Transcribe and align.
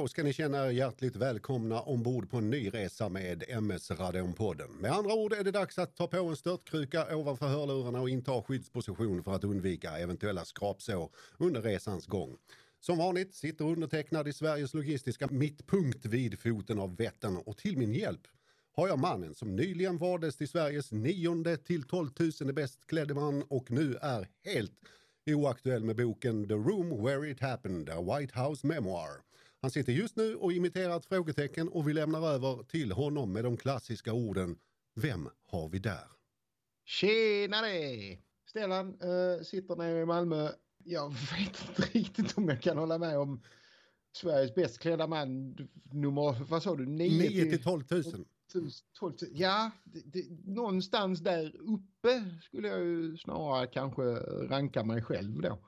Då 0.00 0.08
ska 0.08 0.22
ni 0.22 0.32
känna 0.32 0.66
er 0.66 0.70
hjärtligt 0.70 1.16
välkomna 1.16 1.80
ombord 1.80 2.30
på 2.30 2.36
en 2.36 2.50
ny 2.50 2.68
resa 2.68 3.08
med 3.08 3.44
MS 3.48 3.90
Radionpodden. 3.90 4.70
Med 4.70 4.92
andra 4.92 5.14
ord 5.14 5.32
är 5.32 5.44
det 5.44 5.50
dags 5.50 5.78
att 5.78 5.96
ta 5.96 6.06
på 6.06 6.16
en 6.16 6.36
störtkruka 6.36 7.16
ovanför 7.16 7.46
hörlurarna 7.46 8.00
och 8.00 8.08
inta 8.08 8.42
skyddsposition 8.42 9.24
för 9.24 9.34
att 9.34 9.44
undvika 9.44 9.98
eventuella 9.98 10.44
skrapsår 10.44 11.10
under 11.38 11.62
resans 11.62 12.06
gång. 12.06 12.36
Som 12.80 12.98
vanligt 12.98 13.34
sitter 13.34 13.64
undertecknad 13.64 14.28
i 14.28 14.32
Sveriges 14.32 14.74
logistiska 14.74 15.28
mittpunkt 15.30 16.06
vid 16.06 16.40
foten 16.40 16.78
av 16.78 16.96
Vättern 16.96 17.36
och 17.36 17.56
till 17.56 17.78
min 17.78 17.94
hjälp 17.94 18.22
har 18.72 18.88
jag 18.88 18.98
mannen 18.98 19.34
som 19.34 19.56
nyligen 19.56 19.98
valdes 19.98 20.36
till 20.36 20.48
Sveriges 20.48 20.92
nionde 20.92 21.56
till 21.56 21.82
12 21.82 22.10
000 22.40 22.52
bäst 22.52 22.86
klädde 22.86 23.14
man 23.14 23.42
och 23.42 23.70
nu 23.70 23.96
är 24.02 24.28
helt 24.44 24.72
oaktuell 25.26 25.84
med 25.84 25.96
boken 25.96 26.48
The 26.48 26.54
Room 26.54 27.04
Where 27.04 27.30
It 27.30 27.40
Happened, 27.40 27.90
A 27.90 28.18
White 28.18 28.40
House 28.40 28.66
Memoir. 28.66 29.25
Han 29.66 29.70
sitter 29.70 29.92
just 29.92 30.16
nu 30.16 30.34
och 30.34 30.52
imiterar 30.52 30.96
ett 30.96 31.06
frågetecken 31.06 31.68
och 31.68 31.88
vi 31.88 31.92
lämnar 31.92 32.28
över 32.28 32.62
till 32.62 32.92
honom 32.92 33.32
med 33.32 33.44
de 33.44 33.56
klassiska 33.56 34.12
orden 34.12 34.58
Vem 34.94 35.28
har 35.44 35.68
vi 35.68 35.78
där? 35.78 36.08
Tjenare! 36.84 38.18
Stellan 38.48 38.88
äh, 38.88 39.44
sitter 39.44 39.76
nere 39.76 40.00
i 40.00 40.06
Malmö. 40.06 40.48
Jag 40.84 41.08
vet 41.10 41.68
inte 41.68 41.82
riktigt 41.98 42.38
om 42.38 42.48
jag 42.48 42.62
kan 42.62 42.78
hålla 42.78 42.98
med 42.98 43.18
om 43.18 43.42
Sveriges 44.12 44.54
bäst 44.54 44.78
klädda 44.78 45.06
man 45.06 45.56
nummer, 45.92 46.44
vad 46.48 46.62
sa 46.62 46.76
du? 46.76 46.86
9 46.86 47.50
till 47.50 47.62
12 47.62 47.84
000. 47.90 48.02
12 48.98 49.14
000. 49.22 49.30
Ja, 49.32 49.70
det, 49.84 50.00
det, 50.04 50.24
någonstans 50.44 51.20
där 51.20 51.56
uppe 51.56 52.40
skulle 52.42 52.68
jag 52.68 52.80
ju 52.80 53.16
snarare 53.16 53.66
kanske 53.66 54.02
ranka 54.48 54.84
mig 54.84 55.02
själv 55.02 55.40
då 55.40 55.58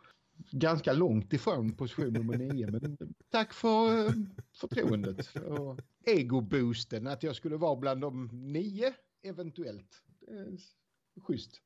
ganska 0.50 0.92
långt 0.92 1.32
ifrån 1.32 1.76
position 1.76 2.12
nummer 2.12 2.38
nio. 2.38 2.70
Men 2.70 2.96
tack 3.30 3.52
för 3.52 4.06
eh, 4.06 4.12
förtroendet 4.60 5.36
och 5.36 5.80
egoboosten 6.06 7.06
att 7.06 7.22
jag 7.22 7.36
skulle 7.36 7.56
vara 7.56 7.76
bland 7.76 8.00
de 8.00 8.30
nio 8.32 8.94
eventuellt. 9.22 10.02
Schysst. 11.26 11.60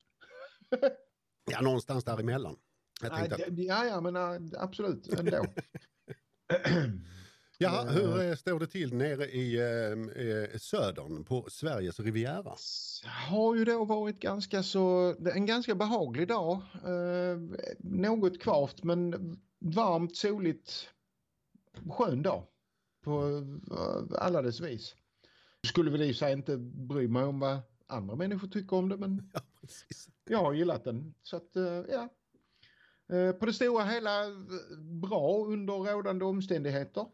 ja, 1.51 1.61
någonstans 1.61 2.05
däremellan. 2.05 2.57
Jag 3.03 3.35
ja, 3.57 3.85
ja, 3.85 4.01
men 4.01 4.17
absolut 4.59 5.09
ändå. 5.09 5.47
Ja, 7.59 7.87
hur 7.89 8.21
eh, 8.23 8.35
står 8.35 8.61
det 8.61 8.67
till 8.67 8.95
nere 8.95 9.27
i 9.27 9.57
eh, 9.57 10.27
eh, 10.27 10.59
södern 10.59 11.25
på 11.25 11.47
Sveriges 11.51 12.01
riviera? 12.01 12.55
Har 13.05 13.55
ju 13.55 13.65
då 13.65 13.85
varit 13.85 14.21
ganska 14.21 14.63
så, 14.63 15.15
en 15.35 15.47
ganska 15.47 15.75
behaglig 15.75 16.29
dag. 16.29 16.53
Eh, 16.85 17.39
något 17.79 18.41
kvavt 18.41 18.83
men 18.83 19.13
varmt, 19.59 20.17
soligt, 20.17 20.89
skön 21.91 22.23
dag 22.23 22.47
på 23.05 23.43
eh, 23.71 24.23
alla 24.23 24.43
dess 24.43 24.61
vis. 24.61 24.95
Skulle 25.67 25.91
väl 25.91 26.03
i 26.03 26.15
sig 26.15 26.33
inte 26.33 26.57
bry 26.59 27.09
mig 27.09 27.25
om 27.25 27.41
vad 27.41 27.59
andra 27.87 28.17
människor 28.17 28.49
tycker 28.49 28.77
om 28.77 28.89
det 28.89 28.97
men 28.97 29.31
ja, 29.33 29.41
jag 30.25 30.39
har 30.39 30.53
gillat 30.53 30.85
den. 30.85 31.15
Så 31.23 31.37
att 31.37 31.57
eh, 31.57 31.83
ja, 31.89 32.09
på 33.33 33.47
det 33.47 33.53
stora 33.53 33.85
hela 33.85 34.11
bra 35.03 35.45
under 35.47 35.73
rådande 35.73 36.25
omständigheter. 36.25 37.07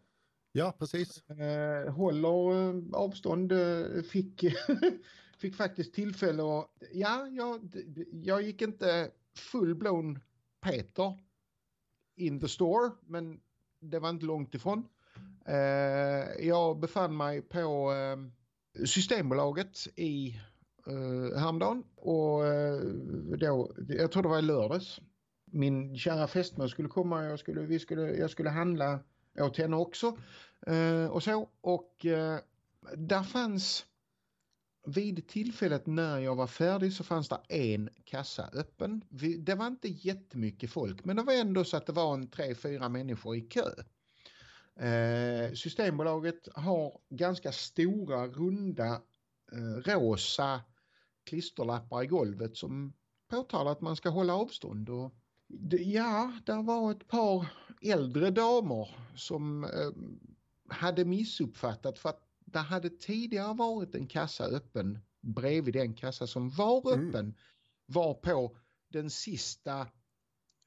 Ja, 0.59 0.73
precis. 0.79 1.31
Eh, 1.31 1.93
håller 1.93 2.69
eh, 2.69 2.83
avstånd. 2.93 3.53
Eh, 3.53 4.03
fick, 4.03 4.45
fick 5.39 5.57
faktiskt 5.57 5.95
tillfälle 5.95 6.43
att... 6.43 6.71
Ja, 6.93 7.27
jag, 7.27 7.75
jag 8.11 8.43
gick 8.43 8.63
inte 8.63 9.11
full-blown 9.53 10.21
Peter 10.61 11.19
in 12.17 12.41
the 12.41 12.49
store, 12.49 12.91
men 13.07 13.41
det 13.81 13.99
var 13.99 14.11
inte 14.11 14.27
långt 14.27 14.55
ifrån. 14.55 14.89
Eh, 15.47 16.47
jag 16.47 16.81
befann 16.81 17.17
mig 17.17 17.43
på 17.43 17.93
eh, 17.93 18.85
Systembolaget 18.87 19.79
i 19.97 20.41
eh, 20.87 21.39
häromdagen 21.39 21.85
och 21.97 22.47
eh, 22.47 22.81
då, 23.39 23.73
jag 23.89 24.13
tror 24.13 24.23
det 24.23 24.29
var 24.29 24.39
i 24.39 24.43
lördags. 24.43 25.01
Min 25.45 25.99
kära 25.99 26.27
fästmö 26.27 26.69
skulle 26.69 26.89
komma 26.89 27.19
och 27.19 27.25
jag 27.25 27.39
skulle, 27.39 27.61
vi 27.61 27.79
skulle, 27.79 28.03
jag 28.03 28.31
skulle 28.31 28.51
handla 28.51 29.01
åt 29.41 29.57
henne 29.57 29.77
också. 29.77 30.19
Eh, 30.67 31.07
och 31.07 31.23
så. 31.23 31.49
Och 31.61 32.07
eh, 32.07 32.39
där 32.97 33.23
fanns 33.23 33.87
vid 34.87 35.29
tillfället 35.29 35.87
när 35.87 36.19
jag 36.19 36.35
var 36.35 36.47
färdig 36.47 36.93
så 36.93 37.05
fanns 37.05 37.29
det 37.29 37.41
en 37.49 37.91
kassa 38.05 38.51
öppen. 38.53 39.05
Det 39.39 39.55
var 39.55 39.67
inte 39.67 39.89
jättemycket 39.89 40.71
folk 40.71 41.05
men 41.05 41.17
det 41.17 41.23
var 41.23 41.33
ändå 41.33 41.65
så 41.65 41.77
att 41.77 41.87
det 41.87 41.93
var 41.93 42.15
en 42.15 42.31
tre, 42.31 42.55
fyra 42.55 42.89
människor 42.89 43.37
i 43.37 43.41
kö. 43.41 43.71
Eh, 44.87 45.53
Systembolaget 45.53 46.49
har 46.55 46.99
ganska 47.09 47.53
stora 47.53 48.27
runda 48.27 49.03
eh, 49.53 49.93
rosa 49.93 50.61
klisterlappar 51.25 52.03
i 52.03 52.07
golvet 52.07 52.57
som 52.57 52.93
påtalar 53.31 53.73
att 53.73 53.81
man 53.81 53.97
ska 53.97 54.09
hålla 54.09 54.35
avstånd 54.35 54.91
och 54.91 55.15
Ja, 55.71 56.33
där 56.45 56.63
var 56.63 56.91
ett 56.91 57.09
par 57.09 57.47
äldre 57.83 58.31
damer 58.31 58.89
som 59.15 59.65
eh, 59.65 59.91
hade 60.69 61.05
missuppfattat 61.05 61.99
för 61.99 62.09
att 62.09 62.23
det 62.45 62.59
hade 62.59 62.91
tidigare 62.91 63.55
varit 63.55 63.95
en 63.95 64.07
kassa 64.07 64.45
öppen 64.45 64.99
bredvid 65.21 65.75
den 65.75 65.95
kassa 65.95 66.27
som 66.27 66.51
var 66.51 66.93
mm. 66.93 67.09
öppen 67.09 67.25
mm. 67.25 67.35
var 67.87 68.15
på 68.15 68.57
den 68.89 69.11
sista 69.11 69.87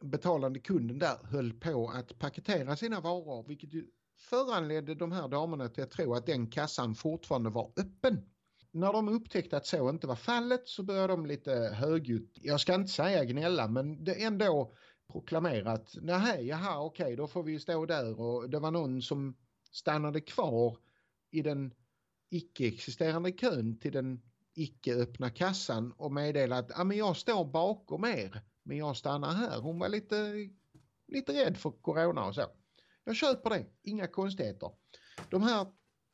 betalande 0.04 0.60
kunden 0.60 1.00
där 1.00 1.18
höll 1.24 1.54
på 1.54 1.90
att 1.90 2.20
paketera 2.20 2.76
sina 2.76 3.00
varor 3.00 3.48
vilket 3.48 3.70
föranledde 4.18 4.96
de 4.96 5.12
här 5.12 5.28
damerna 5.28 5.70
till 5.70 5.84
att 5.84 5.92
tro 5.92 6.14
att 6.14 6.26
den 6.26 6.48
kassan 6.48 6.96
fortfarande 6.96 7.50
var 7.50 7.72
öppen. 7.78 8.30
När 8.72 8.94
de 8.94 9.10
upptäckte 9.10 9.58
att 9.58 9.66
så 9.66 9.90
inte 9.90 10.08
var 10.08 10.16
fallet 10.16 10.68
så 10.68 10.84
började 10.84 11.14
de 11.14 11.26
lite 11.26 11.52
högljutt, 11.52 12.38
jag 12.42 12.60
ska 12.60 12.76
inte 12.76 12.92
säga 12.92 13.26
gnälla 13.26 13.68
men 13.68 14.04
det 14.04 14.24
ändå 14.24 14.76
proklamerat, 15.12 15.96
nej 16.02 16.48
jaha 16.48 16.80
okej 16.80 17.04
okay, 17.04 17.16
då 17.16 17.28
får 17.28 17.44
vi 17.44 17.60
stå 17.60 17.86
där 17.86 18.20
och 18.20 18.50
det 18.50 18.60
var 18.60 18.72
någon 18.72 19.02
som 19.02 19.36
stannade 19.72 20.22
kvar 20.22 20.78
i 21.32 21.42
den 21.42 21.74
icke-existerande 22.30 23.32
kön 23.32 23.80
till 23.80 23.92
den 23.92 24.22
icke-öppna 24.54 25.30
kassan 25.30 25.92
och 25.92 26.12
meddelade 26.12 26.60
att 26.60 26.80
ah, 26.80 26.84
men 26.84 26.98
jag 26.98 27.18
står 27.18 27.46
bakom 27.46 28.06
er 28.06 28.42
men 28.64 28.78
jag 28.78 28.98
stannar 28.98 29.34
här. 29.34 29.60
Hon 29.60 29.80
var 29.80 29.90
lite, 29.90 30.50
lite 31.08 31.34
rädd 31.34 31.58
för 31.58 31.72
corona 31.72 32.26
och 32.26 32.36
så. 32.36 32.46
Jag 33.04 33.16
köper 33.16 33.50
det, 33.50 33.66
inga 33.84 34.08
konstigheter. 34.08 34.72
De 35.30 35.44
här 35.44 35.68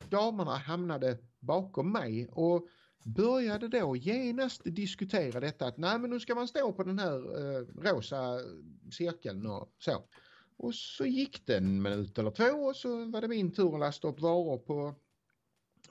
damerna 0.08 0.56
hamnade 0.56 1.18
bakom 1.40 1.92
mig 1.92 2.28
och 2.28 2.68
började 3.04 3.68
då 3.68 3.96
genast 3.96 4.62
diskutera 4.64 5.40
detta 5.40 5.66
att 5.66 5.76
nej 5.76 5.98
men 5.98 6.10
nu 6.10 6.20
ska 6.20 6.34
man 6.34 6.48
stå 6.48 6.72
på 6.72 6.82
den 6.84 6.98
här 6.98 7.16
eh, 7.16 7.66
rosa 7.82 8.40
cirkeln 8.92 9.46
och 9.46 9.74
så. 9.78 10.04
Och 10.56 10.74
så 10.74 11.06
gick 11.06 11.46
det 11.46 11.56
en 11.56 11.82
minut 11.82 12.18
eller 12.18 12.30
två 12.30 12.44
och 12.44 12.76
så 12.76 13.04
var 13.04 13.20
det 13.20 13.28
min 13.28 13.50
tur 13.50 13.74
att 13.74 13.80
lasta 13.80 14.08
upp 14.08 14.20
varor 14.20 14.58
på, 14.58 14.94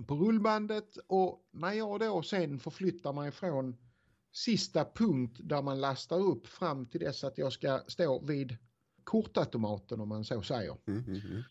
på 0.07 0.15
rullbandet 0.15 0.97
och 1.07 1.47
när 1.51 1.73
jag 1.73 1.99
då 1.99 2.23
sen 2.23 2.59
förflyttar 2.59 3.13
mig 3.13 3.31
från 3.31 3.77
sista 4.31 4.85
punkt 4.85 5.39
där 5.43 5.61
man 5.61 5.81
lastar 5.81 6.19
upp 6.19 6.47
fram 6.47 6.85
till 6.85 6.99
dess 6.99 7.23
att 7.23 7.37
jag 7.37 7.53
ska 7.53 7.83
stå 7.87 8.19
vid 8.19 8.57
kortautomaten 9.03 10.01
om 10.01 10.09
man 10.09 10.23
så 10.23 10.41
säger. 10.41 10.77
Mm, 10.87 11.03
mm, 11.07 11.21
mm. 11.21 11.43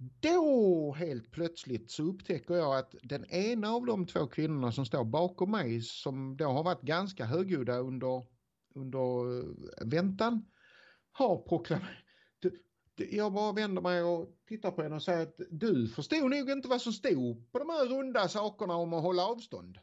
Då 0.00 0.92
helt 0.92 1.30
plötsligt 1.30 1.90
så 1.90 2.02
upptäcker 2.02 2.54
jag 2.54 2.78
att 2.78 2.94
den 3.02 3.24
ena 3.24 3.70
av 3.70 3.86
de 3.86 4.06
två 4.06 4.26
kvinnorna 4.26 4.72
som 4.72 4.86
står 4.86 5.04
bakom 5.04 5.50
mig 5.50 5.80
som 5.80 6.36
då 6.36 6.44
har 6.44 6.64
varit 6.64 6.82
ganska 6.82 7.24
högljudda 7.24 7.78
under, 7.78 8.26
under 8.74 9.38
eh, 9.38 9.86
väntan 9.86 10.44
har 11.12 11.42
proklamerat. 11.42 12.04
Jag 12.96 13.32
bara 13.32 13.52
vänder 13.52 13.82
mig 13.82 14.02
och 14.02 14.36
tittar 14.48 14.70
på 14.70 14.82
henne 14.82 14.94
och 14.94 15.02
säger 15.02 15.22
att 15.22 15.40
du 15.50 15.88
förstod 15.88 16.30
nog 16.30 16.50
inte 16.50 16.68
vad 16.68 16.82
som 16.82 16.92
stod 16.92 17.52
på 17.52 17.58
de 17.58 17.68
här 17.68 17.86
runda 17.86 18.28
sakerna 18.28 18.74
om 18.74 18.92
att 18.92 19.02
hålla 19.02 19.26
avstånd. 19.26 19.78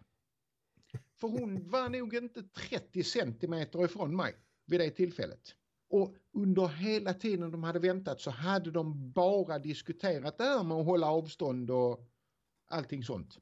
För 1.19 1.27
hon 1.27 1.69
var 1.69 1.89
nog 1.89 2.15
inte 2.15 2.43
30 2.43 3.03
centimeter 3.03 3.85
ifrån 3.85 4.15
mig 4.15 4.35
vid 4.65 4.79
det 4.79 4.89
tillfället. 4.89 5.55
Och 5.89 6.15
under 6.33 6.67
hela 6.67 7.13
tiden 7.13 7.51
de 7.51 7.63
hade 7.63 7.79
väntat 7.79 8.21
så 8.21 8.31
hade 8.31 8.71
de 8.71 9.11
bara 9.11 9.59
diskuterat 9.59 10.37
det 10.37 10.43
här 10.43 10.63
med 10.63 10.77
att 10.77 10.85
hålla 10.85 11.07
avstånd 11.07 11.71
och 11.71 12.09
allting 12.67 13.03
sånt. 13.03 13.39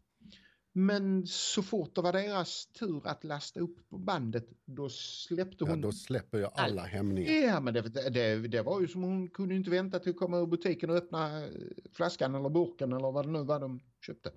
Men 0.75 1.28
så 1.28 1.63
fort 1.63 1.95
det 1.95 2.01
var 2.01 2.13
deras 2.13 2.66
tur 2.66 3.07
att 3.07 3.24
lasta 3.24 3.60
upp 3.60 3.90
på 3.90 3.98
bandet 3.98 4.50
då 4.66 4.90
släppte 4.90 5.66
hon... 5.66 5.80
Ja, 5.80 5.81
då 5.81 5.92
släpper 5.92 6.38
jag 6.38 6.51
alla 6.56 6.81
all... 6.81 6.88
hämningar. 6.88 7.31
Ja, 7.31 7.60
men 7.60 7.74
det, 7.74 7.81
det, 8.10 8.48
det, 8.48 8.62
var 8.62 8.81
ju 8.81 8.88
som 8.88 9.04
hon 9.04 9.30
kunde 9.30 9.56
inte 9.56 9.69
vänta 9.69 10.00
till 10.00 10.10
att 10.10 10.18
komma 10.18 10.38
ur 10.38 10.46
butiken 10.46 10.89
och 10.89 10.96
öppna 10.96 11.48
flaskan 11.92 12.36
eller 12.36 12.50
burken 12.50 12.94
eller 12.94 13.12
vad 13.12 13.25
det 13.25 13.31
nu 13.31 13.44
var 13.44 13.60
de 13.60 13.80
köpte. 14.06 14.31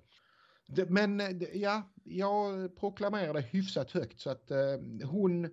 Det, 0.67 0.89
men 0.89 1.41
ja, 1.53 1.93
jag 2.03 2.75
proklamerade 2.75 3.41
hyfsat 3.41 3.91
högt 3.91 4.19
så 4.19 4.29
att 4.29 4.51
eh, 4.51 4.57
hon 5.03 5.49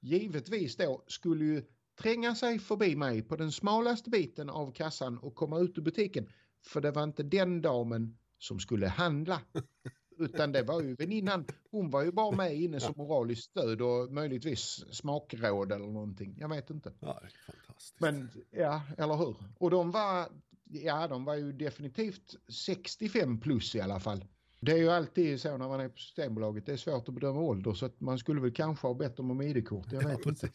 givetvis 0.00 0.76
då 0.76 1.04
skulle 1.06 1.44
ju 1.44 1.62
tränga 2.02 2.34
sig 2.34 2.58
förbi 2.58 2.96
mig 2.96 3.22
på 3.22 3.36
den 3.36 3.52
smalaste 3.52 4.10
biten 4.10 4.50
av 4.50 4.72
kassan 4.72 5.18
och 5.18 5.34
komma 5.34 5.58
ut 5.58 5.78
ur 5.78 5.82
butiken. 5.82 6.28
För 6.66 6.80
det 6.80 6.90
var 6.90 7.02
inte 7.02 7.22
den 7.22 7.62
damen 7.62 8.18
som 8.38 8.60
skulle 8.60 8.88
handla. 8.88 9.40
Utan 10.18 10.52
det 10.52 10.62
var 10.62 10.82
ju 10.82 10.94
väninnan. 10.94 11.44
Hon 11.70 11.90
var 11.90 12.04
ju 12.04 12.12
bara 12.12 12.36
med 12.36 12.56
inne 12.56 12.80
som 12.80 12.94
moraliskt 12.96 13.50
stöd 13.50 13.82
och 13.82 14.12
möjligtvis 14.12 14.84
smakråd 14.90 15.72
eller 15.72 15.86
någonting. 15.86 16.36
Jag 16.38 16.48
vet 16.48 16.70
inte. 16.70 16.92
Ja, 17.00 17.20
fantastiskt. 17.46 18.00
Men 18.00 18.30
ja, 18.50 18.82
eller 18.98 19.16
hur? 19.16 19.36
Och 19.58 19.70
de 19.70 19.90
var, 19.90 20.28
ja 20.64 21.08
de 21.08 21.24
var 21.24 21.34
ju 21.34 21.52
definitivt 21.52 22.36
65 22.48 23.40
plus 23.40 23.74
i 23.74 23.80
alla 23.80 24.00
fall. 24.00 24.24
Det 24.60 24.72
är 24.72 24.76
ju 24.76 24.90
alltid 24.90 25.40
så 25.40 25.56
när 25.56 25.68
man 25.68 25.80
är 25.80 25.88
på 25.88 25.98
Systembolaget, 25.98 26.66
det 26.66 26.72
är 26.72 26.76
svårt 26.76 27.08
att 27.08 27.14
bedöma 27.14 27.40
ålder 27.40 27.72
så 27.72 27.86
att 27.86 28.00
man 28.00 28.18
skulle 28.18 28.40
väl 28.40 28.52
kanske 28.52 28.86
ha 28.86 28.94
bett 28.94 29.20
om 29.20 29.42
ID-kort, 29.42 29.92
jag 29.92 30.04
vet 30.08 30.18
ja, 30.24 30.30
inte. 30.30 30.48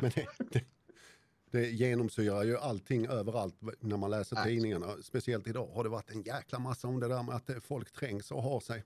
Men 0.00 0.10
det, 0.14 0.26
det, 0.50 0.64
det 1.56 1.70
genomsyrar 1.70 2.42
ju 2.44 2.56
allting 2.56 3.06
överallt 3.06 3.54
när 3.80 3.96
man 3.96 4.10
läser 4.10 4.36
Nej. 4.36 4.44
tidningarna. 4.44 4.86
Speciellt 5.02 5.46
idag 5.46 5.66
har 5.74 5.84
det 5.84 5.90
varit 5.90 6.10
en 6.10 6.22
jäkla 6.22 6.58
massa 6.58 6.88
om 6.88 7.00
det 7.00 7.08
där 7.08 7.22
med 7.22 7.34
att 7.34 7.50
eh, 7.50 7.56
folk 7.60 7.92
trängs 7.92 8.30
och 8.30 8.42
har 8.42 8.60
sig. 8.60 8.84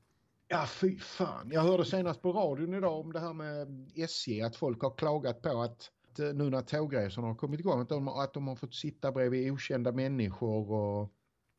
Ja, 0.48 0.66
fy 0.66 0.98
fan. 0.98 1.50
Jag 1.52 1.60
hörde 1.62 1.84
senast 1.84 2.22
på 2.22 2.32
radion 2.32 2.74
idag 2.74 3.00
om 3.00 3.12
det 3.12 3.20
här 3.20 3.32
med 3.32 3.90
SJ, 3.96 4.40
att 4.42 4.56
folk 4.56 4.82
har 4.82 4.94
klagat 4.96 5.42
på 5.42 5.62
att 5.62 5.90
att 6.12 6.18
nu 6.18 6.50
när 6.50 6.62
tågresorna 6.62 7.26
har 7.26 7.34
kommit 7.34 7.60
igång, 7.60 7.80
att 7.80 7.88
de, 7.88 8.08
att 8.08 8.34
de 8.34 8.48
har 8.48 8.56
fått 8.56 8.74
sitta 8.74 9.12
bredvid 9.12 9.52
okända 9.52 9.92
människor 9.92 10.70
och 10.72 11.12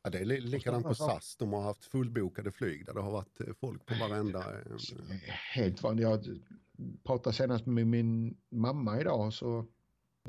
Ja, 0.04 0.10
det 0.10 0.18
är 0.18 0.24
li- 0.24 0.40
likadant 0.40 0.86
på. 0.86 0.94
SAS. 0.94 1.36
De 1.36 1.52
har 1.52 1.62
haft 1.62 1.84
fullbokade 1.84 2.50
flyg 2.52 2.86
där 2.86 2.94
det 2.94 3.00
har 3.00 3.10
varit 3.10 3.40
eh, 3.40 3.46
folk 3.60 3.86
på 3.86 3.94
varenda... 3.94 4.38
eh, 4.38 4.76
helt 5.54 5.82
vanligt. 5.82 6.02
Jag 6.02 6.24
pratade 7.04 7.36
senast 7.36 7.66
med 7.66 7.86
min 7.86 8.36
mamma 8.50 9.00
idag 9.00 9.32
så 9.32 9.66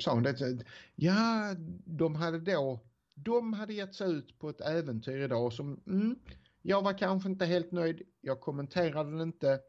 sa 0.00 0.14
hon 0.14 0.22
det. 0.22 0.64
Ja, 0.94 1.54
de 1.84 2.14
hade 2.14 2.38
då, 2.38 2.80
de 3.14 3.52
hade 3.52 3.74
gett 3.74 3.94
sig 3.94 4.12
ut 4.12 4.38
på 4.38 4.48
ett 4.48 4.60
äventyr 4.60 5.18
idag 5.18 5.52
som, 5.52 5.80
mm, 5.86 6.16
jag 6.62 6.82
var 6.82 6.98
kanske 6.98 7.28
inte 7.28 7.44
helt 7.44 7.72
nöjd. 7.72 8.02
Jag 8.20 8.40
kommenterade 8.40 9.16
det 9.16 9.22
inte. 9.22 9.60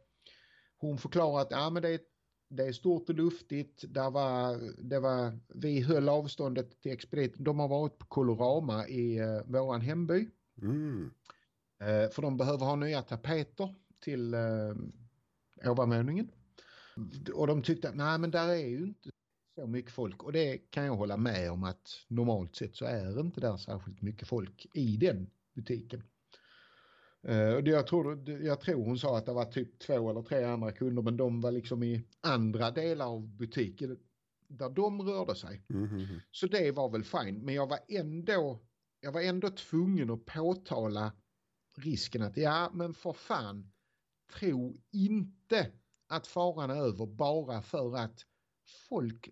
Hon 0.77 0.97
förklarade 0.97 1.41
att 1.41 1.51
ja, 1.51 1.69
men 1.69 1.81
det, 1.81 1.89
är, 1.89 1.99
det 2.49 2.63
är 2.63 2.71
stort 2.71 3.09
och 3.09 3.15
luftigt. 3.15 3.83
Där 3.87 4.11
var, 4.11 4.59
det 4.83 4.99
var, 4.99 5.39
vi 5.47 5.81
höll 5.81 6.09
avståndet 6.09 6.81
till 6.81 6.91
expediten. 6.91 7.43
De 7.43 7.59
har 7.59 7.67
varit 7.67 7.97
på 7.97 8.05
Colorama 8.05 8.87
i 8.87 9.21
uh, 9.21 9.41
våran 9.45 9.81
hemby. 9.81 10.29
Mm. 10.61 11.11
Eh, 11.79 12.09
för 12.09 12.21
de 12.21 12.37
behöver 12.37 12.65
ha 12.65 12.75
nya 12.75 13.01
tapeter 13.01 13.75
till 13.99 14.33
eh, 14.33 15.71
ovanvåningen. 15.71 16.31
Och 17.33 17.47
de 17.47 17.61
tyckte 17.61 17.89
att 17.89 17.95
nej 17.95 18.19
men 18.19 18.31
där 18.31 18.47
är 18.47 18.67
ju 18.67 18.77
inte 18.77 19.09
så 19.55 19.67
mycket 19.67 19.91
folk 19.91 20.23
och 20.23 20.31
det 20.31 20.57
kan 20.57 20.85
jag 20.85 20.95
hålla 20.95 21.17
med 21.17 21.51
om 21.51 21.63
att 21.63 22.05
normalt 22.07 22.55
sett 22.55 22.75
så 22.75 22.85
är 22.85 23.19
inte 23.19 23.41
där 23.41 23.57
särskilt 23.57 24.01
mycket 24.01 24.27
folk 24.27 24.67
i 24.73 24.97
den 24.97 25.29
butiken. 25.53 26.03
Eh, 27.23 27.53
och 27.53 27.63
det 27.63 27.71
jag, 27.71 27.87
tror, 27.87 28.29
jag 28.29 28.61
tror 28.61 28.85
hon 28.85 28.99
sa 28.99 29.17
att 29.17 29.25
det 29.25 29.33
var 29.33 29.45
typ 29.45 29.79
två 29.79 30.09
eller 30.09 30.21
tre 30.21 30.43
andra 30.43 30.71
kunder 30.71 31.01
men 31.01 31.17
de 31.17 31.41
var 31.41 31.51
liksom 31.51 31.83
i 31.83 32.07
andra 32.21 32.71
delar 32.71 33.05
av 33.05 33.27
butiken 33.27 33.99
där 34.47 34.69
de 34.69 35.01
rörde 35.01 35.35
sig. 35.35 35.61
Mm. 35.69 36.19
Så 36.31 36.47
det 36.47 36.71
var 36.71 36.89
väl 36.89 37.03
fine 37.03 37.45
men 37.45 37.55
jag 37.55 37.67
var 37.67 37.79
ändå, 37.87 38.59
jag 38.99 39.11
var 39.11 39.21
ändå 39.21 39.49
tvungen 39.49 40.09
att 40.09 40.25
påtala 40.25 41.11
risken 41.77 42.21
att 42.21 42.37
ja 42.37 42.71
men 42.73 42.93
för 42.93 43.13
fan 43.13 43.71
tro 44.39 44.81
inte 44.91 45.71
att 46.07 46.27
faran 46.27 46.69
är 46.69 46.75
över 46.75 47.05
bara 47.05 47.61
för 47.61 47.97
att 47.97 48.25
folk 48.89 49.29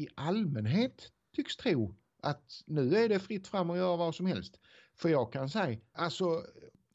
i 0.00 0.08
allmänhet 0.14 1.12
tycks 1.36 1.56
tro 1.56 1.94
att 2.22 2.62
nu 2.66 2.96
är 2.96 3.08
det 3.08 3.20
fritt 3.20 3.46
fram 3.46 3.70
att 3.70 3.76
göra 3.76 3.96
vad 3.96 4.14
som 4.14 4.26
helst. 4.26 4.60
För 4.94 5.08
jag 5.08 5.32
kan 5.32 5.50
säga, 5.50 5.78
alltså 5.92 6.44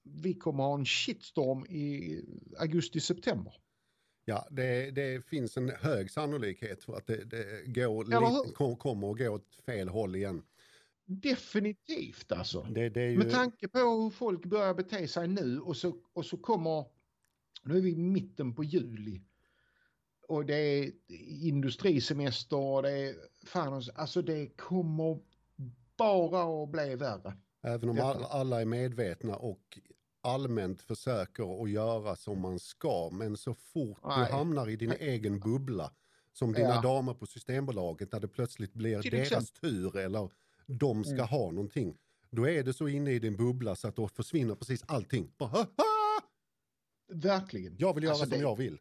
vi 0.04 0.34
kommer 0.34 0.64
ha 0.64 0.76
en 0.76 0.86
shitstorm 0.86 1.66
i 1.66 2.20
augusti-september. 2.60 3.54
Ja, 4.26 4.48
det, 4.52 4.92
det 4.92 5.26
finns 5.26 5.58
en 5.58 5.70
hög 5.70 6.12
sannolikhet 6.12 6.84
för 6.84 6.94
att 6.98 7.08
det, 7.08 7.24
det 7.24 7.64
går, 7.66 8.76
kommer 8.76 9.12
att 9.12 9.18
gå 9.18 9.30
åt 9.30 9.56
fel 9.66 9.90
håll 9.90 10.16
igen. 10.16 10.44
Definitivt 11.06 12.32
alltså. 12.32 12.62
Det, 12.62 12.90
det 12.90 13.12
ju, 13.12 13.18
Med 13.18 13.32
tanke 13.32 13.68
på 13.68 13.80
hur 13.80 14.10
folk 14.10 14.46
börjar 14.46 14.74
bete 14.74 15.08
sig 15.08 15.28
nu 15.28 15.60
och 15.60 15.78
så, 15.78 15.98
och 16.14 16.26
så 16.26 16.38
kommer, 16.38 16.86
nu 17.64 17.78
är 17.78 17.82
vi 17.82 17.92
i 17.92 17.96
mitten 17.96 18.56
på 18.56 18.64
juli 18.64 19.22
och 20.28 20.46
det 20.46 20.56
är 20.56 20.92
industrisemester 21.46 22.58
och 22.58 22.84
det 22.84 22.92
är, 22.92 23.16
fan 23.46 23.84
alltså 23.96 24.22
det 24.22 24.48
kommer 24.58 25.20
bara 25.98 26.64
att 26.64 26.70
bli 26.70 26.96
värre. 26.96 27.34
även 27.64 27.90
om 27.90 28.00
all, 28.00 28.24
alla 28.24 28.62
är 28.62 28.66
medvetna 28.66 29.36
och 29.36 29.80
allmänt 30.22 30.82
försöker 30.82 31.64
att 31.64 31.70
göra 31.70 32.16
som 32.16 32.42
man 32.42 32.60
ska, 32.60 33.10
men 33.12 33.38
så 33.38 33.54
fort 33.54 33.98
du 34.04 34.08
Nej. 34.10 34.32
hamnar 34.32 34.70
i 34.70 34.76
din 34.76 34.92
egen 34.92 35.40
bubbla, 35.40 35.92
som 36.34 36.54
dina 36.54 36.70
Ja. 36.70 36.82
damer 36.82 37.14
på 37.14 37.26
Systembolaget, 37.26 38.12
där 38.12 38.20
det 38.20 38.28
plötsligt 38.28 38.74
blir 38.74 39.02
Till 39.02 39.12
deras 39.12 39.28
exempel. 39.32 39.62
tur 39.62 39.98
eller 39.98 40.30
de 40.66 41.04
ska 41.04 41.14
Mm. 41.14 41.28
ha 41.28 41.52
någonting, 41.52 41.98
då 42.30 42.48
är 42.50 42.64
det 42.64 42.74
så 42.74 42.88
inne 42.88 43.12
i 43.12 43.20
din 43.20 43.36
bubbla 43.38 43.76
så 43.76 43.88
att 43.88 43.96
då 43.96 44.08
försvinner 44.08 44.56
precis 44.56 44.84
allting. 44.88 45.32
Bara, 45.38 45.50
"Ah, 45.52 45.68
ah! 45.76 46.22
Verkligen. 47.14 47.76
Jag 47.78 47.94
vill 47.94 48.04
göra 48.04 48.12
Alltså, 48.14 48.26
som 48.26 48.38
det- 48.38 48.42
jag 48.44 48.56
vill. 48.56 48.80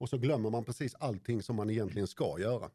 Och 0.00 0.08
så 0.08 0.18
glömmer 0.18 0.50
man 0.50 0.64
precis 0.64 0.94
allting 0.94 1.42
som 1.42 1.56
man 1.56 1.70
egentligen 1.70 2.06
ska 2.08 2.40
göra. 2.40 2.70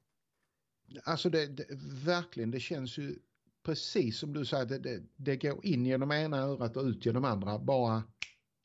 Alltså 1.04 1.30
det, 1.30 1.46
det, 1.48 1.66
verkligen, 2.06 2.52
det 2.52 2.60
känns 2.60 2.98
ju 2.98 3.16
precis 3.64 4.18
som 4.18 4.34
du 4.34 4.46
säger, 4.46 4.66
det, 4.66 4.80
det, 4.80 5.04
det 5.16 5.36
går 5.38 5.66
in 5.66 5.86
genom 5.86 6.12
ena 6.12 6.38
örat 6.38 6.78
och 6.78 6.84
ut 6.84 7.06
genom 7.06 7.26
andra, 7.26 7.60
bara 7.60 8.04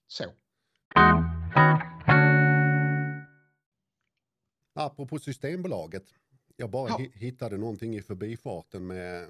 så. 0.07 0.25
Apropå 4.75 5.19
Systembolaget. 5.19 6.05
Jag 6.57 6.71
bara 6.71 6.89
Ja. 6.89 6.99
hi- 6.99 7.13
hittade 7.19 7.57
någonting 7.59 7.97
i 7.97 8.03
förbifarten 8.03 8.87
med 8.87 9.29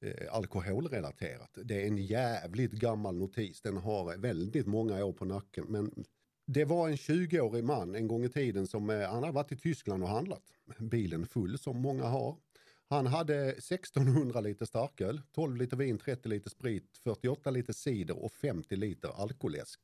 eh, 0.00 0.34
alkoholrelaterat. 0.34 1.58
Det 1.64 1.82
är 1.82 1.86
en 1.86 1.98
jävligt 1.98 2.72
gammal 2.72 3.16
notis. 3.16 3.60
Den 3.60 3.76
har 3.76 4.16
väldigt 4.16 4.66
många 4.66 5.04
år 5.04 5.12
på 5.12 5.24
nacken. 5.24 5.64
Men 5.68 6.04
det 6.46 6.64
var 6.64 6.88
en 6.88 6.96
20-årig 6.96 7.64
man 7.64 7.94
en 7.94 8.08
gång 8.08 8.24
i 8.24 8.28
tiden 8.28 8.66
som 8.66 8.90
eh, 8.90 9.08
han 9.08 9.22
hade 9.22 9.34
varit 9.34 9.52
i 9.52 9.56
Tyskland 9.56 10.02
och 10.02 10.08
handlat. 10.08 10.42
Bilen 10.78 11.26
full 11.26 11.58
som 11.58 11.80
många 11.80 12.04
har. 12.04 12.36
Han 12.88 13.06
hade 13.06 13.50
1600 13.52 14.40
liter 14.40 14.66
starköl, 14.66 15.22
12 15.34 15.56
liter 15.56 15.76
vin, 15.76 15.98
30 15.98 16.28
liter 16.28 16.50
sprit, 16.50 16.98
48 17.04 17.50
liter 17.50 17.72
cider 17.72 18.24
och 18.24 18.32
50 18.32 18.76
liter 18.76 19.22
alkoläsk. 19.22 19.80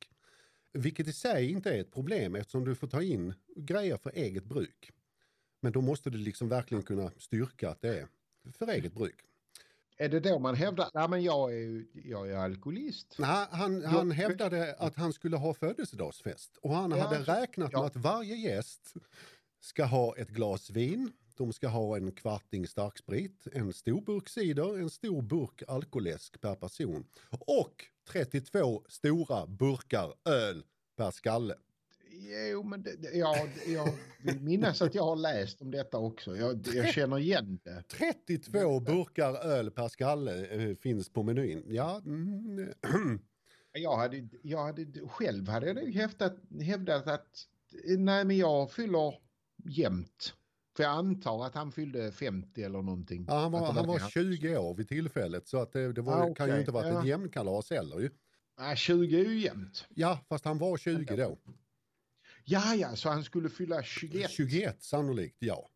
Vilket 0.73 1.07
i 1.07 1.13
sig 1.13 1.51
inte 1.51 1.71
är 1.71 1.81
ett 1.81 1.91
problem 1.91 2.35
eftersom 2.35 2.65
du 2.65 2.75
får 2.75 2.87
ta 2.87 3.01
in 3.01 3.33
grejer 3.55 3.97
för 3.97 4.11
eget 4.15 4.45
bruk. 4.45 4.91
Men 5.61 5.71
då 5.71 5.81
måste 5.81 6.09
du 6.09 6.17
liksom 6.17 6.49
verkligen 6.49 6.83
kunna 6.83 7.11
styrka 7.17 7.69
att 7.69 7.81
det 7.81 7.99
är 7.99 8.07
för 8.53 8.67
eget 8.67 8.93
bruk. 8.93 9.30
Är 10.01 10.09
det 10.09 10.19
då 10.19 10.39
man 10.39 10.55
hävdar, 10.55 10.89
nej 10.93 11.09
men 11.09 11.23
jag 11.23 11.53
är, 11.53 11.85
jag 11.93 12.29
är 12.29 12.35
alkoholist. 12.37 13.15
Nej, 13.19 13.47
han, 13.51 13.85
han 13.85 14.11
hävdade 14.11 14.75
att 14.79 14.95
han 14.95 15.13
skulle 15.13 15.37
ha 15.37 15.53
födelsedagsfest 15.53 16.57
och 16.61 16.75
han 16.75 16.91
Ja, 16.91 16.97
hade 16.97 17.19
räknat 17.19 17.69
ja. 17.73 17.79
med 17.79 17.87
att 17.87 17.95
varje 17.95 18.35
gäst 18.35 18.93
ska 19.59 19.85
ha 19.85 20.17
ett 20.17 20.29
glas 20.29 20.69
vin, 20.69 21.11
de 21.37 21.53
ska 21.53 21.67
ha 21.67 21.97
en 21.97 22.11
kvarting 22.11 22.67
starksprit, 22.67 23.47
en 23.53 23.73
stor 23.73 24.01
burk 24.01 24.29
cider, 24.29 24.79
en 24.79 24.89
stor 24.89 25.21
burk 25.21 25.63
alkoläsk 25.67 26.41
per 26.41 26.55
person 26.55 27.05
och 27.47 27.85
32 28.07 28.83
stora 28.89 29.47
burkar 29.47 30.13
öl 30.25 30.63
per 30.97 31.11
skalle. 31.11 31.55
Jo, 32.51 32.63
men 32.63 32.83
det, 32.83 32.95
ja, 33.13 33.35
jag 33.67 33.93
vill 34.23 34.39
minnas 34.41 34.81
att 34.81 34.95
jag 34.95 35.03
har 35.03 35.15
läst 35.15 35.61
om 35.61 35.71
detta 35.71 35.97
också. 35.97 36.37
Jag, 36.37 36.67
jag 36.73 36.93
känner 36.93 37.19
igen 37.19 37.59
det. 37.63 37.83
32 38.27 38.79
burkar 38.79 39.45
öl 39.45 39.71
per 39.71 39.87
skalle 39.87 40.45
eh, 40.45 40.75
finns 40.75 41.09
på 41.09 41.23
menyn. 41.23 41.63
Ja, 41.67 42.01
mm, 42.05 42.69
Jag 43.73 43.97
hade, 43.97 44.27
jag 44.43 44.63
hade, 44.63 44.85
själv 45.07 45.47
hade 45.47 45.67
jag 45.67 45.75
nog 45.75 45.93
hävdat, 45.93 46.35
hävdat 46.61 47.07
att 47.07 47.47
nej, 47.97 48.25
men 48.25 48.37
jag 48.37 48.71
fyller 48.71 49.13
jämnt. 49.65 50.33
För 50.75 50.83
jag 50.83 50.91
antar 50.91 51.45
att 51.45 51.55
han 51.55 51.71
fyllde 51.71 52.11
50 52.11 52.63
eller 52.63 52.81
någonting. 52.81 53.25
ja, 53.27 53.39
han, 53.39 53.51
var, 53.51 53.71
han 53.73 53.87
var 53.87 53.99
det. 53.99 54.09
20 54.09 54.57
år 54.57 54.75
vid 54.75 54.87
tillfället 54.87 55.47
så 55.47 55.57
att 55.61 55.73
det, 55.73 55.93
det 55.93 56.01
var, 56.01 56.31
Ah, 56.31 56.33
kan 56.33 56.49
ju 56.49 56.59
inte 56.59 56.71
varit 56.71 56.93
ja. 56.93 56.99
ett 56.99 57.07
jämnkalas 57.07 57.69
heller 57.69 57.99
ju. 57.99 58.09
Nej, 58.59 58.75
20 58.77 59.19
är 59.21 59.25
ju 59.25 59.39
jämnt. 59.39 59.85
Ja, 59.89 60.19
fast 60.29 60.45
han 60.45 60.57
var 60.57 60.77
20 60.77 61.15
då. 61.15 61.37
Ja, 62.43 62.75
ja, 62.75 62.95
så 62.95 63.09
han 63.09 63.23
skulle 63.23 63.49
fylla 63.49 63.83
21. 63.83 64.29
21 64.31 64.83
sannolikt, 64.83 65.37
ja. 65.39 65.67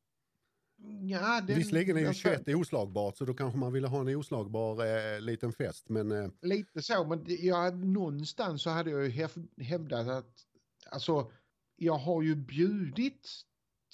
Ja, 1.01 1.41
den, 1.41 1.55
Visserligen 1.57 1.95
är 1.95 1.99
ju 1.99 2.05
den- 2.05 2.13
21 2.13 2.47
oslagbart 2.55 3.17
så 3.17 3.25
då 3.25 3.33
kanske 3.33 3.59
man 3.59 3.73
ville 3.73 3.87
ha 3.87 3.99
en 4.01 4.15
oslagbar 4.15 4.85
eh, 4.85 5.21
liten 5.21 5.53
fest. 5.53 5.89
Men 5.89 6.11
eh, 6.11 6.29
Lite 6.41 6.81
så, 6.81 7.05
men 7.05 7.25
jag, 7.27 7.85
någonstans 7.85 8.61
så 8.63 8.69
hade 8.69 8.91
jag 8.91 9.03
ju 9.03 9.09
häv- 9.09 9.47
hävdat 9.63 10.07
att 10.07 10.45
alltså, 10.89 11.31
jag 11.75 11.97
har 11.97 12.21
ju 12.21 12.35
bjudit 12.35 13.29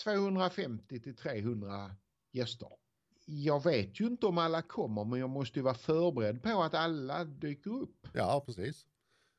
250 0.04 1.00
till 1.00 1.16
300 1.16 1.96
gäster. 2.32 2.70
jag 3.26 3.64
vet 3.64 4.00
ju 4.02 4.06
inte 4.08 4.26
om 4.26 4.38
alla 4.38 4.62
kommer 4.62 5.06
men 5.06 5.20
jag 5.20 5.30
måste 5.30 5.60
ju 5.60 5.64
vara 5.64 5.74
förberedd 5.74 6.44
på 6.44 6.64
att 6.64 6.74
alla 6.74 7.26
dyker 7.26 7.72
upp. 7.72 8.08
Ja, 8.14 8.44
precis. 8.46 8.86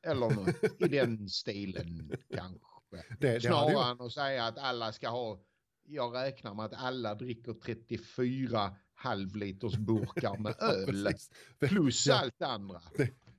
Eller 0.05 0.29
något 0.29 0.81
i 0.81 0.87
den 0.97 1.29
stilen 1.29 2.11
kanske. 2.29 2.59
Det, 2.93 3.03
det 3.19 3.41
Snarare 3.41 3.77
hade 3.77 3.91
än 3.91 4.01
att 4.05 4.11
säga 4.11 4.45
att 4.45 4.57
alla 4.57 4.91
ska 4.91 5.09
ha, 5.09 5.39
jag 5.87 6.15
räknar 6.15 6.53
med 6.53 6.65
att 6.65 6.73
alla 6.73 7.15
dricker 7.15 7.53
34 7.53 8.75
halvliters 8.93 9.75
burkar 9.77 10.37
med 10.39 10.55
öl. 10.59 11.07
Plus 11.59 12.07
Ja. 12.07 12.15
allt 12.15 12.41
andra. 12.41 12.81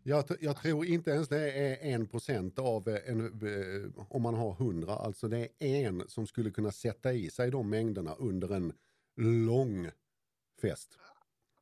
Jag, 0.02 0.24
jag 0.40 0.56
tror 0.56 0.86
inte 0.86 1.10
ens 1.10 1.28
det 1.28 1.52
är 1.52 1.94
en 1.94 2.06
procent 2.06 2.58
av 2.58 2.88
eh, 2.88 3.10
en, 3.10 3.20
eh, 3.20 4.04
om 4.08 4.22
man 4.22 4.34
har 4.34 4.52
hundra. 4.52 4.92
Alltså 4.96 5.28
det 5.28 5.48
är 5.58 5.86
en 5.86 6.08
som 6.08 6.26
skulle 6.26 6.50
kunna 6.50 6.72
sätta 6.72 7.12
i 7.12 7.30
sig 7.30 7.50
de 7.50 7.70
mängderna 7.70 8.14
under 8.14 8.54
en 8.54 8.72
lång 9.46 9.90
fest. 10.60 10.98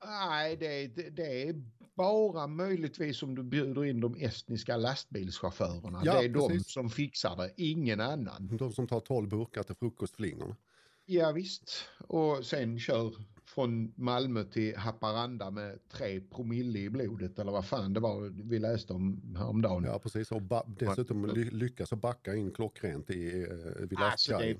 Nej, 0.05 0.57
det, 0.57 0.87
det, 0.87 1.11
det 1.11 1.43
är 1.49 1.63
bara 1.95 2.47
möjligtvis 2.47 3.23
om 3.23 3.35
du 3.35 3.43
bjuder 3.43 3.85
in 3.85 4.01
de 4.01 4.15
estniska 4.15 4.77
lastbilschaufförerna. 4.77 6.03
Ja, 6.05 6.13
det 6.13 6.25
är 6.25 6.29
de 6.29 6.49
precis. 6.49 6.73
som 6.73 6.91
fixar 6.91 7.37
det, 7.37 7.53
ingen 7.57 8.01
annan. 8.01 8.57
De 8.57 8.73
som 8.73 8.87
tar 8.87 9.01
12 9.01 9.29
burkar 9.29 9.63
till 9.63 9.75
frukostflingorna. 9.75 10.57
Ja, 11.05 11.33
visst. 11.33 11.85
Och 12.09 12.45
sen 12.45 12.79
kör 12.79 13.15
från 13.45 13.93
Malmö 13.97 14.45
till 14.45 14.77
Haparanda 14.77 15.51
med 15.51 15.89
tre 15.89 16.21
promille 16.21 16.79
i 16.79 16.91
blodet 16.91 17.39
eller 17.39 17.53
vad 17.53 17.67
fan 17.67 17.93
det 17.93 18.01
var 18.01 18.21
vi 18.51 18.59
läste 18.59 18.93
om 18.93 19.35
häromdagen. 19.37 19.85
Ja 19.85 19.99
precis 19.99 20.33
och 20.33 20.43
dessutom 20.67 21.27
ly- 21.27 21.51
lyckas 21.51 21.93
att 21.93 22.01
backa 22.01 22.35
in 22.35 22.51
klockrent 22.51 23.11
i, 23.11 23.43
eh, 23.43 23.87
vid 23.87 23.99
Alltså 23.99 24.39
det 24.39 24.51
är 24.51 24.59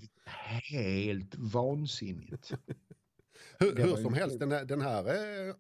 helt 0.79 1.35
vansinnigt. 1.35 2.53
Hur, 3.59 3.77
hur 3.77 3.97
som 3.97 4.15
helst, 4.15 4.39
den 4.39 4.53
här, 4.53 4.65
den 4.65 4.81
här 4.81 5.05
eh, 5.07 5.55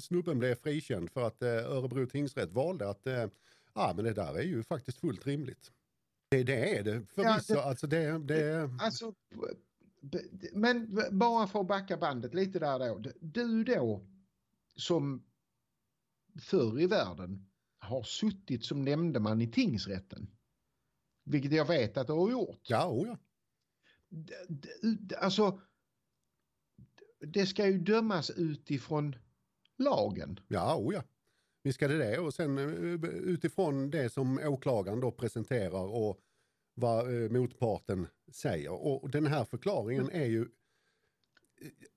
snubben 0.00 0.38
blev 0.38 0.54
frikänd 0.54 1.10
för 1.10 1.26
att 1.26 1.42
eh, 1.42 1.48
Örebro 1.48 2.06
tingsrätt 2.06 2.52
valde 2.52 2.88
att 2.90 3.06
eh, 3.06 3.28
ah, 3.72 3.94
men 3.94 4.04
det 4.04 4.12
där 4.12 4.34
är 4.38 4.42
ju 4.42 4.62
faktiskt 4.62 4.98
fullt 4.98 5.26
rimligt. 5.26 5.72
Det, 6.30 6.42
det 6.42 6.78
är 6.78 6.82
det 6.84 7.06
förvisso. 7.06 7.54
det- 7.54 7.62
alltså 7.62 7.86
det, 7.86 8.18
det, 8.18 8.70
Alltså, 8.80 9.14
men 10.52 10.98
bara 11.18 11.46
för 11.46 11.60
att 11.60 11.66
backa 11.68 11.96
bandet 11.96 12.34
lite 12.34 12.58
där 12.58 12.78
då. 12.78 13.10
Du 13.20 13.64
då 13.64 14.06
som 14.76 15.24
förr 16.42 16.80
i 16.80 16.86
världen 16.86 17.46
har 17.78 18.02
suttit 18.02 18.64
som 18.64 18.82
nämndeman 18.84 19.40
i 19.40 19.52
tingsrätten. 19.52 20.30
Vilket 21.24 21.52
jag 21.52 21.64
vet 21.68 21.96
att 21.96 22.06
du 22.06 22.12
har 22.12 22.30
gjort. 22.30 22.60
ja, 22.62 22.86
oh 22.90 23.08
ja. 23.08 23.18
Alltså, 25.18 25.60
det 27.20 27.46
ska 27.46 27.66
ju 27.66 27.78
dömas 27.78 28.30
utifrån 28.30 29.16
lagen. 29.78 30.40
Ja, 30.48 30.76
oh 30.76 30.94
ja. 30.94 31.02
Vi 31.62 31.72
ska 31.72 31.88
det 31.88 31.98
det 31.98 32.18
och 32.18 32.34
sen 32.34 32.58
eh, 32.58 33.10
utifrån 33.10 33.90
det 33.90 34.12
som 34.12 34.38
åklagaren 34.38 35.00
då 35.00 35.10
presenterar 35.10 35.84
och 35.94 36.18
vad 36.74 37.24
eh, 37.24 37.30
motparten 37.30 38.06
säger. 38.32 38.70
Och 38.72 39.10
den 39.10 39.26
här 39.26 39.44
förklaringen 39.44 40.10
är 40.10 40.24
ju 40.26 40.42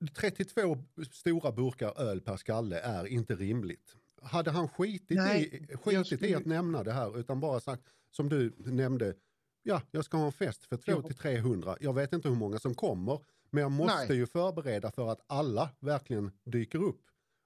eh, 0.00 0.06
32 0.14 0.78
stora 1.10 1.52
burkar 1.52 2.00
öl 2.00 2.20
per 2.20 2.36
skalle 2.36 2.80
är 2.80 3.06
inte 3.06 3.34
rimligt. 3.34 3.96
Hade 4.22 4.50
han 4.50 4.68
skitit, 4.68 5.16
Nej, 5.18 5.66
i, 5.72 5.76
skitit 5.76 6.12
i 6.12 6.16
skulle- 6.16 6.36
att 6.36 6.46
nämna 6.46 6.82
det 6.82 6.92
här 6.92 7.18
utan 7.18 7.40
bara 7.40 7.60
sagt 7.60 7.82
som 8.10 8.28
du 8.28 8.52
nämnde, 8.58 9.14
ja 9.62 9.82
jag 9.90 10.04
ska 10.04 10.16
ha 10.16 10.26
en 10.26 10.32
fest 10.32 10.64
för 10.64 10.76
2 10.76 10.92
Ja. 10.92 11.02
till 11.02 11.16
300. 11.16 11.76
Jag 11.80 11.94
vet 11.94 12.12
inte 12.12 12.28
hur 12.28 12.36
många 12.36 12.58
som 12.58 12.74
kommer 12.74 13.20
men 13.50 13.62
jag 13.62 13.72
måste 13.72 14.06
Nej. 14.08 14.16
ju 14.16 14.26
förbereda 14.26 14.90
för 14.90 15.08
att 15.08 15.20
alla 15.26 15.70
verkligen 15.80 16.30
dyker 16.44 16.82
upp. 16.82 17.00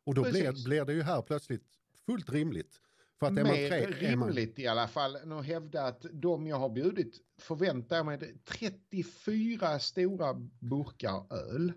Och 0.07 0.15
då 0.15 0.23
blir, 0.23 0.65
blir 0.65 0.85
det 0.85 0.93
ju 0.93 1.03
här 1.03 1.23
plötsligt 1.23 1.65
fullt 2.07 2.31
rimligt. 2.31 2.81
För 3.19 3.27
att 3.27 3.33
Mer 3.33 3.45
tre, 3.45 4.09
är 4.09 4.17
man, 4.17 4.29
rimligt 4.29 4.59
i 4.59 4.67
alla 4.67 4.89
fall 4.89 5.17
att 5.17 5.45
hävda 5.47 5.83
att 5.83 6.07
de 6.13 6.47
jag 6.47 6.57
har 6.57 6.69
bjudit 6.69 7.21
förväntar 7.39 8.05
mig 8.05 8.39
34 8.45 9.79
stora 9.79 10.35
burkar 10.61 11.33
öl. 11.33 11.73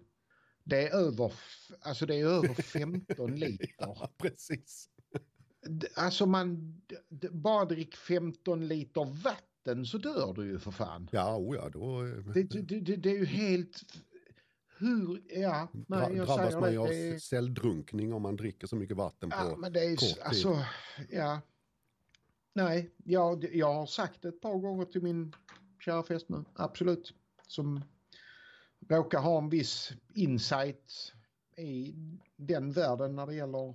Det 0.64 0.88
är 0.88 0.96
över, 0.96 1.34
alltså 1.82 2.06
det 2.06 2.16
är 2.16 2.26
över 2.26 2.54
15 2.62 3.36
liter. 3.36 3.70
ja, 3.78 4.10
precis. 4.18 4.90
Alltså 5.96 6.26
man, 6.26 6.82
bara 7.32 7.66
drick 7.66 7.96
15 7.96 8.68
liter 8.68 9.06
vatten 9.24 9.86
så 9.86 9.98
dör 9.98 10.34
du 10.34 10.46
ju 10.46 10.60
för 10.60 10.72
fan. 10.72 11.10
Ja, 11.12 11.38
oh 11.38 11.56
ja, 11.56 11.70
då 11.70 12.04
Det, 12.34 12.44
det, 12.44 12.80
det, 12.80 12.96
det 12.96 13.10
är 13.10 13.18
ju 13.18 13.26
helt, 13.26 13.84
hur, 14.80 15.22
ja, 15.28 15.68
nej, 15.74 16.00
dra, 16.00 16.16
jag 16.16 16.28
drabbas 16.28 16.38
säger 16.38 16.60
man 16.60 16.64
det. 16.64 16.72
ju 16.72 16.80
av 16.80 16.88
det 16.88 17.10
är, 17.10 17.20
celldrunkning 17.20 18.14
om 18.14 18.22
man 18.22 18.36
dricker 18.36 18.68
så 18.68 18.76
mycket 18.76 18.98
vatten 18.98 19.30
på. 19.30 19.36
Ja, 19.38 19.56
men 19.58 19.74
det 19.74 19.80
är 19.80 19.96
kort 19.96 20.00
tid. 20.00 20.18
alltså, 20.24 20.66
ja. 21.10 21.42
Nej, 22.54 22.92
jag, 23.04 23.56
jag 23.56 23.74
har 23.74 23.86
sagt 23.86 24.26
ett 24.26 24.42
par 24.42 24.56
gånger 24.56 24.86
till 24.86 25.02
min 25.04 25.34
kära 25.80 26.04
fästmö, 26.04 26.44
absolut, 26.54 27.14
som 27.48 27.84
råkar 28.90 29.20
ha 29.20 29.38
en 29.38 29.50
viss 29.50 29.92
insight 30.14 31.14
i 31.58 31.96
den 32.36 32.72
världen 32.72 33.16
när 33.16 33.28
det 33.28 33.36
gäller 33.36 33.74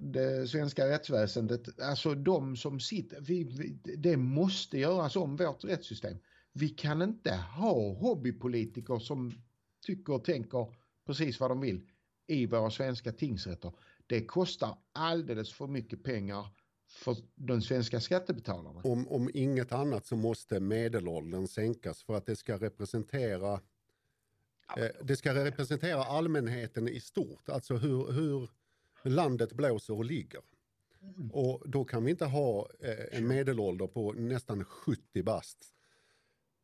det 0.00 0.48
svenska 0.48 0.88
rättsväsendet. 0.88 1.80
Alltså 1.80 2.14
de 2.14 2.56
som 2.56 2.80
sitter, 2.80 3.20
vi, 3.20 3.44
vi, 3.44 3.96
det 3.96 4.16
måste 4.16 4.78
göras 4.78 5.16
om 5.16 5.36
vårt 5.36 5.64
rättssystem. 5.64 6.18
Vi 6.52 6.68
kan 6.68 7.02
inte 7.02 7.34
ha 7.34 7.92
hobbypolitiker 7.92 8.98
som 8.98 9.32
tycker 9.82 10.12
och 10.12 10.24
tänker 10.24 10.74
precis 11.06 11.40
vad 11.40 11.50
de 11.50 11.60
vill 11.60 11.88
i 12.26 12.46
våra 12.46 12.70
svenska 12.70 13.12
tingsrätter. 13.12 13.72
Det 14.06 14.24
kostar 14.26 14.78
alldeles 14.92 15.52
för 15.52 15.66
mycket 15.66 16.04
pengar 16.04 16.48
för 16.88 17.16
de 17.34 17.62
svenska 17.62 18.00
skattebetalarna. 18.00 18.80
Om, 18.84 19.08
om 19.08 19.30
inget 19.34 19.72
annat 19.72 20.06
så 20.06 20.16
måste 20.16 20.60
medelåldern 20.60 21.46
sänkas 21.48 22.02
för 22.02 22.14
att 22.14 22.26
det 22.26 22.36
ska 22.36 22.58
representera 22.58 23.60
eh, 24.76 24.88
det 25.02 25.16
ska 25.16 25.34
representera 25.44 26.04
allmänheten 26.04 26.88
i 26.88 27.00
stort, 27.00 27.48
alltså 27.48 27.76
hur, 27.76 28.12
hur 28.12 28.48
landet 29.10 29.52
blåser 29.52 29.94
och 29.94 30.04
ligger. 30.04 30.40
Mm. 31.02 31.30
Och 31.30 31.70
då 31.70 31.84
kan 31.84 32.04
vi 32.04 32.10
inte 32.10 32.24
ha 32.24 32.68
eh, 32.80 33.18
en 33.18 33.26
medelålder 33.28 33.86
på 33.86 34.12
nästan 34.12 34.64
70 34.64 35.22
bast 35.22 35.64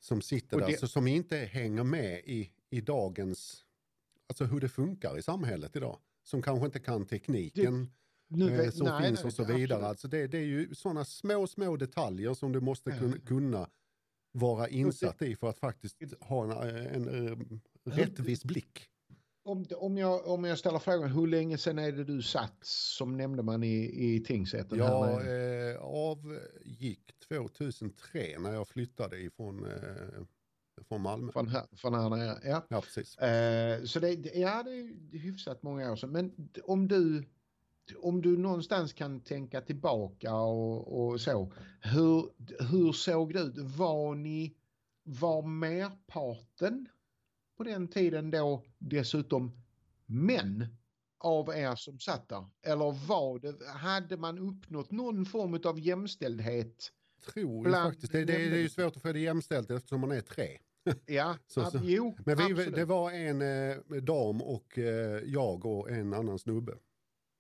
som 0.01 0.23
sitter 0.23 0.57
Och 0.57 0.61
där, 0.61 0.69
det- 0.69 0.79
så 0.79 0.89
som 0.89 1.07
inte 1.07 1.37
hänger 1.37 1.85
med 1.85 2.19
i, 2.19 2.53
i 2.71 2.81
dagens, 2.81 3.65
alltså 4.27 4.45
hur 4.45 4.61
det 4.61 4.69
funkar 4.69 5.19
i 5.19 5.23
samhället 5.23 5.77
idag. 5.77 5.99
Som 6.25 6.43
kanske 6.43 6.67
inte 6.67 6.81
kan 6.81 7.07
tekniken 7.07 7.91
Nu 8.29 8.63
eh, 8.63 8.71
som 8.71 8.87
nej, 8.87 9.07
finns 9.07 9.21
nej, 9.21 9.27
och 9.27 9.33
så 9.33 9.45
vidare. 9.45 9.63
absolut. 9.63 9.89
Alltså 9.89 10.09
det, 10.09 10.27
det 10.27 10.39
är 10.39 10.45
ju 10.45 10.75
sådana 10.75 11.05
små, 11.05 11.47
små 11.47 11.77
detaljer 11.77 12.35
som 12.35 12.53
du 12.53 12.61
måste 12.61 12.91
kunna, 12.91 13.19
kunna 13.19 13.69
vara 14.33 14.69
insatt 14.69 15.23
i 15.23 15.37
för 15.37 15.49
att 15.49 15.59
faktiskt 15.59 15.97
ha 16.21 16.65
en, 16.65 16.79
en, 16.79 17.09
en 17.09 17.61
rättvis 17.85 18.45
blick. 18.45 18.91
Om, 19.49 19.67
om, 19.77 19.99
jag, 19.99 20.27
om 20.27 20.45
jag 20.45 20.59
ställer 20.59 20.79
frågan, 20.79 21.11
hur 21.11 21.27
länge 21.27 21.59
sedan 21.59 21.79
är 21.79 21.93
det 21.93 22.05
du 22.05 22.23
satt 22.23 22.65
som 22.65 23.17
nämndeman 23.17 23.63
i, 23.63 24.15
i 24.15 24.21
tingsrätten? 24.25 24.79
Jag 24.79 25.11
eh, 25.71 25.77
avgick 25.81 27.19
2003 27.29 28.39
när 28.39 28.53
jag 28.53 28.69
flyttade 28.69 29.19
ifrån 29.19 29.65
eh, 29.65 30.23
från 30.89 31.03
Malmö. 31.03 31.33
Från 31.33 31.49
här, 31.49 31.67
från 31.77 31.95
här 31.95 32.11
nere? 32.11 32.41
Ja. 32.45 32.67
Ja, 32.69 32.81
precis. 32.81 33.19
Eh, 33.19 33.85
så 33.85 34.01
det, 34.01 34.15
ja, 34.35 34.63
det 34.63 34.71
är 34.71 35.19
hyfsat 35.19 35.63
många 35.63 35.93
år 35.93 35.97
sedan. 35.97 36.13
Men 36.13 36.51
om 36.65 36.89
du, 36.89 37.25
om 37.97 38.23
du 38.23 38.37
någonstans 38.37 38.93
kan 38.93 39.21
tänka 39.21 39.61
tillbaka 39.61 40.35
och, 40.35 41.09
och 41.09 41.21
så. 41.21 41.53
Hur, 41.81 42.31
hur 42.71 42.93
såg 42.93 43.35
det 43.35 43.41
ut? 43.41 43.59
Var 43.59 44.15
ni, 44.15 44.57
var 45.03 45.43
merparten 45.43 46.89
på 47.57 47.65
den 47.65 47.89
tiden 47.89 48.31
då 48.31 48.65
dessutom 48.79 49.53
män 50.07 50.67
av 51.19 51.49
er 51.49 51.75
som 51.75 51.99
satt 51.99 52.29
där? 52.29 52.47
Eller 52.63 53.07
var 53.07 53.39
det, 53.39 53.69
hade 53.69 54.17
man 54.17 54.39
uppnått 54.39 54.91
någon 54.91 55.27
form 55.27 55.61
av 55.65 55.81
jämställdhet? 55.81 56.93
Tror 57.33 57.65
Bland 57.65 57.93
faktiskt, 57.93 58.13
det, 58.13 58.25
det, 58.25 58.33
det 58.33 58.57
är 58.57 58.61
ju 58.61 58.69
svårt 58.69 58.97
att 58.97 59.03
få 59.03 59.13
det 59.13 59.21
jämställt 59.21 59.71
eftersom 59.71 60.01
man 60.01 60.13
är 60.13 60.21
tre. 60.21 60.59
Ja, 61.07 61.37
Så- 61.47 61.65
så- 61.65 61.81
jo, 61.83 62.17
Men 62.27 62.37
vi, 62.37 62.65
det 62.71 62.85
var 62.85 63.11
en 63.13 63.43
eh, 63.43 63.77
dam 64.03 64.43
och 64.43 64.79
eh, 64.79 65.23
jag 65.25 65.65
och 65.67 65.91
en 65.91 66.15
annan 66.15 66.39
snubbe. 66.39 66.73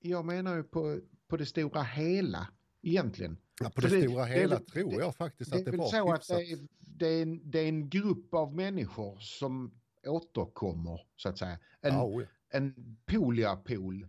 Jag 0.00 0.24
menar 0.24 0.56
ju 0.56 0.62
på, 0.62 1.00
på 1.28 1.36
det 1.36 1.46
stora 1.46 1.82
hela 1.82 2.48
egentligen. 2.82 3.36
Ja, 3.60 3.70
på 3.70 3.80
det, 3.80 3.88
det- 3.88 4.02
stora 4.08 4.24
det 4.26 4.30
hela 4.32 4.56
väl- 4.56 4.64
tror 4.66 4.90
det- 4.90 4.96
jag 4.96 5.16
faktiskt 5.16 5.50
Det 5.52 5.58
att 5.58 5.64
det 5.64 5.76
var 5.76 5.86
så 5.88 6.12
att 6.12 6.18
hyfsat. 6.20 6.36
det 6.36 6.52
är, 6.52 6.58
det, 6.80 7.06
är 7.06 7.22
en, 7.22 7.50
det 7.50 7.58
är 7.58 7.68
en 7.68 7.88
grupp 7.90 8.34
av 8.34 8.54
människor 8.54 9.18
som 9.18 9.80
återkommer 10.06 11.00
så 11.16 11.28
att 11.28 11.38
säga. 11.38 11.58
En, 11.80 11.94
Ja, 11.94 12.04
oh 12.04 12.22
ja. 12.22 12.28
en 12.48 12.96
poliapool. 13.06 14.06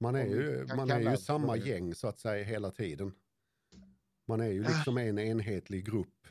Man 0.00 0.14
är 0.14 0.26
ju, 0.26 0.66
man 0.76 0.90
är 0.90 0.98
ju 1.00 1.04
det 1.04 1.16
samma 1.16 1.56
det. 1.56 1.68
gäng 1.68 1.94
så 1.94 2.08
att 2.08 2.18
säga 2.18 2.44
hela 2.44 2.70
tiden. 2.70 3.12
Man 4.28 4.40
är 4.40 4.48
ju 4.48 4.64
Ah. 4.64 4.68
liksom 4.68 4.98
en 4.98 5.18
enhetlig 5.18 5.86
grupp 5.86 6.21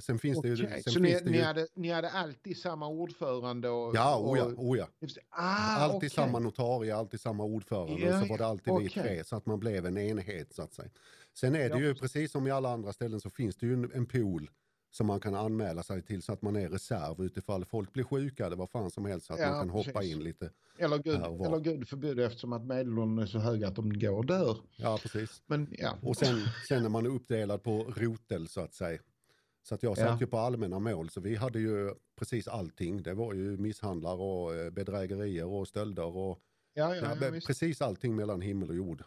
sen 0.00 0.18
finns 0.18 0.42
det 0.42 0.48
ju... 0.48 0.56
Sen 0.56 0.82
Så 0.82 1.00
ni, 1.00 1.20
ni, 1.24 1.36
ju 1.36 1.42
hade, 1.42 1.66
ni 1.74 1.90
hade 1.90 2.10
alltid 2.10 2.58
samma 2.58 2.88
ordförande? 2.88 3.68
Och, 3.68 3.96
ja, 3.96 4.16
och, 4.16 4.30
oja, 4.30 4.46
oja. 4.56 4.88
Ah, 5.30 5.76
alltid 5.76 5.96
okej. 5.96 6.10
samma 6.10 6.38
notarie, 6.38 6.96
alltid 6.96 7.20
samma 7.20 7.44
ordförande 7.44 8.00
Ja, 8.00 8.14
och 8.14 8.22
så 8.22 8.28
var 8.28 8.38
det 8.38 8.46
alltid 8.46 8.74
vi 8.74 8.88
okej. 8.88 9.02
tre 9.02 9.24
så 9.24 9.36
att 9.36 9.46
man 9.46 9.60
blev 9.60 9.86
en 9.86 9.98
enhet 9.98 10.54
så 10.54 10.62
att 10.62 10.74
säga. 10.74 10.90
Sen 11.34 11.54
är 11.54 11.68
det 11.70 11.78
ju 11.78 11.94
precis. 11.94 12.32
som 12.32 12.46
i 12.46 12.50
alla 12.50 12.68
andra 12.72 12.92
ställen 12.92 13.20
så 13.20 13.30
finns 13.30 13.56
det 13.56 13.66
ju 13.66 13.72
en, 13.72 13.90
en 13.94 14.06
pool 14.06 14.50
som 14.90 15.06
man 15.06 15.20
kan 15.20 15.34
anmäla 15.34 15.82
sig 15.82 16.02
till 16.02 16.22
så 16.22 16.32
att 16.32 16.42
man 16.42 16.56
är 16.56 16.68
reserv 16.68 17.24
utifall 17.24 17.64
folk 17.64 17.92
blir 17.92 18.04
sjuka 18.04 18.46
eller 18.46 18.56
vad 18.56 18.70
fan 18.70 18.90
som 18.90 19.04
helst 19.04 19.26
så 19.26 19.32
att 19.32 19.40
Ja, 19.40 19.50
man 19.50 19.58
kan 19.60 19.70
hoppa 19.70 19.92
precis. 19.92 20.12
in 20.12 20.24
lite. 20.24 20.50
Eller 20.78 20.98
gud, 20.98 21.14
eller 21.46 21.60
gud 21.60 21.88
förbjude 21.88 22.24
eftersom 22.26 22.52
att 22.52 22.64
medelåldern 22.66 23.18
är 23.18 23.26
så 23.26 23.38
hög 23.38 23.64
att 23.64 23.76
de 23.76 23.98
går 23.98 24.16
och 24.16 24.26
dör. 24.26 24.56
Ja, 24.76 24.98
precis. 25.02 25.42
Men 25.46 25.68
ja. 25.78 25.98
Och 26.02 26.16
sen, 26.16 26.36
sen 26.68 26.84
är 26.84 26.88
man 26.88 27.06
uppdelad 27.06 27.62
på 27.62 27.82
rotel 27.96 28.48
så 28.48 28.60
att 28.60 28.74
säga. 28.74 28.98
Så 29.68 29.74
att 29.74 29.82
jag 29.82 29.96
satt 29.96 30.06
Ja. 30.06 30.18
ju 30.20 30.26
på 30.26 30.38
allmänna 30.38 30.78
mål 30.78 31.10
så 31.10 31.20
vi 31.20 31.34
hade 31.36 31.58
ju 31.60 31.94
precis 32.16 32.48
allting. 32.48 33.02
Det 33.02 33.14
var 33.14 33.34
ju 33.34 33.56
misshandlar 33.56 34.14
och 34.14 34.54
eh, 34.54 34.70
bedrägerier 34.70 35.44
och 35.46 35.68
stölder 35.68 36.16
och 36.16 36.42
Ja, 36.74 36.94
ja, 36.96 37.16
ja, 37.20 37.40
precis 37.46 37.82
allting 37.82 38.16
mellan 38.16 38.40
himmel 38.40 38.68
och 38.68 38.76
jord. 38.76 39.04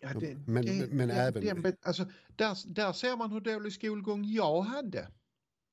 Ja, 0.00 0.08
det, 0.20 0.34
Men- 0.46 0.66
det, 0.66 0.92
men 0.92 1.08
det, 1.08 1.14
även- 1.14 1.62
Den, 1.62 1.76
alltså, 1.82 2.04
där, 2.36 2.74
där 2.74 2.92
ser 2.92 3.16
man 3.16 3.30
hur 3.32 3.40
dålig 3.40 3.72
skolgång 3.72 4.24
jag 4.24 4.60
hade. 4.60 5.08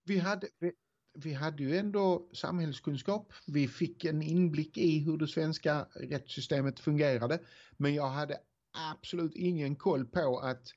Vi 0.06 0.18
hade, 0.20 0.48
vi, 0.60 0.72
vi 1.14 1.34
hade 1.34 1.64
ju 1.64 1.78
ändå 1.78 2.30
samhällskunskap. 2.34 3.34
Vi 3.48 3.68
fick 3.68 4.06
en 4.06 4.22
inblick 4.22 4.78
i 4.78 5.00
hur 5.00 5.18
det 5.18 5.28
svenska 5.28 5.88
rättssystemet 5.96 6.80
fungerade. 6.80 7.40
Men 7.78 7.94
jag 7.94 8.08
hade 8.10 8.38
absolut 8.92 9.36
ingen 9.36 9.76
koll 9.76 10.06
på 10.06 10.40
att 10.40 10.68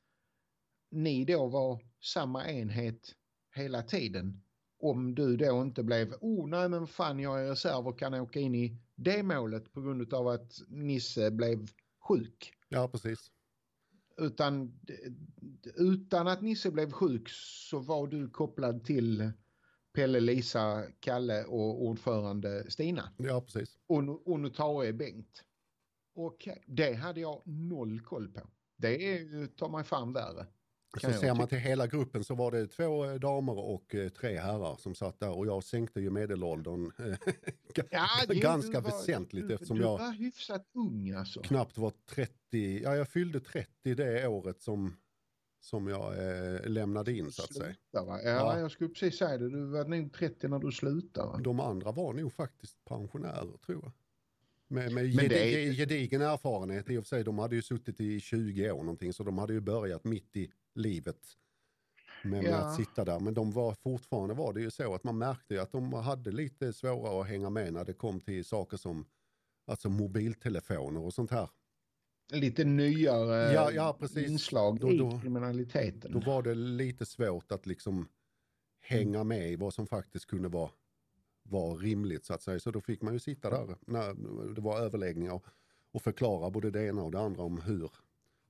ni 0.91 1.25
då 1.25 1.47
var 1.47 1.81
samma 2.05 2.49
enhet 2.51 3.15
hela 3.57 3.83
tiden. 3.83 4.43
Om 4.79 5.15
du 5.15 5.37
då 5.37 5.63
inte 5.63 5.83
blev, 5.83 6.15
oh 6.21 6.49
nej 6.49 6.69
men 6.69 6.87
fan 6.87 7.21
jag 7.21 7.45
är 7.45 7.49
reserv 7.49 7.89
och 7.89 7.99
kan 7.99 8.15
åka 8.15 8.41
in 8.41 8.55
i 8.55 8.79
det 8.95 9.23
målet 9.23 9.73
på 9.73 9.81
grund 9.81 10.15
av 10.15 10.29
att 10.29 10.63
Nisse 10.69 11.31
blev 11.31 11.69
sjuk. 12.09 12.53
Ja, 12.69 12.89
precis. 12.89 13.31
Utan, 14.17 14.81
utan 15.75 16.29
att 16.29 16.43
Nisse 16.43 16.71
blev 16.71 16.93
sjuk 16.93 17.29
så 17.69 17.79
var 17.79 18.07
du 18.07 18.31
kopplad 18.31 18.85
till 18.85 19.33
Pelle, 19.95 20.21
Lisa, 20.21 20.83
Kalle 21.01 21.45
och 21.45 21.85
ordförande 21.85 22.71
Stina. 22.71 23.13
Ja, 23.17 23.41
precis. 23.41 23.79
Och, 23.87 24.29
och 24.29 24.41
notarie 24.41 24.93
Bengt. 24.93 25.45
Okej, 26.15 26.65
det 26.67 26.95
hade 26.95 27.21
jag 27.21 27.43
noll 27.45 28.01
koll 28.01 28.29
på. 28.29 28.41
Det 28.77 29.13
är 29.13 29.19
ju, 29.19 29.47
ta 29.47 29.69
mig 29.69 29.85
fan 29.85 30.13
värre. 30.13 30.47
Så 31.01 31.13
ser 31.13 31.35
man 31.35 31.49
till 31.49 31.59
hela 31.59 31.87
gruppen 31.87 32.25
så 32.25 32.35
var 32.35 32.51
det 32.51 32.67
två 32.67 33.05
eh, 33.05 33.15
damer 33.15 33.59
och 33.59 33.95
eh, 33.95 34.09
tre 34.09 34.39
herrar 34.39 34.77
som 34.77 34.95
satt 34.95 35.21
där 35.21 35.31
och 35.39 35.47
jag 35.47 35.65
sänkte 35.65 36.01
ju 36.01 36.11
medelåldern 36.11 36.93
eh, 36.99 37.17
Ja, 37.91 38.07
ganska 38.29 38.81
var- 38.81 38.91
väsentligt 38.91 39.49
du, 39.49 39.55
eftersom 39.55 39.77
du 39.77 39.83
jag 39.83 39.99
var 39.99 40.13
hyfsat 40.13 40.67
ung 40.75 41.11
alltså. 41.11 41.41
knappt 41.41 41.79
var 41.79 41.93
30, 42.11 42.81
ja 42.83 42.97
jag 42.97 43.09
fyllde 43.09 43.41
30 43.41 43.95
det 43.95 44.29
året 44.29 44.61
som, 44.61 44.97
som 45.61 45.87
jag 45.89 46.13
eh, 46.55 46.67
lämnade 46.69 47.13
in 47.13 47.33
så 47.33 47.43
att 47.43 47.55
säga. 47.55 47.75
Ja, 47.91 48.21
Ja. 48.25 48.59
jag 48.59 48.71
skulle 48.71 48.91
precis 48.91 49.19
säga 49.19 49.39
det. 49.39 49.51
Du 49.51 49.65
var 49.67 49.85
nog 49.85 50.13
30 50.13 50.49
när 50.49 50.59
du 50.59 50.73
slutade. 50.73 51.29
Va? 51.29 51.39
De 51.39 51.61
andra 51.61 51.93
var 51.93 52.13
nog 52.13 52.33
faktiskt 52.33 52.85
pensionärer 52.85 53.57
tror 53.67 53.81
jag. 53.83 53.93
Med, 54.69 54.93
med 54.93 55.15
Men 55.15 55.29
det 55.29 55.75
gedigen 55.75 56.23
erfarenhet 56.23 56.91
i 56.91 56.97
och 56.99 57.03
för 57.05 57.09
sig, 57.09 57.25
de 57.25 57.39
hade 57.39 57.57
ju 57.57 57.63
suttit 57.63 58.01
i 58.01 58.21
20 58.21 58.71
år 58.71 58.79
någonting 58.83 59.13
så 59.13 59.23
de 59.23 59.39
hade 59.39 59.53
ju 59.53 59.61
börjat 59.61 60.05
mitt 60.05 60.37
i 60.37 60.51
livet 60.77 61.37
med, 62.25 62.45
Ja. 62.45 62.57
att 62.57 62.75
sitta 62.77 63.05
där. 63.05 63.21
Men 63.21 63.35
de 63.35 63.53
var 63.53 63.75
fortfarande 63.75 64.35
var 64.35 64.53
det 64.53 64.61
ju 64.61 64.71
så 64.71 64.95
att 64.95 65.05
man 65.05 65.19
märkte 65.19 65.55
ju 65.55 65.61
att 65.61 65.73
de 65.73 65.93
hade 65.93 66.31
lite 66.33 66.73
svårare 66.73 67.21
att 67.21 67.27
hänga 67.29 67.51
med 67.51 67.73
när 67.73 67.85
det 67.85 67.93
kom 67.93 68.21
till 68.21 68.45
saker 68.45 68.77
som 68.77 69.07
alltså 69.67 69.89
mobiltelefoner 69.89 71.01
och 71.01 71.15
sånt 71.15 71.31
här. 71.31 71.51
Lite 72.33 72.65
nyare 72.65 73.53
Ja, 73.53 73.71
ja, 73.73 73.99
inslag 74.17 74.81
Då- 74.81 74.93
i 74.93 74.99
då- 74.99 75.21
kriminaliteten. 75.21 76.13
Då 76.13 76.21
var 76.21 76.43
det 76.43 76.55
lite 76.55 77.07
svårt 77.07 77.53
att 77.53 77.67
liksom 77.67 78.09
hänga 78.81 79.25
med 79.25 79.53
i 79.53 79.57
vad 79.57 79.75
som 79.75 79.87
faktiskt 79.87 80.27
kunde 80.27 80.49
vara, 80.49 80.71
vara 81.43 81.75
rimligt 81.77 82.25
så 82.25 82.35
att 82.35 82.43
säga. 82.43 82.61
Så 82.61 82.71
då 82.71 82.81
fick 82.81 83.03
man 83.03 83.13
ju 83.13 83.19
sitta 83.19 83.51
där 83.51 83.77
när 83.87 84.15
det 84.55 84.61
var 84.61 84.81
överläggningar 84.81 85.41
och 85.93 86.03
förklara 86.03 86.51
både 86.51 86.71
det 86.71 86.87
ena 86.87 87.03
och 87.03 87.11
det 87.11 87.21
andra 87.21 87.43
om 87.43 87.61
hur, 87.61 87.91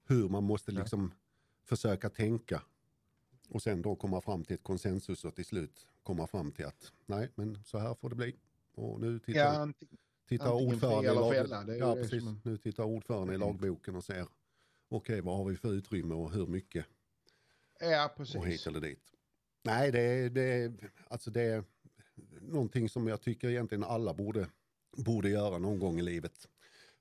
hur 0.08 0.28
man 0.28 0.44
måste 0.44 0.72
liksom 0.72 1.12
försöka 1.66 2.10
tänka. 2.10 2.62
Och 3.48 3.62
sen 3.62 3.82
då 3.82 3.96
komma 3.96 4.20
fram 4.20 4.44
till 4.44 4.54
ett 4.54 4.62
konsensus 4.62 5.24
och 5.24 5.34
till 5.34 5.44
slut 5.44 5.86
komma 6.02 6.26
fram 6.26 6.52
till 6.52 6.64
att 6.66 6.92
nej 7.06 7.30
men 7.34 7.64
så 7.64 7.78
här 7.78 7.94
får 7.94 8.08
det 8.08 8.16
bli. 8.16 8.36
Och 8.74 9.00
nu 9.00 9.18
tittar, 9.18 9.40
ja, 9.40 9.72
tittar 10.28 10.78
fria 10.78 11.12
i 11.12 11.14
lag... 11.14 11.34
fälla, 11.34 11.76
ja, 11.76 11.94
precis. 11.94 12.24
Nu 12.44 12.58
tittar 12.58 12.84
i 13.34 13.38
lagboken 13.38 13.96
och 13.96 14.04
ser 14.04 14.26
okej 14.88 15.20
vad 15.20 15.36
har 15.36 15.44
vi 15.44 15.56
för 15.56 15.72
utrymme 15.72 16.14
och 16.14 16.32
hur 16.32 16.46
mycket 16.46 16.86
ja, 17.80 18.10
och 18.16 18.26
hit 18.26 18.36
precis. 18.42 18.66
eller 18.66 18.80
dit. 18.80 19.12
Nej, 19.62 19.92
det 19.92 20.00
är, 20.00 20.30
det, 20.30 20.42
är, 20.42 20.90
alltså 21.08 21.30
det 21.30 21.42
är 21.42 21.64
någonting 22.40 22.88
som 22.88 23.06
jag 23.06 23.20
tycker 23.20 23.48
egentligen 23.48 23.84
alla 23.84 24.14
borde, 24.14 24.48
borde 24.96 25.28
göra 25.28 25.58
någon 25.58 25.78
gång 25.78 25.98
i 25.98 26.02
livet. 26.02 26.48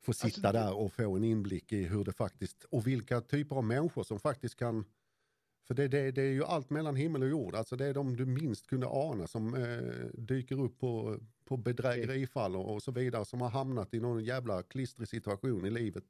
Få 0.05 0.13
sitta 0.13 0.25
Alltså, 0.47 0.63
där 0.63 0.73
och 0.73 0.93
få 0.93 1.15
en 1.15 1.23
inblick 1.23 1.71
i 1.71 1.83
hur 1.83 2.03
det 2.03 2.13
faktiskt, 2.13 2.63
och 2.63 2.87
vilka 2.87 3.21
typer 3.21 3.55
av 3.55 3.63
människor 3.63 4.03
som 4.03 4.19
faktiskt 4.19 4.55
kan, 4.55 4.85
för 5.67 5.73
det, 5.73 5.87
det, 5.87 6.11
det 6.11 6.21
är 6.21 6.31
ju 6.31 6.43
allt 6.43 6.69
mellan 6.69 6.95
himmel 6.95 7.23
och 7.23 7.29
jord, 7.29 7.55
alltså 7.55 7.75
det 7.75 7.85
är 7.85 7.93
de 7.93 8.15
du 8.15 8.25
minst 8.25 8.67
kunde 8.67 8.87
ana 8.87 9.27
som 9.27 9.55
eh, 9.55 10.05
dyker 10.13 10.59
upp 10.61 10.79
på, 10.79 11.19
på 11.45 11.57
bedrägerifall 11.57 12.55
och, 12.55 12.73
och 12.73 12.83
så 12.83 12.91
vidare 12.91 13.25
som 13.25 13.41
har 13.41 13.49
hamnat 13.49 13.93
i 13.93 13.99
någon 13.99 14.23
jävla 14.23 14.63
klistrig 14.63 15.07
situation 15.07 15.65
i 15.65 15.69
livet. 15.69 16.05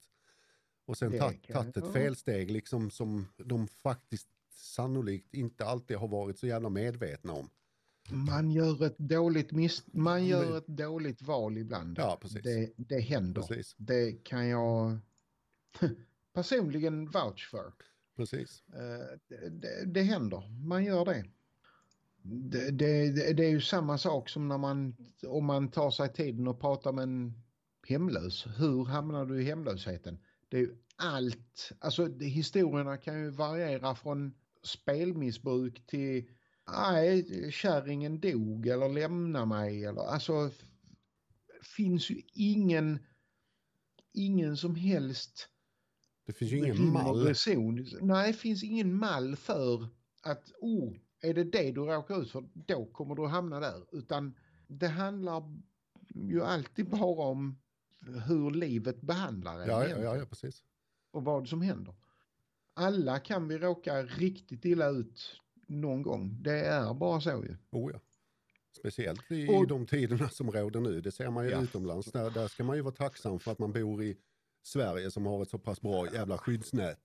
Och 0.85 0.97
sen 0.97 1.17
tagit 1.17 1.77
ett 1.77 1.93
felsteg 1.93 2.51
liksom 2.51 2.91
som 2.91 3.27
de 3.37 3.67
faktiskt 3.67 4.27
sannolikt 4.49 5.33
inte 5.33 5.65
alltid 5.65 5.97
har 5.97 6.07
varit 6.07 6.39
så 6.39 6.47
jävla 6.47 6.69
medvetna 6.69 7.33
om. 7.33 7.49
Man 8.09 8.51
gör 8.51 8.85
ett 8.85 8.97
dåligt 8.97 9.51
miss... 9.51 9.83
Man 9.93 10.25
gör 10.25 10.57
ett 10.57 10.67
dåligt 10.67 11.21
val 11.21 11.57
ibland. 11.57 11.97
Ja, 11.97 12.17
precis. 12.21 12.43
Det, 12.43 12.71
det 12.77 12.99
händer. 12.99 13.41
Precis, 13.41 13.75
Det 13.77 14.11
kan 14.23 14.47
jag 14.47 14.97
personligen 16.33 17.05
vouch 17.09 17.49
för. 17.51 17.73
precis. 18.15 18.63
Eh, 18.73 19.17
Det, 19.27 19.49
det, 19.49 19.85
det 19.85 20.01
händer, 20.01 20.49
man 20.67 20.83
gör 20.83 21.05
det. 21.05 21.25
Det, 22.21 22.71
det. 22.71 23.33
det- 23.33 23.45
är 23.45 23.49
ju 23.49 23.61
samma 23.61 23.97
sak 23.97 24.29
som 24.29 24.47
när 24.47 24.57
man, 24.57 24.95
om 25.27 25.45
man 25.45 25.71
tar 25.71 25.91
sig 25.91 26.13
tiden 26.13 26.47
och 26.47 26.59
pratar 26.61 26.91
med 26.91 27.03
en 27.03 27.33
hemlös. 27.87 28.47
Hur 28.57 28.85
hamnar 28.85 29.25
du 29.25 29.41
i 29.41 29.43
hemlösheten? 29.43 30.19
Det 30.49 30.57
är 30.57 30.61
ju 30.61 30.75
allt, 30.95 31.71
alltså 31.79 32.19
historierna 32.19 32.97
kan 32.97 33.19
ju 33.23 33.29
variera 33.29 33.95
från 33.95 34.33
spelmissbruk 34.63 35.85
till 35.87 36.29
nej, 36.67 37.51
kärringen 37.51 38.19
dog 38.19 38.67
eller 38.67 38.89
lämna 38.89 39.45
mig 39.45 39.85
eller 39.85 40.01
alltså 40.01 40.51
finns 41.77 42.09
ju 42.09 42.21
ingen, 42.33 42.99
ingen 44.13 44.57
som 44.57 44.75
helst 44.75 45.49
Det 46.25 46.33
finns 46.33 46.51
ju 46.51 46.57
ingen 46.57 46.91
mall. 46.91 47.25
reson. 47.27 47.85
Nej, 48.01 48.31
det 48.31 48.37
finns 48.37 48.63
ingen 48.63 48.95
mall 48.95 49.35
för 49.35 49.87
att 50.21 50.51
oh, 50.61 50.93
är 51.21 51.33
det 51.33 51.43
det 51.43 51.71
du 51.71 51.81
råkar 51.81 52.21
ut 52.21 52.31
för, 52.31 52.49
då 52.53 52.85
kommer 52.85 53.15
du 53.15 53.27
hamna 53.27 53.59
där. 53.59 53.85
Utan 53.91 54.37
det 54.67 54.87
handlar 54.87 55.43
ju 56.15 56.43
alltid 56.43 56.89
bara 56.89 57.27
om 57.29 57.61
hur 58.27 58.51
livet 58.51 59.01
behandlar 59.01 59.59
en 59.59 59.67
Ja, 59.69 59.87
ja, 59.87 60.17
ja, 60.17 60.25
precis. 60.25 60.63
och 61.11 61.23
vad 61.23 61.47
som 61.49 61.61
händer. 61.61 61.95
Alla 62.73 63.19
kan 63.19 63.47
vi 63.47 63.57
råka 63.57 64.03
riktigt 64.03 64.65
illa 64.65 64.89
ut 64.89 65.41
någon 65.67 66.01
gång. 66.01 66.37
Det 66.41 66.59
är 66.59 66.93
bara 66.93 67.21
så 67.21 67.29
ju. 67.29 67.55
Oh, 67.71 67.91
ja. 67.93 67.99
Speciellt 68.79 69.31
i 69.31 69.47
Och- 69.49 69.67
de 69.67 69.85
tiderna 69.85 70.29
som 70.29 70.51
råder 70.51 70.79
nu. 70.79 71.01
Det 71.01 71.11
ser 71.11 71.29
man 71.29 71.45
ju 71.45 71.51
Ja. 71.51 71.61
utomlands. 71.61 72.11
Där, 72.11 72.29
där 72.29 72.47
ska 72.47 72.63
man 72.63 72.75
ju 72.75 72.81
vara 72.81 72.93
tacksam 72.95 73.39
för 73.39 73.51
att 73.51 73.59
man 73.59 73.71
bor 73.71 74.03
i 74.03 74.17
Sverige 74.63 75.11
som 75.11 75.25
har 75.25 75.41
ett 75.41 75.49
så 75.49 75.57
pass 75.59 75.81
bra 75.81 76.13
jävla 76.13 76.37
skyddsnät. 76.37 76.99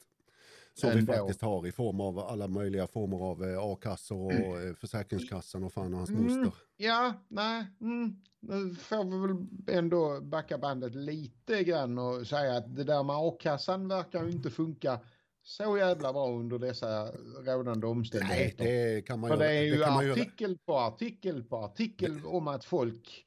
Som 0.74 0.90
vi 0.90 1.06
faktiskt 1.06 1.42
har 1.42 1.66
i 1.66 1.72
form 1.72 2.00
av 2.00 2.18
alla 2.18 2.48
möjliga 2.48 2.86
former 2.86 3.16
av 3.16 3.44
eh, 3.44 3.58
a-kassor 3.62 4.26
och 4.26 4.60
eh, 4.62 4.74
Försäkringskassan 4.74 5.64
och 5.64 5.72
fan 5.72 5.92
och 5.92 5.98
hans 5.98 6.10
Mm. 6.10 6.22
moster. 6.24 6.52
Ja, 6.76 7.14
nej, 7.28 7.66
mm, 7.80 8.16
nu 8.40 8.74
får 8.74 9.04
vi 9.04 9.26
väl 9.26 9.76
ändå 9.78 10.20
backa 10.20 10.58
bandet 10.58 10.94
lite 10.94 11.64
grann 11.64 11.98
och 11.98 12.26
säga 12.26 12.56
att 12.56 12.76
det 12.76 12.84
där 12.84 13.02
med 13.02 13.16
a-kassan 13.16 13.88
verkar 13.88 14.24
ju 14.24 14.30
inte 14.30 14.50
funka 14.50 15.00
så 15.42 15.78
jävla 15.78 16.12
bra 16.12 16.30
under 16.30 16.58
dessa 16.58 17.10
rådande 17.44 17.86
Nej, 17.86 17.90
omständigheter. 17.90 18.64
det 18.64 19.06
kan 19.06 19.20
man 19.20 19.30
För 19.30 19.36
ju... 19.36 19.42
det 19.42 19.52
är 19.52 19.62
ju 19.62 19.82
kan 19.82 19.92
man 19.94 20.04
ju 20.04 20.12
artikel 20.12 20.58
på 20.58 20.78
artikel 20.78 21.44
på 21.44 21.56
artikel 21.56 22.24
om 22.24 22.48
att 22.48 22.64
folk 22.64 23.26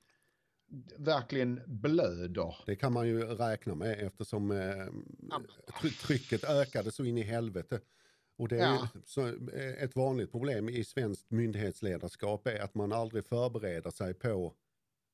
verkligen 0.98 1.62
blöder. 1.66 2.56
Det 2.66 2.76
kan 2.76 2.94
man 2.94 3.08
ju 3.08 3.26
räkna 3.26 3.76
med 3.76 4.00
eftersom 4.00 4.52
eh, 4.52 4.58
try- 5.82 6.02
trycket 6.02 6.44
ökade 6.44 6.92
så 6.92 7.06
in 7.06 7.18
i 7.18 7.22
helvete. 7.22 7.80
Och 8.38 8.48
det 8.48 8.58
är 8.60 8.74
ja. 8.74 8.88
så, 9.06 9.28
eh, 9.28 9.84
ett 9.84 9.96
vanligt 9.96 10.32
problem 10.32 10.70
i 10.70 10.84
svenskt 10.84 11.32
myndighetsledarskap 11.32 12.48
är 12.48 12.60
att 12.60 12.76
man 12.76 12.92
aldrig 12.92 13.26
förbereder 13.26 13.92
sig 13.92 14.14
på 14.14 14.54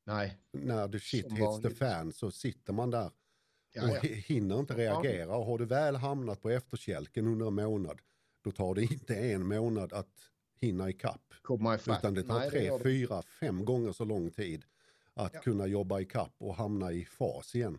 Nej. 0.06 0.38
när 0.52 0.88
the 0.88 1.00
shit 1.00 1.32
hits 1.32 1.62
the 1.62 1.70
fan 1.70 2.12
så 2.12 2.32
sitter 2.32 2.74
man 2.74 2.92
där 2.92 3.12
ja, 3.74 3.84
och 3.84 3.90
ja. 3.90 4.00
hinner 4.02 4.60
inte 4.60 4.74
reagera. 4.74 5.36
Och 5.36 5.46
har 5.46 5.58
du 5.58 5.66
väl 5.66 5.96
hamnat 5.96 6.42
på 6.42 6.50
efterkälken 6.50 7.28
under 7.28 7.48
en 7.48 7.54
månad 7.54 8.02
då 8.44 8.52
tar 8.52 8.76
det 8.76 8.82
inte 8.94 9.16
en 9.16 9.48
månad 9.48 9.94
att 9.94 10.32
hinna 10.62 10.90
ikapp. 10.90 11.34
Komma 11.42 11.76
Utan 11.76 12.14
det 12.14 12.24
tar 12.24 12.40
Nej, 12.40 12.50
tre, 12.50 12.72
det 12.72 12.84
fyra, 12.84 13.22
fem 13.22 13.66
gånger 13.66 13.92
så 13.92 14.06
lång 14.06 14.32
tid 14.32 14.66
att 15.14 15.34
ja. 15.34 15.42
kunna 15.42 15.68
jobba 15.68 16.00
ikapp 16.00 16.36
och 16.38 16.56
hamna 16.56 16.92
i 16.92 17.06
fas 17.06 17.56
igen. 17.56 17.78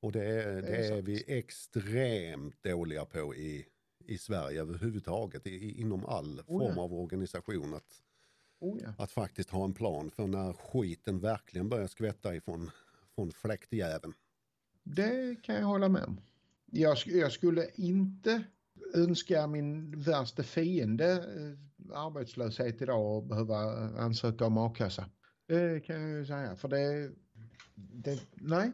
Och 0.00 0.12
det, 0.12 0.24
är, 0.24 0.62
det, 0.62 0.76
är, 0.76 0.92
är 0.92 1.02
vi 1.02 1.24
extremt 1.26 2.62
dåliga 2.62 3.04
på 3.04 3.34
i, 3.34 3.66
i 4.04 4.18
Sverige 4.18 4.60
överhuvudtaget, 4.60 5.46
i, 5.46 5.80
inom 5.80 6.06
all 6.06 6.40
oh, 6.46 6.58
form 6.58 6.78
av 6.78 6.94
organisation. 6.94 7.74
Att, 7.74 8.02
oh, 8.60 8.78
att 8.98 9.10
faktiskt 9.10 9.50
ha 9.50 9.64
en 9.64 9.74
plan 9.74 10.10
för 10.10 10.26
när 10.26 10.52
skiten 10.52 11.20
verkligen 11.20 11.68
börjar 11.68 11.86
skvätta 11.86 12.34
ifrån 12.34 12.70
från 13.14 13.32
fläktjäveln. 13.32 14.14
Det 14.84 15.42
kan 15.42 15.54
jag 15.54 15.64
hålla 15.64 15.88
med 15.88 16.04
om. 16.04 16.20
Jag, 16.70 16.96
jag 17.06 17.32
skulle 17.32 17.68
inte 17.74 18.44
önska 18.94 19.46
min 19.46 20.00
värsta 20.00 20.42
fiende 20.42 21.12
eh, 21.12 21.98
arbetslöshet 21.98 22.82
idag 22.82 23.16
och 23.16 23.26
behöva 23.26 23.56
ansöka 23.98 24.46
om 24.46 24.58
a-kassa. 24.58 25.10
Det 25.46 25.80
kan 25.80 26.00
jag 26.00 26.10
ju 26.10 26.26
säga. 26.26 26.56
För 26.56 26.68
det, 26.68 27.10
det 27.74 28.20
nej, 28.34 28.72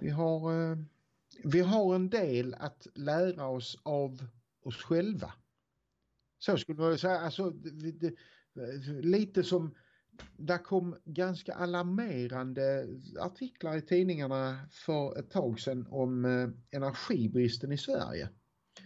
vi 0.00 0.10
har, 0.10 0.70
eh, 0.70 0.78
vi 1.44 1.60
har 1.60 1.94
en 1.94 2.10
del 2.10 2.54
att 2.58 2.86
lära 2.94 3.46
oss 3.46 3.80
av 3.82 4.26
oss 4.62 4.82
själva. 4.82 5.32
Så 6.38 6.56
skulle 6.56 6.82
man 6.82 6.98
säga. 6.98 7.20
Alltså, 7.20 7.50
det, 7.50 8.14
lite 9.00 9.44
som 9.44 9.74
där 10.36 10.58
kom 10.58 10.96
ganska 11.04 11.54
alarmerande 11.54 12.86
artiklar 13.20 13.76
i 13.76 13.82
tidningarna 13.82 14.68
för 14.70 15.18
ett 15.18 15.30
tag 15.30 15.60
sedan 15.60 15.86
om 15.90 16.24
eh, 16.24 16.48
energibristen 16.70 17.72
i 17.72 17.78
Sverige. 17.78 18.28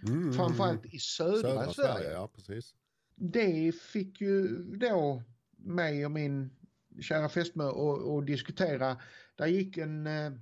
Mm. 0.07 0.33
Framförallt 0.33 0.87
i 0.87 0.99
södra, 0.99 1.41
södra 1.41 1.73
Sverige. 1.73 1.95
Sverige. 1.95 2.13
Ja, 2.13 2.29
precis. 2.29 2.75
Det 3.15 3.73
fick 3.75 4.21
ju 4.21 4.49
då 4.77 5.23
mig 5.57 6.05
och 6.05 6.11
min 6.11 6.51
kära 7.01 7.29
fästmö 7.29 7.65
och, 7.65 8.15
och 8.15 8.25
diskutera. 8.25 9.01
Där 9.37 9.47
gick 9.47 9.77
en, 9.77 10.07
eh, 10.07 10.33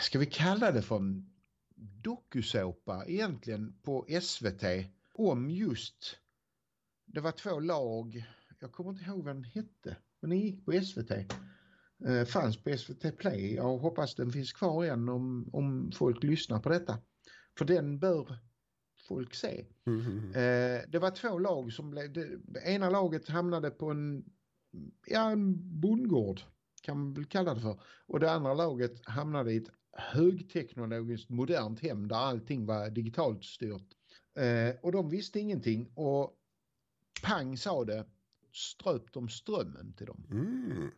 ska 0.00 0.18
vi 0.18 0.26
kalla 0.26 0.72
det 0.72 0.82
för 0.82 0.96
en 0.96 1.30
dokusåpa 1.76 3.04
egentligen 3.06 3.78
på 3.82 4.06
SVT 4.22 4.64
om 5.12 5.50
just, 5.50 6.18
det 7.04 7.20
var 7.20 7.32
två 7.32 7.60
lag, 7.60 8.24
jag 8.60 8.72
kommer 8.72 8.90
inte 8.90 9.04
ihåg 9.04 9.24
vad 9.24 9.34
den 9.36 9.44
hette, 9.44 9.96
men 10.20 10.30
den 10.30 10.38
gick 10.38 10.64
på 10.64 10.72
SVT. 10.72 11.10
Eh, 12.06 12.24
fanns 12.24 12.56
på 12.56 12.76
SVT 12.76 13.18
Play. 13.18 13.54
Jag 13.54 13.78
hoppas 13.78 14.14
den 14.14 14.32
finns 14.32 14.52
kvar 14.52 14.84
igen 14.84 15.08
om, 15.08 15.50
om 15.52 15.92
folk 15.94 16.22
lyssnar 16.22 16.60
på 16.60 16.68
detta. 16.68 16.98
För 17.58 17.64
den 17.64 17.98
bör 17.98 18.38
folk 19.08 19.34
se. 19.34 19.66
Mm, 19.86 20.00
mm, 20.00 20.18
mm. 20.18 20.30
Eh, 20.30 20.82
det 20.88 20.98
var 20.98 21.10
två 21.10 21.38
lag 21.38 21.72
som 21.72 21.90
blev, 21.90 22.12
det, 22.12 22.60
ena 22.64 22.90
laget 22.90 23.28
hamnade 23.28 23.70
på 23.70 23.90
en, 23.90 24.24
ja 25.06 25.30
en 25.30 25.80
bondgård 25.80 26.40
kan 26.82 26.98
man 26.98 27.14
väl 27.14 27.24
kalla 27.24 27.54
det 27.54 27.60
för. 27.60 27.80
Och 28.06 28.20
det 28.20 28.32
andra 28.32 28.54
laget 28.54 29.06
hamnade 29.06 29.52
i 29.52 29.56
ett 29.56 29.70
högteknologiskt 29.92 31.30
modernt 31.30 31.80
hem 31.80 32.08
där 32.08 32.16
allting 32.16 32.66
var 32.66 32.90
digitalt 32.90 33.44
styrt. 33.44 33.88
Eh, 34.38 34.74
och 34.82 34.92
de 34.92 35.08
visste 35.08 35.40
ingenting 35.40 35.92
och 35.94 36.38
pang 37.22 37.56
sa 37.56 37.84
det, 37.84 38.06
ströp 38.56 39.12
de 39.12 39.28
strömmen 39.28 39.92
till 39.92 40.06
dem. 40.06 40.26
Mm. 40.30 40.90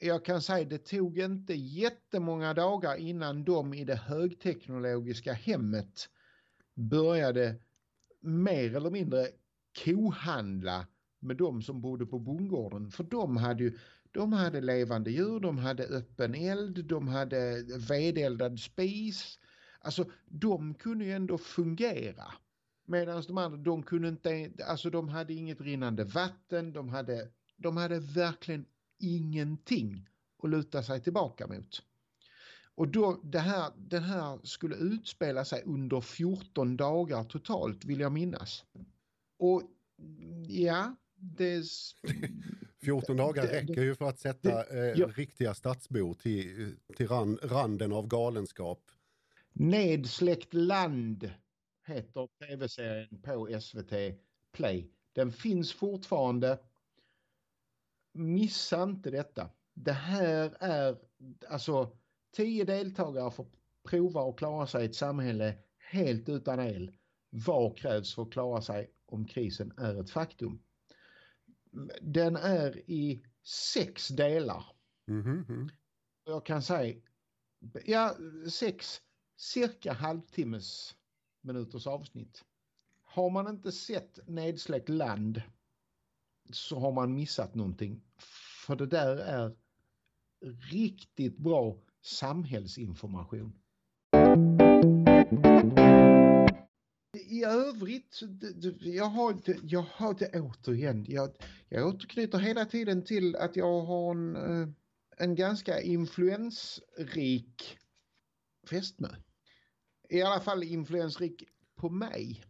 Jag 0.00 0.24
kan 0.24 0.42
säga 0.42 0.68
det 0.68 0.78
tog 0.78 1.18
inte 1.18 1.54
jättemånga 1.54 2.54
dagar 2.54 2.96
innan 2.96 3.44
de 3.44 3.74
i 3.74 3.84
det 3.84 3.96
högteknologiska 3.96 5.32
hemmet 5.32 6.08
började 6.74 7.56
mer 8.20 8.76
eller 8.76 8.90
mindre 8.90 9.28
kohandla 9.84 10.86
med 11.20 11.36
de 11.36 11.62
som 11.62 11.80
bodde 11.80 12.06
på 12.06 12.18
bondgården. 12.18 12.90
För 12.90 13.04
de 13.04 13.36
hade 13.36 13.64
ju 13.64 13.78
de 14.10 14.32
hade 14.32 14.60
levande 14.60 15.10
djur, 15.10 15.40
de 15.40 15.58
hade 15.58 15.84
öppen 15.84 16.34
eld, 16.34 16.84
de 16.84 17.08
hade 17.08 17.62
vedeldad 17.88 18.60
spis. 18.60 19.38
Alltså 19.80 20.10
de 20.26 20.74
kunde 20.74 21.04
ju 21.04 21.12
ändå 21.12 21.38
fungera. 21.38 22.32
Medan 22.84 23.22
de 23.26 23.38
andra, 23.38 23.58
de 23.58 23.82
kunde 23.82 24.08
inte, 24.08 24.50
alltså 24.66 24.90
de 24.90 25.08
hade 25.08 25.34
inget 25.34 25.60
rinnande 25.60 26.04
vatten, 26.04 26.72
de 26.72 26.88
hade, 26.88 27.28
de 27.56 27.76
hade 27.76 27.98
verkligen 27.98 28.64
ingenting 28.98 30.08
att 30.42 30.50
luta 30.50 30.82
sig 30.82 31.00
tillbaka 31.00 31.46
mot. 31.46 31.82
Och 32.74 32.88
då, 32.88 33.20
det 33.22 33.38
här, 33.38 33.72
den 33.76 34.02
här 34.02 34.38
skulle 34.42 34.76
utspela 34.76 35.44
sig 35.44 35.62
under 35.64 36.00
14 36.00 36.76
dagar 36.76 37.24
totalt 37.24 37.84
vill 37.84 38.00
jag 38.00 38.12
minnas. 38.12 38.64
Och 39.36 39.62
ja, 40.48 40.96
det... 41.14 41.64
14 42.84 43.16
dagar 43.16 43.42
det, 43.42 43.52
räcker 43.52 43.82
ju 43.82 43.94
för 43.94 44.08
att 44.08 44.18
sätta 44.18 44.48
det, 44.48 44.92
eh, 44.92 45.00
ja. 45.00 45.06
riktiga 45.16 45.54
stadsbor 45.54 46.14
till, 46.14 46.76
till 46.96 47.08
ran, 47.08 47.38
randen 47.42 47.92
av 47.92 48.06
galenskap. 48.06 48.80
Nedsläckt 49.52 50.54
land 50.54 51.30
heter 51.84 52.28
tv-serien 52.46 53.22
på 53.22 53.60
SVT 53.60 53.92
Play. 54.52 54.90
Den 55.12 55.32
finns 55.32 55.72
fortfarande. 55.72 56.58
Missa 58.12 58.82
inte 58.82 59.10
detta. 59.10 59.50
Det 59.74 59.92
här 59.92 60.56
är 60.60 60.98
alltså 61.48 61.96
tio 62.32 62.64
deltagare 62.64 63.30
får 63.30 63.46
prova 63.84 64.28
att 64.28 64.36
klara 64.36 64.66
sig 64.66 64.82
i 64.82 64.86
ett 64.86 64.94
samhälle 64.94 65.58
helt 65.78 66.28
utan 66.28 66.60
el. 66.60 66.96
Vad 67.30 67.76
krävs 67.76 68.14
för 68.14 68.22
att 68.22 68.32
klara 68.32 68.62
sig 68.62 68.90
om 69.06 69.26
krisen 69.26 69.72
är 69.76 70.00
ett 70.00 70.10
faktum? 70.10 70.62
Den 72.00 72.36
är 72.36 72.90
i 72.90 73.24
sex 73.74 74.08
delar. 74.08 74.64
Mm 75.08 75.44
-hmm. 75.44 75.70
Jag 76.24 76.46
kan 76.46 76.62
säga, 76.62 77.00
ja, 77.84 78.16
sex 78.50 79.02
cirka 79.36 79.92
halvtimmes 79.92 80.94
minuters 81.44 81.86
avsnitt. 81.86 82.44
Har 83.02 83.30
man 83.30 83.48
inte 83.48 83.72
sett 83.72 84.18
Nedsläckt 84.28 84.88
land 84.88 85.42
så 86.52 86.78
har 86.78 86.92
man 86.92 87.14
missat 87.14 87.54
någonting. 87.54 88.02
För 88.66 88.76
det 88.76 88.86
där 88.86 89.16
är 89.16 89.56
riktigt 90.70 91.38
bra 91.38 91.76
samhällsinformation 92.02 93.52
i 97.34 97.44
övrigt, 97.44 98.20
jag 98.80 99.04
har, 99.04 99.36
jag 99.62 99.84
har 99.92 100.14
det 100.14 100.40
återigen, 100.40 101.04
jag, 101.08 101.30
jag 101.68 101.86
återknyter 101.88 102.38
hela 102.38 102.64
tiden 102.64 103.02
till 103.02 103.36
att 103.36 103.56
jag 103.56 103.82
har 103.82 104.10
en, 104.10 104.36
eh, 104.36 104.68
en 105.16 105.34
ganska 105.34 105.80
influensrik 105.80 107.78
fästmö. 108.70 109.08
I 110.14 110.22
alla 110.22 110.40
fall 110.40 110.62
influensrik 110.62 111.44
på 111.76 111.90
mig. 111.90 112.44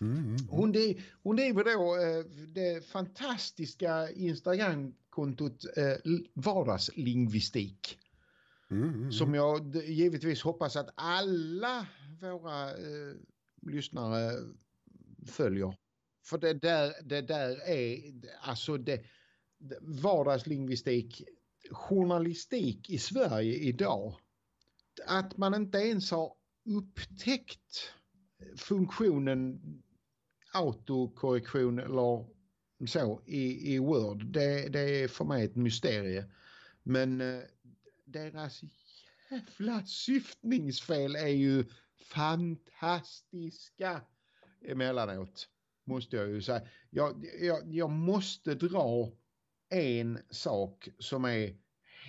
Mm, 0.00 0.12
mm, 0.12 0.28
mm. 0.28 0.48
Hon, 0.48 0.74
hon 1.22 1.36
driver 1.36 1.64
då 1.64 1.96
eh, 1.96 2.24
det 2.54 2.86
fantastiska 2.86 4.10
Instagramkontot 4.10 5.64
eh, 5.76 6.14
Vardagslingvistik. 6.34 7.98
Mm, 8.70 8.94
mm, 8.94 9.12
som 9.12 9.34
jag 9.34 9.76
givetvis 9.76 10.42
hoppas 10.42 10.76
att 10.76 10.90
alla 10.94 11.86
våra 12.20 12.70
lyssnare 13.62 14.32
följer. 15.26 15.76
För 16.24 16.38
det 16.38 16.54
där, 16.54 16.92
det 17.02 17.20
där 17.20 17.68
är, 17.68 18.12
alltså 18.40 18.76
det, 18.76 19.04
vardagslingvistik, 19.80 21.22
journalistik 21.70 22.90
i 22.90 22.98
Sverige 22.98 23.54
idag. 23.54 24.14
Att 25.06 25.36
man 25.36 25.54
inte 25.54 25.78
ens 25.78 26.10
har 26.10 26.32
upptäckt 26.66 27.92
funktionen 28.56 29.60
autokorrektion 30.52 31.78
eller 31.78 32.26
så 32.86 33.22
i, 33.26 33.74
i 33.74 33.78
Word, 33.78 34.26
det, 34.26 34.68
det 34.68 34.80
är 34.80 35.08
för 35.08 35.24
mig 35.24 35.44
ett 35.44 35.56
mysterie. 35.56 36.30
Men 36.82 37.20
eh, 37.20 37.42
deras 38.04 38.60
jävla 39.30 39.86
syftningsfel 39.86 41.16
är 41.16 41.26
ju 41.26 41.64
fantastiska 42.10 44.00
emellanåt. 44.64 45.48
Måste 45.84 46.16
jag 46.16 46.28
ju 46.28 46.42
säga. 46.42 46.68
Jag, 46.90 47.26
jag, 47.40 47.74
jag 47.74 47.90
måste 47.90 48.54
dra 48.54 49.12
en 49.68 50.18
sak 50.30 50.88
som 50.98 51.24
är 51.24 51.56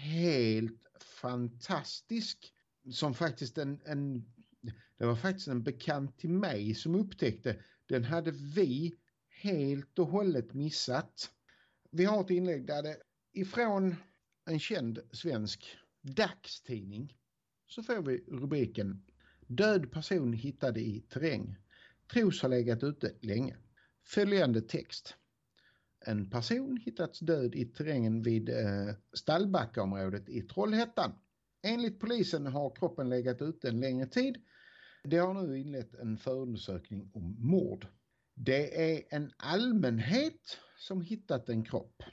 helt 0.03 0.81
fantastisk. 1.21 2.53
Som 2.91 3.13
faktiskt 3.13 3.57
en, 3.57 3.81
en 3.85 4.25
det 4.97 5.05
var 5.05 5.15
faktiskt 5.15 5.47
en 5.47 5.63
bekant 5.63 6.17
till 6.17 6.29
mig 6.29 6.75
som 6.75 6.95
upptäckte. 6.95 7.55
Den 7.85 8.03
hade 8.03 8.31
vi 8.31 8.97
helt 9.29 9.99
och 9.99 10.07
hållet 10.07 10.53
missat. 10.53 11.31
Vi 11.91 12.05
har 12.05 12.21
ett 12.21 12.29
inlägg 12.29 12.67
där 12.67 12.83
det 12.83 12.97
ifrån 13.33 13.95
en 14.45 14.59
känd 14.59 14.99
svensk 15.11 15.77
dagstidning 16.01 17.17
så 17.67 17.83
får 17.83 18.01
vi 18.01 18.23
rubriken 18.27 19.03
Död 19.47 19.91
person 19.91 20.33
hittade 20.33 20.79
i 20.79 21.01
terräng. 21.01 21.57
Tros 22.13 22.41
ha 22.41 22.49
legat 22.49 22.83
ute 22.83 23.13
länge. 23.21 23.57
Följande 24.05 24.61
text. 24.61 25.15
En 26.05 26.29
person 26.29 26.77
hittats 26.77 27.19
död 27.19 27.55
i 27.55 27.65
terrängen 27.65 28.21
vid 28.21 28.49
eh, 28.49 28.95
Stallbackaområdet 29.13 30.29
i 30.29 30.41
Trollhättan. 30.41 31.11
Enligt 31.63 31.99
polisen 31.99 32.45
har 32.45 32.75
kroppen 32.75 33.09
legat 33.09 33.41
ute 33.41 33.69
en 33.69 33.79
längre 33.79 34.07
tid. 34.07 34.37
Det 35.09 35.17
har 35.17 35.33
nu 35.33 35.59
inlett 35.59 35.95
en 35.95 36.17
förundersökning 36.17 37.11
om 37.13 37.35
mord. 37.39 37.87
Det 38.35 38.93
är 38.95 39.03
en 39.09 39.31
allmänhet 39.37 40.57
som 40.77 41.01
hittat 41.01 41.49
en 41.49 41.63
kropp 41.63 42.03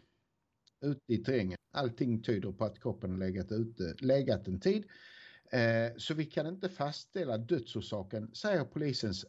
ute 0.81 1.13
i 1.13 1.19
terrängen. 1.19 1.59
Allting 1.73 2.23
tyder 2.23 2.53
på 2.53 2.65
att 2.65 2.83
kroppen 2.83 3.11
har 3.11 3.19
legat, 3.19 3.53
ute, 3.53 3.95
legat 3.99 4.49
en 4.49 4.61
tid. 4.61 4.85
Eh, 5.53 5.97
så 5.97 6.15
vi 6.15 6.25
kan 6.25 6.47
inte 6.47 6.69
fastställa 6.69 7.39
dödsorsaken, 7.39 8.35
säger 8.35 8.65
polisens 8.65 9.27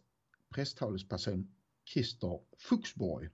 presstalesperson 0.55 1.51
Christer 1.93 2.39
Fuxborg. 2.57 3.29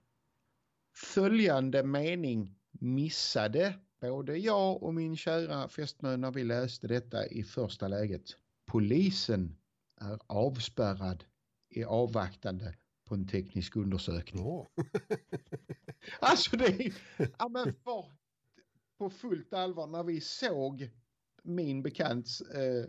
Följande 1.14 1.82
mening 1.82 2.54
missade 2.70 3.74
både 4.00 4.38
jag 4.38 4.82
och 4.82 4.94
min 4.94 5.16
kära 5.16 5.68
fästmö 5.68 6.16
när 6.16 6.30
vi 6.30 6.44
läste 6.44 6.88
detta 6.88 7.26
i 7.26 7.42
första 7.42 7.88
läget. 7.88 8.36
Polisen 8.66 9.56
är 10.02 10.18
avspärrad 10.26 11.24
i 11.70 11.84
avvaktande 11.84 12.74
på 13.04 13.14
en 13.14 13.26
teknisk 13.26 13.76
undersökning. 13.76 14.44
Oh. 14.44 14.66
alltså 16.20 16.56
det 16.56 16.66
är, 16.66 16.92
ja 17.38 17.48
men 17.48 17.74
för, 17.74 18.04
på 18.98 19.10
fullt 19.10 19.54
allvar 19.54 19.86
när 19.86 20.02
vi 20.02 20.20
såg 20.20 20.90
min 21.42 21.82
bekants 21.82 22.40
eh, 22.40 22.86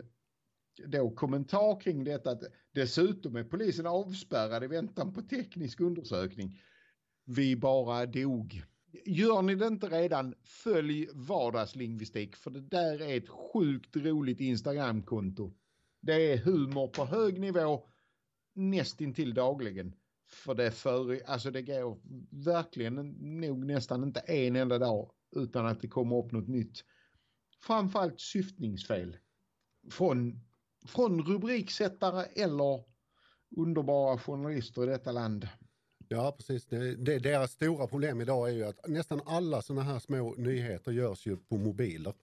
då 0.86 1.10
kommentar 1.10 1.80
kring 1.80 2.04
detta 2.04 2.30
att 2.30 2.42
dessutom 2.72 3.36
är 3.36 3.44
polisen 3.44 3.86
avspärrad 3.86 4.64
i 4.64 4.66
väntan 4.66 5.12
på 5.14 5.22
teknisk 5.22 5.80
undersökning. 5.80 6.60
Vi 7.24 7.56
bara 7.56 8.06
dog. 8.06 8.62
Gör 9.06 9.42
ni 9.42 9.54
det 9.54 9.66
inte 9.66 9.88
redan, 9.88 10.34
följ 10.42 11.08
vardagslingvistik 11.12 12.36
för 12.36 12.50
det 12.50 12.60
där 12.60 13.02
är 13.02 13.16
ett 13.16 13.28
sjukt 13.28 13.96
roligt 13.96 14.40
Instagramkonto. 14.40 15.52
Det 16.04 16.32
är 16.32 16.38
humor 16.38 16.88
på 16.88 17.04
hög 17.04 17.40
nivå 17.40 17.88
nästintill 18.54 19.34
dagligen. 19.34 19.94
För 20.28 20.54
det, 20.54 20.70
för, 20.70 21.20
alltså 21.26 21.50
det 21.50 21.62
går 21.62 21.98
verkligen 22.44 22.94
nog 23.40 23.66
nästan 23.66 24.02
inte 24.02 24.20
en 24.20 24.56
enda 24.56 24.78
dag 24.78 25.10
utan 25.36 25.66
att 25.66 25.80
det 25.80 25.88
kommer 25.88 26.16
upp 26.16 26.32
något 26.32 26.48
nytt. 26.48 26.84
Framförallt 27.60 28.20
syftningsfel. 28.20 29.16
Från, 29.90 30.40
från 30.86 31.22
rubriksättare 31.22 32.24
eller 32.24 32.84
underbara 33.56 34.18
journalister 34.18 34.82
i 34.82 34.86
detta 34.86 35.12
land. 35.12 35.48
Ja, 36.08 36.34
precis. 36.36 36.66
Det, 36.66 36.96
det, 36.96 37.18
deras 37.18 37.52
stora 37.52 37.86
problem 37.86 38.20
idag 38.20 38.48
är 38.48 38.52
ju 38.52 38.64
att 38.64 38.88
nästan 38.88 39.20
alla 39.26 39.62
sådana 39.62 39.82
här 39.82 39.98
små 39.98 40.34
nyheter 40.38 40.92
görs 40.92 41.26
ju 41.26 41.36
på 41.36 41.56
mobiler. 41.56 42.14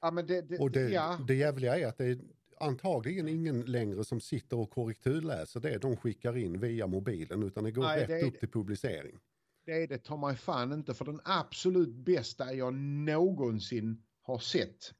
Ja, 0.00 0.10
det, 0.10 0.42
det, 0.42 0.58
och 0.58 0.70
det, 0.70 0.90
ja. 0.90 1.18
det 1.26 1.34
jävliga 1.34 1.78
är 1.78 1.86
att 1.86 1.98
det 1.98 2.04
är 2.04 2.18
antagligen 2.60 3.28
ingen 3.28 3.60
längre 3.60 4.04
som 4.04 4.20
sitter 4.20 4.58
och 4.58 4.70
korrekturläser 4.70 5.60
det 5.60 5.78
de 5.78 5.96
skickar 5.96 6.36
in 6.36 6.60
via 6.60 6.86
mobilen 6.86 7.42
utan 7.42 7.64
det 7.64 7.70
går 7.70 7.82
Nej, 7.82 8.00
rätt 8.00 8.08
det 8.08 8.22
upp 8.22 8.32
det. 8.32 8.38
till 8.38 8.48
publicering. 8.48 9.18
Det 9.64 9.82
är 9.82 9.86
det 9.86 9.98
ta 9.98 10.16
mig 10.16 10.36
fan 10.36 10.72
inte 10.72 10.94
för 10.94 11.04
den 11.04 11.20
absolut 11.24 11.94
bästa 11.94 12.54
jag 12.54 12.74
någonsin 12.74 14.02
har 14.22 14.38
sett. 14.38 14.94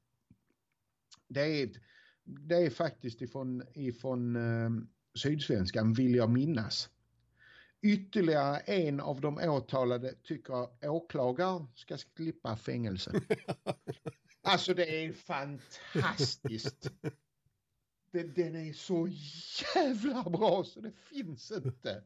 Det 1.27 1.41
är, 1.41 1.69
det 2.23 2.55
är 2.55 2.69
faktiskt 2.69 3.21
ifrån, 3.21 3.63
ifrån 3.73 4.35
eh, 4.35 4.69
Sydsvenskan 5.15 5.93
vill 5.93 6.15
jag 6.15 6.29
minnas. 6.29 6.89
Ytterligare 7.81 8.57
en 8.57 8.99
av 8.99 9.21
de 9.21 9.37
åtalade 9.37 10.13
tycker 10.23 10.67
åklagaren 10.89 11.67
ska 11.75 11.97
slippa 11.97 12.57
fängelse. 12.57 13.21
Alltså 14.41 14.73
det 14.73 15.05
är 15.05 15.13
fantastiskt. 15.13 16.91
Det, 18.11 18.23
den 18.23 18.55
är 18.55 18.73
så 18.73 19.07
jävla 19.75 20.23
bra 20.23 20.63
så 20.63 20.79
det 20.79 20.91
finns 20.91 21.51
inte. 21.51 22.03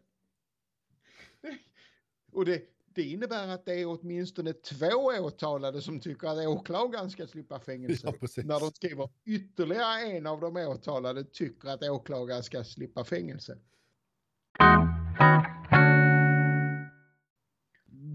Och 2.32 2.46
det, 2.46 2.62
det 2.94 3.04
innebär 3.04 3.48
att 3.48 3.66
det 3.66 3.82
är 3.82 3.86
åtminstone 3.86 4.54
två 4.54 4.96
åtalade 5.20 5.82
som 5.82 6.00
tycker 6.00 6.28
att 6.28 6.48
åklagaren 6.48 7.10
ska 7.10 7.28
slippa 7.28 7.60
fängelse. 7.60 8.14
Ja, 8.22 8.44
när 8.44 8.60
de 8.60 8.72
skriver 8.72 9.10
ytterligare 9.26 10.02
en 10.02 10.28
av 10.28 10.42
de 10.42 10.58
åtalade 10.58 11.24
tycker 11.24 11.70
att 11.70 11.84
åklagaren 11.84 12.44
ska 12.44 12.64
slippa 12.64 13.04
fängelse. 13.04 13.58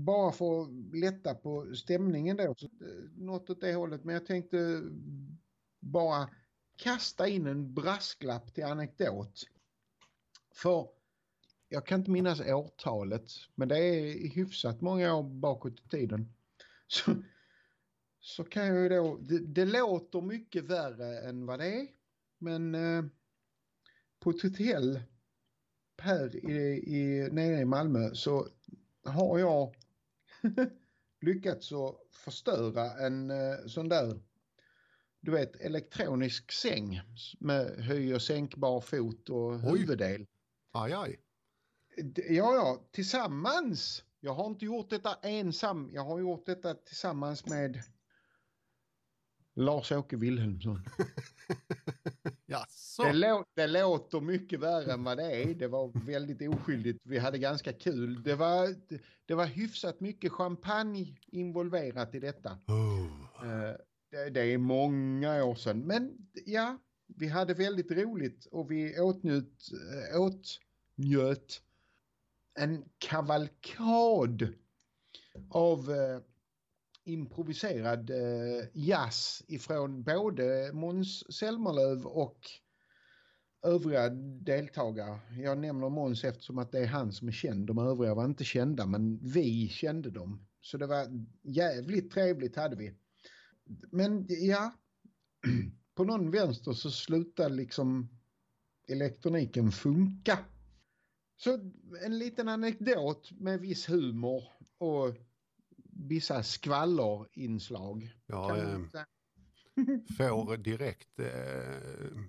Bara 0.06 0.32
för 0.32 0.62
att 0.62 0.68
lätta 0.92 1.34
på 1.34 1.74
stämningen 1.74 2.36
då, 2.36 2.54
så, 2.56 2.66
eh, 2.66 2.70
något 3.16 3.50
åt 3.50 3.60
det 3.60 3.74
hållet, 3.74 4.04
men 4.04 4.14
jag 4.14 4.26
tänkte 4.26 4.82
bara 5.80 6.28
kasta 6.78 7.28
in 7.28 7.46
en 7.46 7.74
brasklapp 7.74 8.54
till 8.54 8.64
anekdot. 8.64 9.42
För 10.54 10.88
jag 11.68 11.86
kan 11.86 12.00
inte 12.00 12.10
minnas 12.10 12.40
årtalet, 12.40 13.30
men 13.54 13.68
det 13.68 13.78
är 13.78 14.28
hyfsat 14.28 14.80
många 14.80 15.14
år 15.14 15.22
bakåt 15.22 15.80
i 15.80 15.88
tiden. 15.88 16.32
Så, 16.86 17.14
så 18.20 18.44
kan 18.44 18.66
jag 18.66 18.82
ju 18.82 18.88
då, 18.88 19.18
det, 19.20 19.38
det 19.38 19.64
låter 19.64 20.20
mycket 20.20 20.64
värre 20.64 21.20
än 21.20 21.46
vad 21.46 21.58
det 21.58 21.80
är, 21.80 21.88
men 22.38 22.74
eh, 22.74 23.04
på 24.20 24.30
ett 24.30 24.42
hotell 24.42 25.00
här 25.98 26.36
i, 26.36 26.84
i, 26.96 27.28
nere 27.32 27.60
i 27.60 27.64
Malmö 27.64 28.14
så 28.14 28.48
har 29.04 29.38
jag 29.38 29.76
lyckats 31.20 31.72
att 31.72 31.96
förstöra 32.10 33.06
en 33.06 33.30
eh, 33.30 33.66
sån 33.66 33.88
där 33.88 34.20
du 35.20 35.30
vet 35.30 35.56
elektronisk 35.60 36.52
säng 36.52 37.00
med 37.40 37.84
höj 37.84 38.14
och 38.14 38.22
sänkbar 38.22 38.80
fot 38.80 39.28
och 39.28 39.50
Oj. 39.52 39.78
huvuddel. 39.80 40.26
Aj, 40.72 40.92
aj. 40.92 41.20
Ja, 42.14 42.54
ja, 42.54 42.88
tillsammans. 42.92 44.04
Jag 44.20 44.34
har 44.34 44.46
inte 44.46 44.64
gjort 44.64 44.90
detta 44.90 45.14
ensam. 45.22 45.90
Jag 45.92 46.04
har 46.04 46.18
gjort 46.18 46.46
detta 46.46 46.74
tillsammans 46.74 47.46
med 47.46 47.82
Lars-Åke 49.54 50.16
Wilhelmsson. 50.16 50.80
Jaså? 52.46 53.02
Det, 53.02 53.12
lå- 53.12 53.44
det 53.54 53.66
låter 53.66 54.20
mycket 54.20 54.60
värre 54.60 54.92
än 54.92 55.04
vad 55.04 55.16
det 55.16 55.42
är. 55.42 55.54
Det 55.54 55.68
var 55.68 56.06
väldigt 56.06 56.48
oskyldigt. 56.48 57.00
Vi 57.04 57.18
hade 57.18 57.38
ganska 57.38 57.72
kul. 57.72 58.22
Det 58.22 58.34
var, 58.34 58.74
det 59.26 59.34
var 59.34 59.46
hyfsat 59.46 60.00
mycket 60.00 60.32
champagne 60.32 61.16
involverat 61.26 62.14
i 62.14 62.20
detta. 62.20 62.58
Oh. 62.66 63.74
Det, 64.10 64.30
det 64.30 64.40
är 64.40 64.58
många 64.58 65.44
år 65.44 65.54
sedan. 65.54 65.80
Men 65.80 66.28
ja, 66.46 66.78
vi 67.06 67.28
hade 67.28 67.54
väldigt 67.54 67.90
roligt 67.90 68.46
och 68.46 68.70
vi 68.70 69.00
åtnjöt, 69.00 69.70
eh, 69.72 70.20
åtnjöt 70.20 71.62
en 72.54 72.84
kavalkad 72.98 74.54
av 75.50 75.90
eh, 75.90 76.20
improviserad 77.04 78.10
eh, 78.10 78.66
jazz 78.72 79.42
ifrån 79.48 80.02
både 80.02 80.70
Måns 80.72 81.34
Zelmerlöw 81.34 82.04
och 82.04 82.40
övriga 83.62 84.08
deltagare. 84.44 85.20
Jag 85.38 85.58
nämner 85.58 85.88
Måns 85.88 86.24
eftersom 86.24 86.58
att 86.58 86.72
det 86.72 86.78
är 86.78 86.86
han 86.86 87.12
som 87.12 87.28
är 87.28 87.32
känd. 87.32 87.66
De 87.66 87.78
övriga 87.78 88.14
var 88.14 88.24
inte 88.24 88.44
kända 88.44 88.86
men 88.86 89.18
vi 89.22 89.68
kände 89.68 90.10
dem. 90.10 90.46
Så 90.60 90.78
det 90.78 90.86
var 90.86 91.06
jävligt 91.42 92.10
trevligt 92.10 92.56
hade 92.56 92.76
vi. 92.76 92.94
Men 93.90 94.26
ja, 94.28 94.72
på 95.94 96.04
någon 96.04 96.30
vänster 96.30 96.72
så 96.72 96.90
slutade 96.90 97.54
liksom 97.54 98.08
elektroniken 98.88 99.72
funka. 99.72 100.38
Så 101.36 101.58
en 102.04 102.18
liten 102.18 102.48
anekdot 102.48 103.30
med 103.32 103.60
viss 103.60 103.88
humor 103.88 104.44
och 104.78 105.14
vissa 105.90 106.42
skvallerinslag. 106.42 108.16
Ja, 108.26 108.56
eh, 108.56 108.78
får 110.16 110.56
direkt 110.56 111.18
eh, 111.18 112.20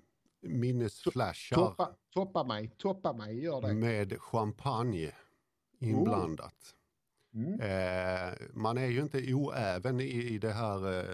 minnesflashar 0.41 1.55
Toppa, 1.55 1.95
toppa 2.13 2.43
mig, 2.43 2.75
toppa 2.77 3.13
mig, 3.13 3.39
gör 3.43 3.61
det. 3.61 3.73
med 3.73 4.21
champagne 4.21 5.11
inblandat. 5.79 6.75
Mm. 7.39 7.59
Eh, 7.61 8.33
man 8.53 8.77
är 8.77 8.87
ju 8.87 9.01
inte 9.01 9.33
oäven 9.33 9.99
i, 9.99 10.03
i 10.03 10.37
det 10.37 10.53
här 10.53 10.99
eh, 10.99 11.05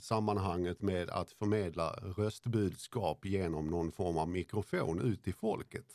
sammanhanget 0.00 0.82
med 0.82 1.10
att 1.10 1.30
förmedla 1.30 1.90
röstbudskap 2.16 3.24
genom 3.24 3.66
någon 3.66 3.92
form 3.92 4.18
av 4.18 4.28
mikrofon 4.28 5.00
ut 5.00 5.24
till 5.24 5.34
folket. 5.34 5.86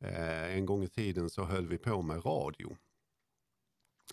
Eh, 0.00 0.56
en 0.56 0.66
gång 0.66 0.82
i 0.82 0.88
tiden 0.88 1.30
så 1.30 1.44
höll 1.44 1.66
vi 1.66 1.78
på 1.78 2.02
med 2.02 2.26
radio. 2.26 2.76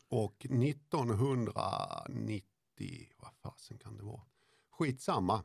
Och 0.09 0.45
1990, 0.49 2.43
vad 3.17 3.33
fasen 3.43 3.77
kan 3.77 3.97
det 3.97 4.03
vara? 4.03 4.21
Skitsamma. 4.71 5.43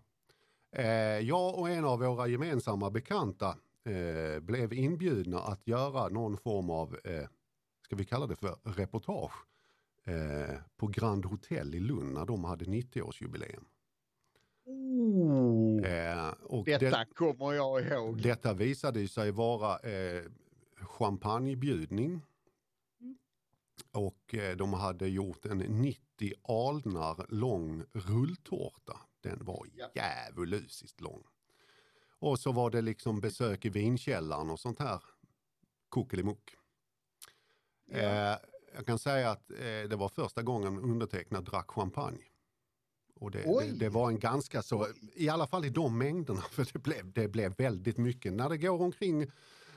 Eh, 0.72 1.18
jag 1.18 1.59
och 1.59 1.70
en 1.70 1.85
av 1.85 1.98
våra 1.98 2.27
gemensamma 2.27 2.90
bekanta 2.90 3.57
eh, 3.85 4.40
blev 4.40 4.72
inbjudna 4.72 5.40
att 5.40 5.66
göra 5.66 6.09
någon 6.09 6.37
form 6.37 6.70
av, 6.70 6.96
eh, 7.05 7.29
ska 7.88 7.96
vi 7.96 8.05
kalla 8.05 8.27
det 8.27 8.37
för 8.37 8.57
reportage, 8.62 9.33
eh, 10.05 10.57
på 10.77 10.87
Grand 10.87 11.24
Hotel 11.24 11.74
i 11.74 11.81
Lund 11.81 12.14
när 12.14 12.27
de 12.27 12.44
hade 12.44 12.64
90-årsjubileum. 12.64 13.64
Oh, 14.64 15.85
Eh, 15.87 16.29
och 16.42 16.64
detta 16.64 16.90
det, 16.98 17.07
kommer 17.14 17.53
jag 17.53 17.83
ihåg. 17.87 18.22
detta 18.22 18.55
visade 18.55 19.09
sig 19.09 19.31
vara 19.31 19.79
eh, 19.79 20.22
champagnebjudning. 20.81 22.20
Och 23.92 24.35
eh, 24.35 24.57
de 24.57 24.72
hade 24.72 25.09
gjort 25.09 25.44
en 25.46 25.59
90 25.59 26.33
alnar 26.42 27.27
lång 27.29 27.85
rulltårta. 27.92 29.01
Den 29.20 29.44
var 29.44 29.66
Ja. 29.74 29.90
djävulusiskt 29.94 31.01
lång. 31.01 31.22
Och 32.20 32.38
så 32.38 32.53
var 32.53 32.70
det 32.70 32.83
liksom 32.83 33.20
besök 33.20 33.64
i 33.64 33.68
vinkällaren 33.68 34.51
och 34.51 34.61
sånt 34.61 34.79
här 34.79 35.03
kuckelimuck. 35.90 36.55
Eh, 37.88 38.37
jag 38.74 38.87
kan 38.87 38.98
säga 38.98 39.31
att 39.31 39.51
eh, 39.51 39.88
det 39.90 39.96
var 39.96 40.09
första 40.09 40.42
gången 40.42 40.79
undertecknad 40.79 41.44
drack 41.44 41.70
champagne. 41.70 42.22
Och 43.20 43.31
det, 43.31 43.42
det, 43.42 43.72
det 43.79 43.88
var 43.88 44.09
en 44.09 44.18
ganska 44.18 44.62
så, 44.62 44.87
i 45.14 45.29
alla 45.29 45.46
fall 45.46 45.64
i 45.64 45.70
de 45.70 45.98
mängderna, 45.98 46.40
för 46.51 46.68
det 46.72 46.79
blev, 46.79 47.12
det 47.12 47.29
blev 47.29 47.57
väldigt 47.57 47.98
mycket. 47.98 48.33
När 48.33 48.48
det 48.48 48.59
går 48.59 48.83
omkring 48.83 49.27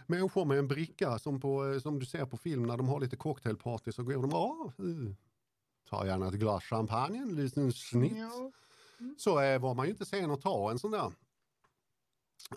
människor 0.08 0.46
med 0.46 0.60
en 0.60 0.68
bricka 0.68 1.20
som, 1.20 1.40
på, 1.40 1.66
eh, 1.66 1.80
som 1.80 2.00
du 2.00 2.06
ser 2.06 2.26
på 2.26 2.38
film 2.38 2.64
när 2.64 2.78
de 2.78 2.88
har 2.88 3.00
lite 3.00 3.16
cocktailparty 3.16 3.92
så 3.92 4.04
går 4.04 4.14
de, 4.14 4.30
ja, 4.30 4.72
uh, 4.80 5.14
ta 5.90 6.06
gärna 6.06 6.28
ett 6.28 6.34
glas 6.34 6.64
champagne, 6.64 7.18
en 7.18 7.36
liten 7.36 7.72
snitt. 7.74 8.18
Ja. 8.18 8.52
Så 9.18 9.40
eh, 9.42 9.60
var 9.60 9.74
man 9.74 9.86
ju 9.86 9.92
inte 9.92 10.06
sen 10.06 10.32
att 10.32 10.42
ta 10.42 10.72
en 10.72 10.80
sån 10.80 10.92
där. 10.92 11.12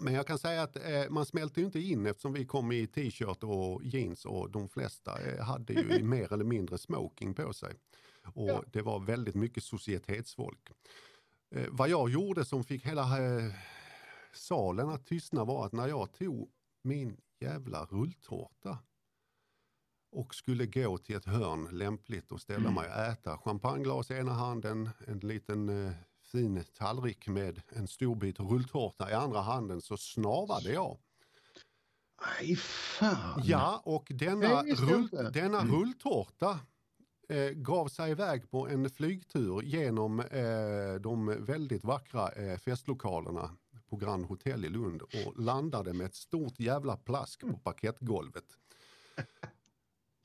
Men 0.00 0.14
jag 0.14 0.26
kan 0.26 0.38
säga 0.38 0.62
att 0.62 0.76
eh, 0.76 1.10
man 1.10 1.26
smälter 1.26 1.60
ju 1.60 1.66
inte 1.66 1.80
in 1.80 2.06
eftersom 2.06 2.32
vi 2.32 2.46
kom 2.46 2.72
i 2.72 2.86
t-shirt 2.86 3.42
och 3.44 3.84
jeans 3.84 4.24
och 4.24 4.50
de 4.50 4.68
flesta 4.68 5.18
eh, 5.22 5.44
hade 5.44 5.72
ju 5.72 6.02
mer 6.04 6.32
eller 6.32 6.44
mindre 6.44 6.78
smoking 6.78 7.34
på 7.34 7.52
sig. 7.52 7.74
Och 8.34 8.48
Ja. 8.48 8.62
det 8.66 8.82
var 8.82 9.00
väldigt 9.00 9.34
mycket 9.34 9.64
societetsfolk. 9.64 10.70
Eh, 11.50 11.66
vad 11.70 11.88
jag 11.88 12.10
gjorde 12.10 12.44
som 12.44 12.64
fick 12.64 12.86
hela 12.86 13.02
eh, 13.36 13.52
salen 14.32 14.88
att 14.88 15.06
tystna 15.06 15.44
var 15.44 15.66
att 15.66 15.72
när 15.72 15.88
jag 15.88 16.12
tog 16.12 16.50
min 16.82 17.16
jävla 17.40 17.84
rulltårta 17.84 18.78
och 20.10 20.34
skulle 20.34 20.66
gå 20.66 20.98
till 20.98 21.16
ett 21.16 21.24
hörn 21.24 21.68
lämpligt 21.72 22.32
och 22.32 22.40
ställa 22.40 22.70
mig 22.70 22.88
och 22.88 22.96
äta. 22.96 23.38
Champagneglas 23.38 24.10
i 24.10 24.14
ena 24.14 24.32
handen, 24.32 24.90
en 25.06 25.18
liten 25.18 25.68
eh, 25.68 25.92
fin 26.34 26.64
tallrik 26.78 27.28
med 27.28 27.62
en 27.68 27.88
stor 27.88 28.14
bit 28.14 28.40
rulltårta 28.40 29.10
i 29.10 29.14
andra 29.14 29.40
handen 29.40 29.80
så 29.80 29.96
snavade 29.96 30.72
jag. 30.72 30.98
Aj 32.16 32.56
fan. 32.56 33.42
Ja, 33.44 33.82
och 33.84 34.06
denna, 34.10 34.62
rull, 34.62 35.08
denna 35.32 35.64
rulltårta 35.64 36.60
eh, 37.28 37.50
gav 37.50 37.88
sig 37.88 38.10
iväg 38.10 38.50
på 38.50 38.68
en 38.68 38.90
flygtur 38.90 39.62
genom 39.62 40.20
eh, 40.20 40.94
de 41.00 41.44
väldigt 41.44 41.84
vackra 41.84 42.28
eh, 42.28 42.58
festlokalerna 42.58 43.50
på 43.88 43.96
Grand 43.96 44.26
Hotel 44.26 44.64
i 44.64 44.68
Lund 44.68 45.02
och 45.02 45.42
landade 45.42 45.92
med 45.92 46.06
ett 46.06 46.14
stort 46.14 46.60
jävla 46.60 46.96
plask 46.96 47.40
på 47.40 47.58
parkettgolvet. 47.58 48.46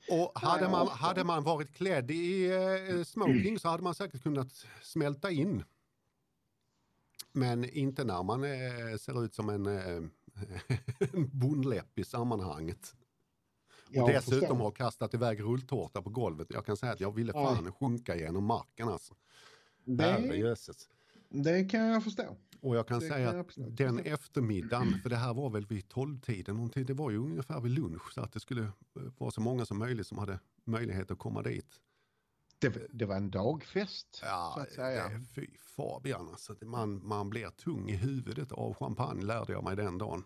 Och 0.08 0.32
hade 0.40 0.68
man, 0.68 0.88
hade 0.88 1.24
man 1.24 1.42
varit 1.42 1.74
klädd 1.74 2.10
i 2.10 2.50
eh, 2.50 3.04
smoking 3.04 3.58
så 3.58 3.68
hade 3.68 3.82
man 3.82 3.94
säkert 3.94 4.22
kunnat 4.22 4.66
smälta 4.82 5.30
in. 5.30 5.64
Men 7.32 7.64
inte 7.64 8.04
när 8.04 8.22
man 8.22 8.44
eh, 8.44 8.96
ser 8.98 9.24
ut 9.24 9.34
som 9.34 9.48
en, 9.48 9.66
eh, 9.66 10.02
en 11.12 11.38
bondläpp 11.38 11.98
i 11.98 12.04
sammanhanget. 12.04 12.94
Jag 13.90 14.04
Och 14.04 14.10
dessutom 14.10 14.40
förstår. 14.40 14.54
har 14.56 14.70
kastat 14.70 15.14
iväg 15.14 15.40
rulltårta 15.40 16.02
på 16.02 16.10
golvet. 16.10 16.46
Jag 16.50 16.66
kan 16.66 16.76
säga 16.76 16.92
att 16.92 17.00
jag 17.00 17.14
ville 17.14 17.32
fan 17.32 17.72
sjunka 17.72 18.16
genom 18.16 18.44
marken 18.44 18.88
alltså. 18.88 19.14
Det, 19.84 20.04
det 21.28 21.64
kan 21.64 21.80
jag 21.86 22.04
förstå. 22.04 22.36
Och 22.60 22.76
jag 22.76 22.88
kan 22.88 23.00
Det 23.00 23.08
säga 23.08 23.30
kan 23.30 23.40
att 23.40 23.52
den 23.56 23.98
eftermiddagen, 23.98 24.98
för 25.02 25.10
det 25.10 25.16
här 25.16 25.34
var 25.34 25.50
väl 25.50 25.66
vid 25.66 25.88
tolvtiden, 25.88 26.54
någonting, 26.54 26.86
det 26.86 26.94
var 26.94 27.10
ju 27.10 27.16
ungefär 27.18 27.60
vid 27.60 27.72
lunch 27.72 28.12
så 28.12 28.20
att 28.20 28.32
det 28.32 28.40
skulle 28.40 28.62
eh, 28.62 28.70
vara 29.18 29.30
så 29.30 29.40
många 29.40 29.66
som 29.66 29.78
möjligt 29.78 30.06
som 30.06 30.18
hade 30.18 30.40
möjlighet 30.64 31.10
att 31.10 31.18
komma 31.18 31.42
dit. 31.42 31.80
Det, 32.60 32.86
det 32.92 33.06
var 33.06 33.16
en 33.16 33.30
dagfest. 33.30 34.14
så 34.14 34.24
Ja, 34.26 34.60
att 34.62 34.72
säga. 34.72 35.08
det, 35.08 35.20
fy 35.34 35.46
Fabian 35.76 36.28
alltså. 36.28 36.54
Man, 36.62 37.06
man 37.08 37.30
blir 37.30 37.48
tung 37.50 37.90
i 37.90 37.96
huvudet 37.96 38.52
av 38.52 38.74
champagne 38.74 39.24
lärde 39.24 39.52
jag 39.52 39.64
mig 39.64 39.76
den 39.76 39.98
dagen. 39.98 40.24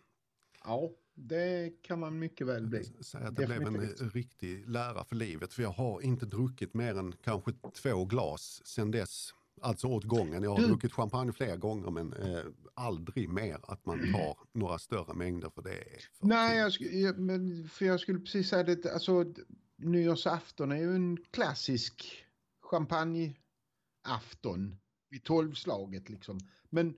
Ja, 0.65 0.91
det 1.15 1.83
kan 1.83 2.01
man 2.01 2.19
mycket 2.19 2.47
väl 2.47 2.67
bli. 2.67 2.85
Säga 2.85 3.29
att 3.29 3.37
det 3.37 3.47
blev 3.47 3.63
en 3.63 3.81
riktig 4.13 4.69
lära 4.69 5.05
för 5.05 5.17
livet. 5.17 5.53
För 5.53 5.63
jag 5.63 5.71
har 5.71 6.01
inte 6.01 6.27
druckit 6.27 6.75
mer 6.75 6.99
än 6.99 7.13
kanske 7.13 7.53
två 7.83 8.05
glas 8.05 8.63
sen 8.65 8.91
dess. 8.91 9.31
Alltså 9.63 9.87
åt 9.87 10.05
gången. 10.05 10.43
Jag 10.43 10.51
har 10.51 10.59
Du- 10.61 10.67
druckit 10.67 10.93
champagne 10.93 11.33
flera 11.33 11.57
gånger 11.57 11.91
men 11.91 12.13
eh, 12.13 12.45
aldrig 12.75 13.29
mer 13.29 13.59
att 13.63 13.87
man 13.87 13.99
tar 14.13 14.39
några 14.53 14.79
större 14.79 15.15
mängder 15.15 15.51
för 15.51 15.63
det 15.63 15.85
för 16.13 16.27
Nej, 16.27 16.59
jag, 16.59 16.73
jag, 16.81 17.19
men, 17.19 17.69
för 17.69 17.85
jag 17.85 18.01
skulle 18.01 18.19
precis 18.21 18.49
säga 18.49 18.63
det. 18.63 18.93
Alltså, 18.93 19.25
nyårsafton 19.77 20.73
är 20.73 20.77
ju 20.77 20.95
en 20.95 21.17
klassisk 21.31 22.24
champagneafton 22.71 24.81
vid 25.09 25.25
tolvslaget 25.25 26.09
liksom. 26.09 26.39
Men 26.71 26.97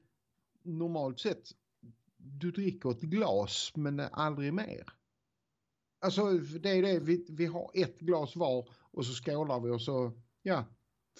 normalt 0.62 1.20
sett, 1.20 1.48
du 2.16 2.50
dricker 2.50 2.90
ett 2.90 3.00
glas 3.00 3.72
men 3.74 4.00
aldrig 4.00 4.55
mer. 4.55 4.85
Alltså 6.00 6.38
det 6.38 6.70
är 6.70 6.83
det, 6.83 6.98
vi, 6.98 7.26
vi 7.29 7.46
har 7.46 7.70
ett 7.74 7.98
glas 7.98 8.37
var 8.37 8.68
och 8.90 9.07
så 9.07 9.12
skålar 9.12 9.61
vi 9.61 9.70
och 9.70 9.83
så, 9.83 10.12
ja, 10.42 10.64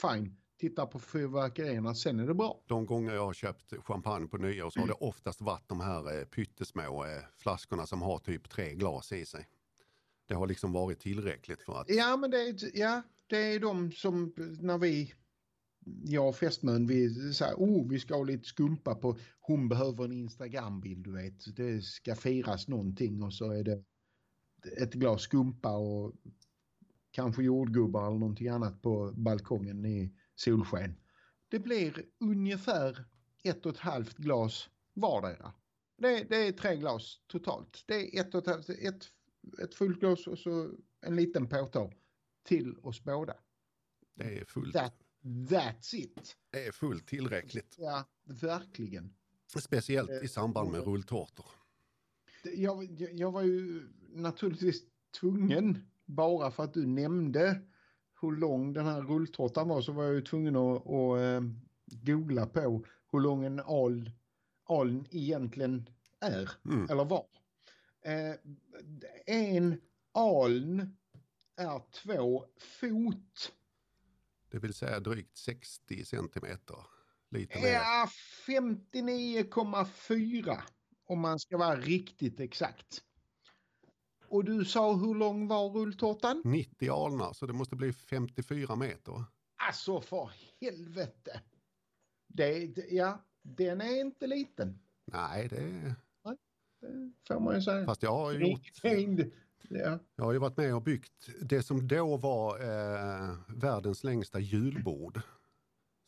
fine. 0.01 0.37
Tittar 0.59 0.87
på 0.87 0.99
fyrverkerierna, 0.99 1.95
sen 1.95 2.21
är 2.21 2.27
det 2.27 2.35
bra. 2.35 2.63
De 2.67 2.87
gånger 2.87 3.15
jag 3.15 3.25
har 3.25 3.33
köpt 3.33 3.85
champagne 3.85 4.29
på 4.29 4.37
nyår 4.37 4.71
så 4.71 4.81
har 4.81 4.87
det 4.87 4.93
oftast 4.93 5.41
varit 5.41 5.69
de 5.69 5.81
här 5.81 6.19
eh, 6.19 6.25
pyttesmå 6.25 7.05
eh, 7.05 7.23
flaskorna 7.37 7.87
som 7.87 8.03
har 8.03 8.19
typ 8.19 8.51
tre 8.51 8.75
glas 8.75 9.13
i 9.13 9.27
sig. 9.27 9.49
Det 10.27 10.35
har 10.35 10.47
liksom 10.47 10.73
varit 10.73 11.01
tillräckligt 11.01 11.63
för 11.63 11.81
att 11.81 11.87
Ja, 11.89 12.17
men 12.17 12.31
det 12.31 12.41
är, 12.41 12.79
ja, 12.79 13.03
det 13.27 13.55
är 13.55 13.61
de 13.61 13.93
som 13.93 14.33
när 14.61 14.79
vi, 14.79 15.15
jag 16.05 16.29
och 16.29 16.37
fästmön, 16.37 16.87
vi 16.87 17.33
säger 17.33 17.55
oh, 17.55 17.89
vi 17.89 17.99
ska 17.99 18.15
ha 18.15 18.25
lite 18.25 18.49
skumpa 18.49 18.95
på, 18.95 19.19
hon 19.41 19.69
behöver 19.69 20.05
en 20.05 20.13
Instagram-bild, 20.13 21.05
du 21.05 21.13
vet. 21.13 21.57
Det 21.57 21.83
ska 21.83 22.15
firas 22.15 22.69
någonting 22.69 23.23
och 23.23 23.35
så 23.35 23.51
är 23.51 23.65
det 23.65 23.85
ett 24.77 24.95
glas 24.95 25.23
skumpa 25.23 25.77
och 25.77 26.13
kanske 27.11 27.43
jordgubbar 27.43 28.07
eller 28.07 28.19
någonting 28.19 28.49
annat 28.49 28.83
på 28.83 29.13
balkongen 29.17 29.87
i 29.87 30.13
solsken. 30.35 30.97
Det 31.49 31.59
blir 31.59 32.05
ungefär 32.21 33.05
ett 33.43 33.67
och 33.67 33.73
ett 33.73 33.79
halvt 33.79 34.17
glas 34.17 34.69
vardera. 34.95 35.53
Det, 35.99 36.25
det 36.29 36.37
är 36.37 36.53
tre 36.53 36.77
glas 36.77 37.21
totalt. 37.27 37.85
Det 37.87 37.95
är 37.95 38.21
ett 38.21 38.35
och 38.35 38.41
ett 38.41 38.47
halvt, 38.47 38.69
ett, 38.69 39.05
ett 39.63 39.75
fullt 39.75 40.01
glas 40.01 40.27
och 40.27 40.39
så 40.39 40.71
en 41.01 41.17
liten 41.17 41.49
påtå 41.49 41.93
till 42.47 42.77
oss 42.83 43.05
båda. 43.05 43.35
det 44.15 44.39
är 44.41 44.45
fullt, 44.45 44.73
That, 44.75 44.95
that's 45.23 45.95
it. 45.95 46.37
det 46.51 46.67
är 46.67 46.73
fullt 46.73 47.07
tillräckligt. 47.07 47.75
Ja, 47.79 48.05
verkligen. 48.25 49.15
Speciellt 49.59 50.11
Eh, 50.11 50.25
i 50.25 50.29
samband 50.29 50.71
med 50.73 50.85
rulltårtor. 50.85 51.47
Jag, 52.57 52.85
jag 53.13 53.33
var 53.33 53.43
ju 53.43 53.83
naturligtvis 54.13 54.83
tvungen, 55.21 55.89
bara 56.05 56.51
för 56.51 56.65
att 56.65 56.75
du 56.75 56.87
nämnde 56.87 57.61
hur 58.21 58.37
lång 58.37 58.73
den 58.73 58.87
här 58.87 59.03
rulltårtan 59.03 59.69
var, 59.69 59.81
så 59.83 59.93
var 59.93 60.05
jag 60.05 60.15
ju 60.15 60.23
tvungen 60.23 60.57
att, 60.57 60.87
att 60.87 61.21
eh, 61.21 61.41
googla 61.87 62.47
på 62.47 62.85
hur 63.13 63.21
lång 63.21 63.45
en 63.45 63.61
al, 63.61 64.11
aln 64.65 65.07
egentligen 65.11 65.89
är, 66.21 66.51
Mm. 66.65 66.87
eller 66.91 67.05
var. 67.05 67.27
Eh, 68.05 68.35
en 69.27 69.81
aln 70.13 70.97
är 71.57 71.83
två 71.91 72.45
fot. 72.81 73.53
Det 74.51 74.59
vill 74.59 74.75
säga 74.75 75.01
drygt 75.01 75.37
60 75.37 76.05
centimeter. 76.05 76.77
Lite 77.31 77.61
mer. 77.61 77.69
Ja, 77.69 78.09
59,4 78.47 80.63
om 81.07 81.21
man 81.21 81.39
ska 81.39 81.59
vara 81.59 81.77
riktigt 81.77 82.41
exakt. 82.41 83.03
Och 84.29 84.45
du 84.45 84.65
sa 84.65 84.95
hur 84.95 85.15
lång 85.15 85.49
var 85.49 85.71
rulltårtan? 85.71 86.43
90 86.45 86.93
alnar, 86.93 87.33
så 87.33 87.47
det 87.47 87.53
måste 87.53 87.77
bli 87.77 87.93
54 87.93 88.77
meter. 88.77 89.25
Alltså 89.57 90.01
för 90.01 90.31
helvete. 90.61 91.41
Det, 92.27 92.77
ja, 92.91 93.25
den 93.43 93.81
är 93.81 94.01
inte 94.01 94.27
liten. 94.27 94.79
Nej, 95.05 95.49
det... 95.49 95.95
Det 96.81 97.13
får 97.29 97.41
man 97.41 97.55
ju 97.55 97.63
säga. 97.63 97.87
Fast 97.87 98.03
jag 98.03 98.13
har 98.13 98.33
ju 98.33 98.51
gjort... 98.51 98.81
Ja. 99.69 99.99
Jag 100.17 100.25
har 100.25 100.33
ju 100.33 100.39
varit 100.39 100.57
med 100.57 100.75
och 100.75 100.83
byggt 100.83 101.29
det 101.41 101.63
som 101.63 101.89
då 101.89 102.17
var 102.17 102.61
eh, 102.61 103.35
världens 103.49 104.05
längsta 104.05 104.41
julbord. 104.41 105.21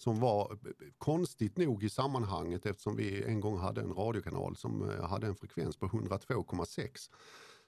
Som 0.00 0.20
var 0.20 0.58
konstigt 0.98 1.56
nog 1.58 1.84
i 1.84 1.88
sammanhanget 1.90 2.66
eftersom 2.66 2.96
vi 2.96 3.22
en 3.24 3.40
gång 3.40 3.58
hade 3.58 3.80
en 3.80 3.94
radiokanal 3.94 4.56
som 4.56 4.90
eh, 4.90 5.04
hade 5.08 5.26
en 5.26 5.36
frekvens 5.36 5.76
på 5.76 5.86
102,6. 5.86 7.10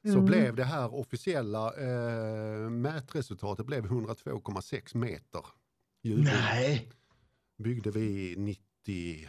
Så 0.03 0.09
Mm. 0.13 0.25
blev 0.25 0.57
det 0.57 0.65
här 0.65 0.95
officiella 0.95 1.75
eh, 1.75 2.71
mätresultatet 2.71 3.67
blev 3.67 3.87
102,6 3.87 4.97
meter 4.97 5.45
julbord. 6.03 6.25
Nej. 6.27 6.91
Byggde 7.59 7.91
vi 7.91 8.35
90, 8.39 9.29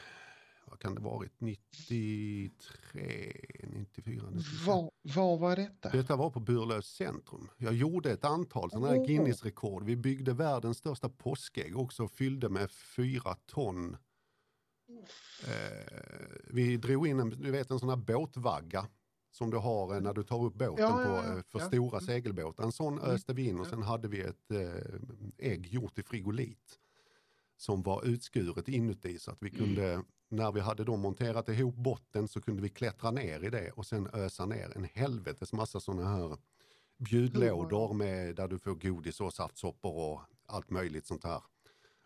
vad 0.71 0.79
kan 0.79 0.95
det 0.95 1.01
varit, 1.01 1.31
93, 1.39 3.33
94, 3.63 4.29
95. 4.31 4.65
Var, 4.65 4.91
var 5.01 5.37
var 5.37 5.55
detta? 5.55 5.89
Detta 5.89 6.15
var 6.15 6.29
på 6.29 6.39
Burlövs 6.39 6.87
centrum. 6.87 7.49
Jag 7.57 7.73
gjorde 7.73 8.11
ett 8.11 8.25
antal 8.25 8.71
sådana 8.71 8.87
här. 8.87 9.05
Guinness-rekord. 9.07 9.83
Vi 9.83 9.95
byggde 9.95 10.33
världens 10.33 10.77
största 10.77 11.09
påskägg 11.09 11.77
också 11.77 12.07
fyllde 12.07 12.49
med 12.49 12.71
fyra 12.71 13.35
ton. 13.45 13.97
Eh, 15.47 16.27
vi 16.47 16.77
drog 16.77 17.07
in 17.07 17.19
en, 17.19 17.29
du 17.29 17.51
vet 17.51 17.71
en 17.71 17.79
sån 17.79 17.89
här 17.89 17.95
båtvagga 17.95 18.87
som 19.31 19.49
du 19.49 19.57
har 19.57 19.95
eh, 19.95 20.01
när 20.01 20.13
du 20.13 20.23
tar 20.23 20.43
upp 20.45 20.53
båten 20.53 20.75
Ja, 20.85 21.01
ja, 21.01 21.07
på, 21.07 21.27
ja, 21.27 21.37
eh, 21.37 21.43
för 21.43 21.59
stora 21.59 21.97
Mm. 21.97 22.07
segelbåtar. 22.07 22.63
En 22.63 22.71
sån 22.71 22.97
Mm. 22.97 23.09
öste 23.09 23.33
vi 23.33 23.47
in 23.47 23.59
och 23.59 23.67
sen 23.67 23.81
hade 23.83 24.07
vi 24.07 24.21
ett 24.21 24.51
eh, 24.51 24.93
ägg 25.37 25.67
gjort 25.67 25.99
i 25.99 26.03
frigolit 26.03 26.79
som 27.57 27.83
var 27.83 28.03
utskuret 28.05 28.67
inuti 28.69 29.19
så 29.19 29.31
att 29.31 29.37
vi 29.41 29.49
kunde, 29.49 30.03
när 30.31 30.51
vi 30.51 30.59
hade 30.59 30.83
då 30.83 30.97
monterat 30.97 31.49
ihop 31.49 31.75
botten 31.75 32.27
så 32.27 32.41
kunde 32.41 32.61
vi 32.61 32.69
klättra 32.69 33.11
ner 33.11 33.43
i 33.43 33.49
det 33.49 33.71
och 33.71 33.85
sen 33.85 34.09
ösa 34.13 34.45
ner 34.45 34.71
en 34.77 34.83
helvetes 34.83 35.53
massa 35.53 35.79
sådana 35.79 36.09
här 36.09 36.37
bjudlådor 36.97 37.93
med 37.93 38.35
där 38.35 38.47
du 38.47 38.59
får 38.59 38.75
godis 38.75 39.21
och 39.21 39.33
saftsoppor 39.33 39.93
och 40.13 40.21
allt 40.45 40.69
möjligt 40.69 41.05
sånt 41.05 41.23
här 41.23 41.41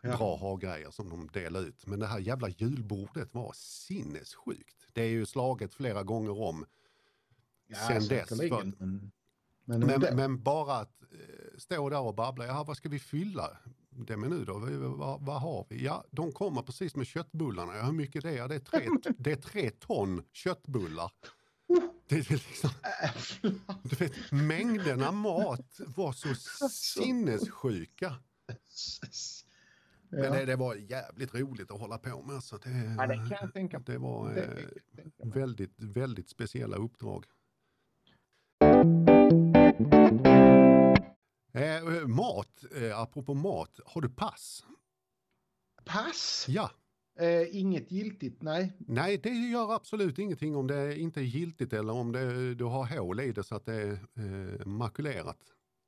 Ja. 0.01 0.17
bra 0.17 0.35
ha-grejer 0.35 0.91
som 0.91 1.09
de 1.09 1.27
delar 1.27 1.61
ut. 1.61 1.87
Men 1.87 1.99
det 1.99 2.07
här 2.07 2.19
jävla 2.19 2.49
julbordet 2.49 3.33
var 3.33 3.51
sinnessjukt. 3.55 4.75
Det 4.93 5.01
är 5.01 5.07
ju 5.09 5.25
slaget 5.25 5.73
flera 5.73 6.03
gånger 6.03 6.41
om. 6.41 6.65
Ja, 7.67 7.77
sen 7.87 8.07
dess, 8.07 8.29
för- 8.29 8.73
Men, 9.65 9.79
men, 9.79 10.15
men 10.15 10.43
bara 10.43 10.75
att 10.75 11.01
eh, 11.01 11.57
stå 11.57 11.89
där 11.89 11.99
och 11.99 12.15
babbla, 12.15 12.45
ja 12.45 12.63
vad 12.63 12.77
ska 12.77 12.89
vi 12.89 12.99
fylla 12.99 13.57
det 13.97 14.17
med 14.17 14.29
nu 14.29 14.45
då? 14.45 14.59
Vad, 14.97 15.25
vad 15.25 15.41
har 15.41 15.65
vi? 15.69 15.83
Ja, 15.85 16.05
de 16.11 16.31
kommer 16.31 16.61
precis 16.61 16.95
med 16.95 17.07
köttbullarna. 17.07 17.75
Ja, 17.75 17.83
hur 17.83 17.93
mycket 17.93 18.23
det 18.23 18.37
är? 18.37 18.47
Det 18.47 18.55
är 18.55 18.59
tre, 18.59 18.89
det 19.17 19.31
är 19.31 19.35
tre 19.35 19.69
ton 19.69 20.23
köttbullar. 20.33 21.11
Det 22.07 22.15
är 22.15 22.31
liksom, 22.33 22.69
du 23.83 23.95
vet, 23.95 24.31
mängderna 24.31 25.11
mat 25.11 25.79
var 25.95 26.11
så 26.11 26.35
sinnessjuka. 26.69 28.15
Men 30.09 30.31
det, 30.31 30.45
det 30.45 30.55
var 30.55 30.75
jävligt 30.75 31.35
roligt 31.35 31.71
att 31.71 31.79
hålla 31.79 31.97
på 31.97 32.21
med. 32.21 32.43
Så 32.43 32.57
det, 32.57 32.95
ja, 32.97 33.07
det 33.07 33.15
kan 33.15 33.37
jag 33.41 33.53
tänka 33.53 33.77
mig. 33.77 33.85
det 33.85 33.97
var 33.97 34.33
Det 34.33 34.43
eh, 34.43 35.33
väldigt, 35.33 35.73
väldigt 35.77 36.29
speciella 36.29 36.77
uppdrag. 36.77 37.25
Eh, 41.55 42.07
mat, 42.07 42.63
eh, 42.75 42.99
apropå 42.99 43.33
mat, 43.33 43.79
har 43.85 44.01
du 44.01 44.09
pass? 44.09 44.63
Pass? 45.85 46.45
Ja. 46.49 46.71
Eh, 47.19 47.55
inget 47.55 47.91
giltigt, 47.91 48.41
nej. 48.41 48.73
Nej, 48.79 49.17
det 49.17 49.29
gör 49.29 49.75
absolut 49.75 50.19
ingenting 50.19 50.55
om 50.55 50.67
det 50.67 50.99
inte 50.99 51.19
är 51.19 51.23
giltigt 51.23 51.73
eller 51.73 51.93
om 51.93 52.11
det, 52.11 52.55
du 52.55 52.63
har 52.63 52.97
hål 52.97 53.19
i 53.19 53.31
det 53.31 53.43
så 53.43 53.55
att 53.55 53.65
det 53.65 53.73
är 53.73 53.91
eh, 53.91 54.65
makulerat. 54.65 55.37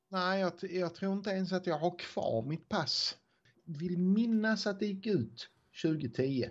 Nej, 0.08 0.40
jag, 0.40 0.52
jag 0.70 0.94
tror 0.94 1.12
inte 1.12 1.30
ens 1.30 1.52
att 1.52 1.66
jag 1.66 1.78
har 1.78 1.98
kvar 1.98 2.42
mitt 2.42 2.68
pass. 2.68 3.16
Vill 3.64 3.98
minnas 3.98 4.66
att 4.66 4.80
det 4.80 4.86
gick 4.86 5.06
ut 5.06 5.50
2010. 5.82 6.48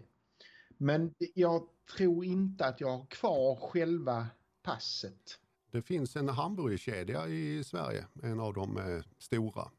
Men 0.78 1.13
jag 1.34 1.68
tror 1.97 2.26
inte 2.26 2.65
att 2.65 2.82
jag 2.82 2.97
har 2.97 3.05
kvar 3.05 3.55
själva 3.55 4.28
passet. 4.63 5.39
Det 5.78 5.82
finns 5.82 6.15
en 6.15 6.30
hamburgerkedja 6.30 7.28
i 7.28 7.63
Sverige, 7.63 8.05
en 8.23 8.39
av 8.39 8.53
de 8.53 8.78
eh, 8.78 9.03
stora, 9.17 9.71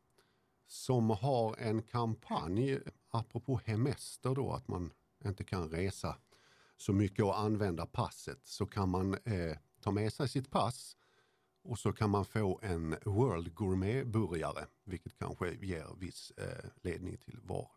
som 0.67 1.11
har 1.11 1.57
en 1.59 1.83
kampanj, 1.83 2.79
apropå 3.11 3.61
hemester 3.65 4.35
då, 4.35 4.53
att 4.53 4.69
man 4.69 4.93
inte 5.25 5.45
kan 5.45 5.71
resa 5.71 6.17
så 6.77 6.93
mycket 6.93 7.25
och 7.25 7.39
använda 7.39 7.87
passet, 7.87 8.41
så 8.45 8.67
kan 8.67 8.89
man 8.89 9.15
eh, 9.15 9.57
ta 9.81 9.91
med 9.91 10.13
sig 10.13 10.29
sitt 10.29 10.51
pass 10.51 10.97
och 11.63 11.79
så 11.79 11.93
kan 11.93 12.11
man 12.11 12.25
få 12.25 12.61
en 12.63 12.97
World 13.05 13.55
Gourmet-burgare, 13.55 14.67
vilket 14.85 15.19
kanske 15.19 15.55
ger 15.55 15.87
viss 16.01 16.33
eh, 16.37 16.71
ledning 16.83 17.17
till 17.17 17.39
var, 17.43 17.71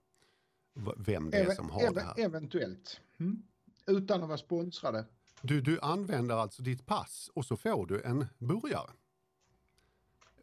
vem 0.97 1.29
det 1.29 1.37
är 1.37 1.55
som 1.55 1.69
har 1.69 1.93
det 1.93 2.01
här. 2.01 2.19
Eventuellt. 2.19 3.01
Mm. 3.17 3.43
Utan 3.87 4.21
att 4.21 4.27
vara 4.27 4.37
sponsrade. 4.37 5.05
Du, 5.43 5.61
du 5.61 5.79
använder 5.79 6.35
alltså 6.35 6.63
ditt 6.63 6.85
pass 6.85 7.29
och 7.33 7.45
så 7.45 7.57
får 7.57 7.85
du 7.85 8.01
en 8.01 8.25
burgare. 8.37 8.91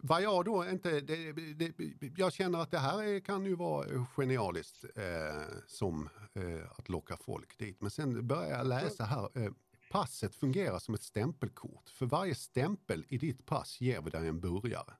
Vad 0.00 0.22
jag 0.22 0.44
då 0.44 0.68
inte, 0.68 1.00
det, 1.00 1.32
det, 1.32 1.72
jag 2.16 2.32
känner 2.32 2.58
att 2.58 2.70
det 2.70 2.78
här 2.78 3.02
är, 3.02 3.20
kan 3.20 3.44
ju 3.44 3.54
vara 3.54 4.06
genialiskt 4.16 4.84
eh, 4.84 5.42
som 5.66 6.08
eh, 6.34 6.70
att 6.78 6.88
locka 6.88 7.16
folk 7.16 7.58
dit. 7.58 7.80
Men 7.80 7.90
sen 7.90 8.26
börjar 8.26 8.50
jag 8.50 8.66
läsa 8.66 9.04
här, 9.04 9.28
eh, 9.34 9.52
passet 9.90 10.34
fungerar 10.36 10.78
som 10.78 10.94
ett 10.94 11.02
stämpelkort. 11.02 11.90
För 11.90 12.06
varje 12.06 12.34
stämpel 12.34 13.04
i 13.08 13.18
ditt 13.18 13.46
pass 13.46 13.80
ger 13.80 14.02
vi 14.02 14.10
dig 14.10 14.28
en 14.28 14.40
burgare. 14.40 14.94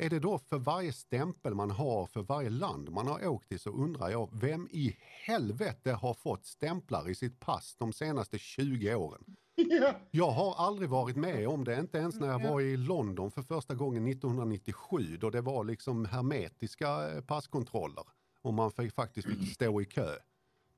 Är 0.00 0.10
det 0.10 0.18
då 0.18 0.38
för 0.38 0.58
varje 0.58 0.92
stämpel 0.92 1.54
man 1.54 1.70
har 1.70 2.06
för 2.06 2.22
varje 2.22 2.50
land 2.50 2.90
man 2.90 3.06
har 3.06 3.28
åkt 3.28 3.48
till 3.48 3.60
så 3.60 3.70
undrar 3.70 4.10
jag, 4.10 4.28
vem 4.32 4.68
i 4.70 4.96
helvete 5.26 5.92
har 5.92 6.14
fått 6.14 6.46
stämplar 6.46 7.08
i 7.08 7.14
sitt 7.14 7.40
pass 7.40 7.76
de 7.78 7.92
senaste 7.92 8.38
20 8.38 8.94
åren? 8.94 9.24
ja. 9.54 9.94
Jag 10.10 10.30
har 10.30 10.54
aldrig 10.54 10.88
varit 10.88 11.16
med 11.16 11.48
om 11.48 11.64
det, 11.64 11.78
inte 11.78 11.98
ens 11.98 12.20
när 12.20 12.28
jag 12.28 12.42
var 12.42 12.60
i 12.60 12.76
London 12.76 13.30
för 13.30 13.42
första 13.42 13.74
gången 13.74 14.06
1997 14.06 15.16
då 15.20 15.30
det 15.30 15.40
var 15.40 15.64
liksom 15.64 16.04
hermetiska 16.04 17.10
eh, 17.10 17.20
passkontroller 17.20 18.04
och 18.42 18.54
man 18.54 18.70
fick, 18.70 18.94
faktiskt 18.94 19.28
fick 19.28 19.54
stå 19.54 19.80
i 19.80 19.84
kö. 19.84 20.10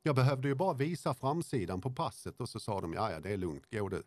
Jag 0.03 0.17
behövde 0.17 0.49
ju 0.49 0.55
bara 0.55 0.75
visa 0.75 1.15
framsidan 1.15 1.81
på 1.81 1.91
passet 1.91 2.41
och 2.41 2.49
så 2.49 2.61
sa 2.61 2.81
de, 2.81 2.93
ja 2.93 3.11
ja 3.11 3.21
det 3.21 3.33
är 3.33 3.37
lugnt, 3.37 3.71
gå 3.71 3.89
du. 3.89 4.03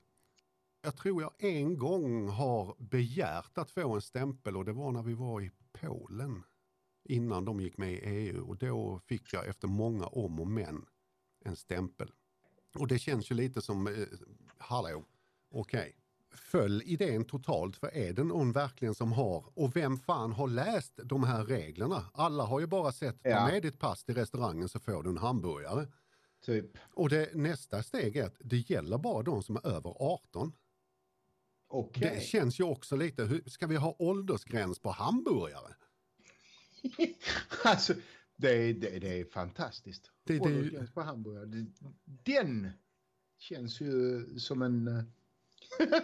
Jag 0.86 0.96
tror 0.96 1.22
jag 1.22 1.32
en 1.38 1.78
gång 1.78 2.28
har 2.28 2.76
begärt 2.80 3.58
att 3.58 3.72
få 3.72 3.96
en 3.96 4.02
stämpel 4.02 4.58
och 4.58 4.66
det 4.66 4.74
var 4.74 4.92
när 4.92 5.04
vi 5.04 5.14
var 5.14 5.42
i 5.42 5.52
Polen 5.82 6.44
innan 7.04 7.46
de 7.46 7.60
gick 7.62 7.78
med 7.78 7.94
i 7.94 7.98
EU 7.98 8.48
och 8.50 8.58
då 8.58 9.00
fick 9.06 9.34
jag 9.34 9.48
efter 9.48 9.68
många 9.68 10.06
om 10.06 10.40
och 10.40 10.48
men 10.48 10.86
en 11.46 11.56
stämpel. 11.56 12.12
Och 12.76 12.88
det 12.88 13.00
känns 13.00 13.32
ju 13.32 13.36
lite 13.36 13.62
som, 13.62 13.88
eh, 13.88 13.94
hallå, 14.58 15.04
okej. 15.52 15.96
Föll 16.32 16.82
idén 16.86 17.26
totalt 17.26 17.78
för 17.78 17.96
är 17.96 18.14
det 18.14 18.24
någon 18.24 18.52
verkligen 18.52 18.96
som 18.96 19.12
har, 19.12 19.46
och 19.60 19.76
vem 19.76 19.98
fan 19.98 20.32
har 20.32 20.48
läst 20.48 21.00
de 21.04 21.24
här 21.24 21.46
reglerna? 21.46 22.06
Alla 22.14 22.44
har 22.44 22.60
ju 22.60 22.68
bara 22.68 22.92
sett, 22.92 23.24
ta 23.24 23.30
Ja. 23.30 23.46
med 23.48 23.62
ditt 23.62 23.80
pass 23.80 24.04
till 24.04 24.16
restaurangen 24.16 24.70
så 24.70 24.80
får 24.80 25.04
du 25.04 25.10
en 25.10 25.18
hamburgare. 25.18 25.88
Typ. 26.46 26.78
Och 26.94 27.10
det, 27.10 27.36
nästa 27.36 27.84
steg 27.84 28.16
är 28.16 28.26
att 28.26 28.36
det 28.40 28.70
gäller 28.70 28.98
bara 28.98 29.24
de 29.24 29.44
som 29.44 29.56
är 29.56 29.68
över 29.68 29.94
18. 30.00 30.54
Okej. 31.74 32.12
Det 32.16 32.22
känns 32.24 32.60
ju 32.60 32.64
också 32.64 32.96
lite, 32.96 33.24
hur, 33.24 33.44
ska 33.50 33.68
vi 33.68 33.76
ha 33.76 33.96
åldersgräns 34.00 34.80
på 34.80 34.92
hamburgare? 34.92 35.76
alltså, 37.64 37.94
det, 38.36 38.50
är- 38.50 38.74
det, 38.74 39.00
det 39.00 39.20
är 39.20 39.26
fantastiskt. 39.26 40.12
Det- 40.24 40.34
det- 40.34 40.40
Åldersgräns 40.40 40.92
på 40.94 41.02
hamburgare. 41.02 41.66
Den 42.06 42.70
känns 43.38 43.82
ju 43.82 44.26
som 44.40 44.62
en... 44.62 44.88
eh, 44.88 45.04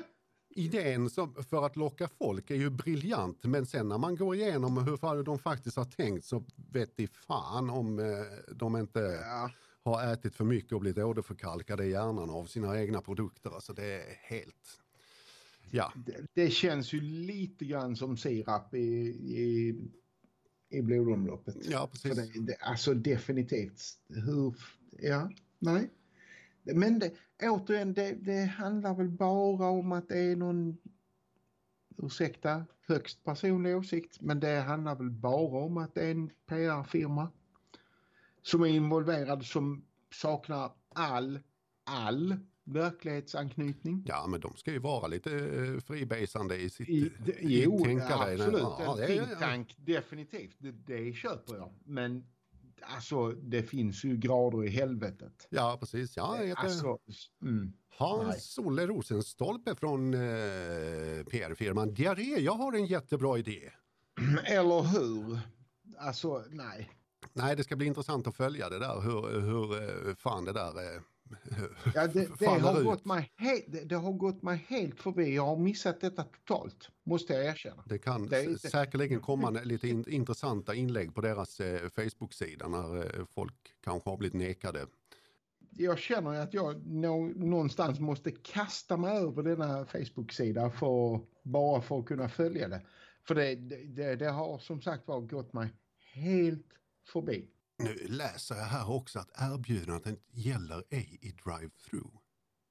Idén 0.52 1.10
som, 1.10 1.44
för 1.44 1.66
att 1.66 1.76
locka 1.76 2.08
folk 2.08 2.52
är 2.52 2.56
ju 2.56 2.70
briljant 2.70 3.44
men 3.44 3.66
sen 3.66 3.88
när 3.90 3.98
man 3.98 4.16
går 4.16 4.36
igenom 4.36 4.78
hur 4.78 5.24
de 5.24 5.40
faktiskt 5.40 5.78
har 5.78 5.86
tänkt 5.86 6.26
så 6.26 6.44
vet 6.72 6.98
de 6.98 7.08
fan 7.08 7.70
om 7.70 8.00
eh, 8.00 8.06
de 8.56 8.78
inte 8.78 9.00
Ja. 9.00 9.52
har 9.84 10.14
ätit 10.14 10.36
för 10.36 10.44
mycket 10.44 10.72
och 10.74 10.80
blivit 10.82 11.04
åderförkalkade 11.04 11.86
i 11.86 11.90
hjärnan 11.92 12.30
av 12.30 12.46
sina 12.46 12.80
egna 12.80 13.02
produkter. 13.02 13.50
Alltså 13.50 13.74
det 13.74 13.84
är 13.86 14.16
helt... 14.22 14.80
Ja, 15.72 15.94
Det, 16.06 16.26
det 16.34 16.50
känns 16.50 16.94
ju 16.94 17.02
lite 17.02 17.66
grann 17.66 17.96
som 17.96 18.18
sirap 18.18 18.74
i, 18.74 18.78
i, 18.80 19.76
i 20.70 20.82
blodomloppet. 20.82 21.56
ja 21.70 21.88
precis. 21.92 22.16
det, 22.16 22.42
det, 22.42 22.56
alltså 22.56 22.94
definitivt. 22.94 23.82
Hur... 24.08 24.56
Ja, 24.92 25.32
nej. 25.60 25.90
Men 26.64 27.00
det, 27.00 27.12
återigen, 27.44 27.94
det, 27.94 28.12
det 28.12 28.46
handlar 28.46 28.96
väl 28.96 29.10
bara 29.10 29.70
om 29.70 29.92
att 29.92 30.08
det 30.08 30.20
är 30.20 30.36
någon 30.36 30.78
ursäkta, 31.98 32.66
högst 32.88 33.24
personlig 33.24 33.78
åsikt, 33.78 34.22
men 34.22 34.40
det 34.40 34.60
handlar 34.60 34.96
väl 34.96 35.10
bara 35.10 35.64
om 35.64 35.78
att 35.78 35.96
det 35.96 36.02
är 36.02 36.12
en 36.12 36.30
PR-firma 36.46 37.32
som 38.42 38.62
är 38.62 38.68
involverad 38.68 39.46
som 39.46 39.86
saknar 40.14 40.72
all, 40.96 41.40
all 41.84 42.36
verklighetsanknytning. 42.74 44.04
Ja, 44.08 44.28
men 44.28 44.40
de 44.40 44.58
ska 44.58 44.72
ju 44.72 44.80
vara 44.80 45.08
lite 45.08 45.30
uh, 45.30 45.80
fribasande 45.80 46.58
i 46.58 46.70
sitt 46.70 46.90
I, 46.90 47.12
det, 47.26 47.36
jo, 47.40 48.00
absolut. 48.10 48.62
Ja, 48.62 48.98
en 49.02 49.28
think 49.40 49.76
definitivt. 49.78 50.56
Det, 50.58 50.72
det 50.72 51.14
köper 51.14 51.56
jag. 51.56 51.74
Men 51.84 52.24
alltså, 52.82 53.30
det 53.32 53.64
finns 53.64 54.04
ju 54.04 54.18
grader 54.18 54.66
i 54.66 54.70
helvetet. 54.70 55.48
Ja, 55.50 55.78
precis. 55.80 56.18
Ja, 56.18 56.38
jag 56.38 56.48
heter 56.48 56.62
Alltså, 56.62 56.98
mm. 57.42 57.74
Hans-Olle 57.98 58.88
Rosenstolpe 58.88 59.76
från 59.76 60.14
eh, 60.14 60.20
PR-firman 61.24 61.94
Diarré. 61.94 62.40
Jag 62.40 62.54
har 62.54 62.74
en 62.74 62.86
jättebra 62.86 63.38
idé. 63.38 63.72
Eller 64.46 64.82
hur? 64.82 65.40
Alltså, 65.98 66.44
nej. 66.50 66.90
Nej, 67.34 67.56
det 67.56 67.64
ska 67.64 67.76
bli 67.76 67.88
intressant 67.88 68.28
att 68.28 68.36
följa 68.36 68.70
det 68.70 68.80
där, 68.80 69.02
hur, 69.02 69.42
hur 69.42 69.84
eh, 70.10 70.16
fan 70.16 70.46
det 70.46 70.54
där 70.54 70.96
eh, 70.96 71.02
Ja, 71.96 72.08
det, 72.08 72.28
det, 72.40 72.46
har 72.46 72.80
ut. 72.80 72.86
gått 72.86 73.06
mig 73.06 73.32
he- 73.38 73.64
det, 73.68 73.84
det 73.86 73.96
har 73.96 74.12
gått 74.14 74.42
mig 74.44 74.66
helt 74.68 75.00
förbi. 75.00 75.36
Jag 75.36 75.46
har 75.46 75.58
missat 75.58 76.02
detta 76.02 76.24
totalt, 76.24 76.90
måste 77.04 77.34
jag 77.34 77.46
erkänna. 77.46 77.84
Det 77.86 77.98
kan 77.98 78.28
Det 78.28 78.44
inte- 78.44 78.70
säkerligen 78.70 79.20
komma 79.20 79.50
lite 79.50 79.88
in, 79.88 80.06
intressanta 80.10 80.76
inlägg 80.76 81.16
på 81.16 81.22
deras 81.22 81.60
eh, 81.60 81.90
Facebook-sida 81.90 82.68
när 82.68 82.98
eh, 83.20 83.26
folk 83.36 83.56
kanske 83.84 84.10
har 84.10 84.18
blivit 84.18 84.34
nekade. 84.34 84.86
Jag 85.72 86.00
känner 86.00 86.42
att 86.42 86.54
jag 86.54 86.88
nå, 86.88 87.18
någonstans 87.36 88.00
måste 88.00 88.32
kasta 88.32 88.98
mig 88.98 89.18
över 89.18 89.44
denna 89.44 89.86
Facebook-sida 89.86 90.70
för, 90.72 91.20
bara 91.44 91.82
för 91.82 92.00
att 92.00 92.06
kunna 92.06 92.30
följa 92.30 92.68
det. 92.68 92.82
För 93.28 93.36
det, 93.36 93.56
det, 93.56 93.76
det, 93.84 94.16
det 94.16 94.30
har 94.30 94.58
som 94.60 94.82
sagt 94.82 95.08
var 95.08 95.20
gått 95.22 95.54
mig 95.54 95.74
helt 96.14 96.66
förbi. 97.06 97.48
Nu 97.80 98.08
läser 98.08 98.56
jag 98.56 98.66
här 98.66 98.90
också 98.90 99.20
att 99.20 99.32
erbjudandet 99.36 100.20
gäller 100.32 100.84
ej 100.90 101.20
i 101.22 101.32
drive-through. 101.32 102.20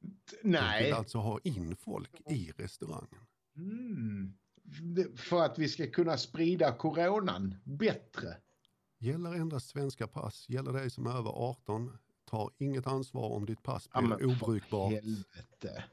De 0.01 0.37
Nej. 0.43 0.85
vill 0.85 0.95
alltså 0.95 1.19
ha 1.19 1.39
in 1.45 1.77
folk 1.77 2.21
i 2.31 2.53
restaurangen. 2.57 3.27
Mm. 3.57 4.33
För 5.17 5.45
att 5.45 5.59
vi 5.59 5.69
ska 5.69 5.91
kunna 5.91 6.17
sprida 6.17 6.73
coronan 6.73 7.55
bättre. 7.65 8.37
Gäller 8.99 9.35
endast 9.35 9.69
svenska 9.69 10.07
pass, 10.07 10.49
gäller 10.49 10.73
dig 10.73 10.91
som 10.91 11.07
är 11.07 11.11
över 11.19 11.31
18, 11.31 11.99
tar 12.25 12.51
inget 12.59 12.87
ansvar 12.87 13.31
om 13.31 13.47
ditt 13.47 13.63
pass 13.63 13.89
Ja, 13.95 14.01
blir 14.01 14.17
för 14.17 14.45
obrukbart. 14.45 14.93
Helvete. 14.93 15.85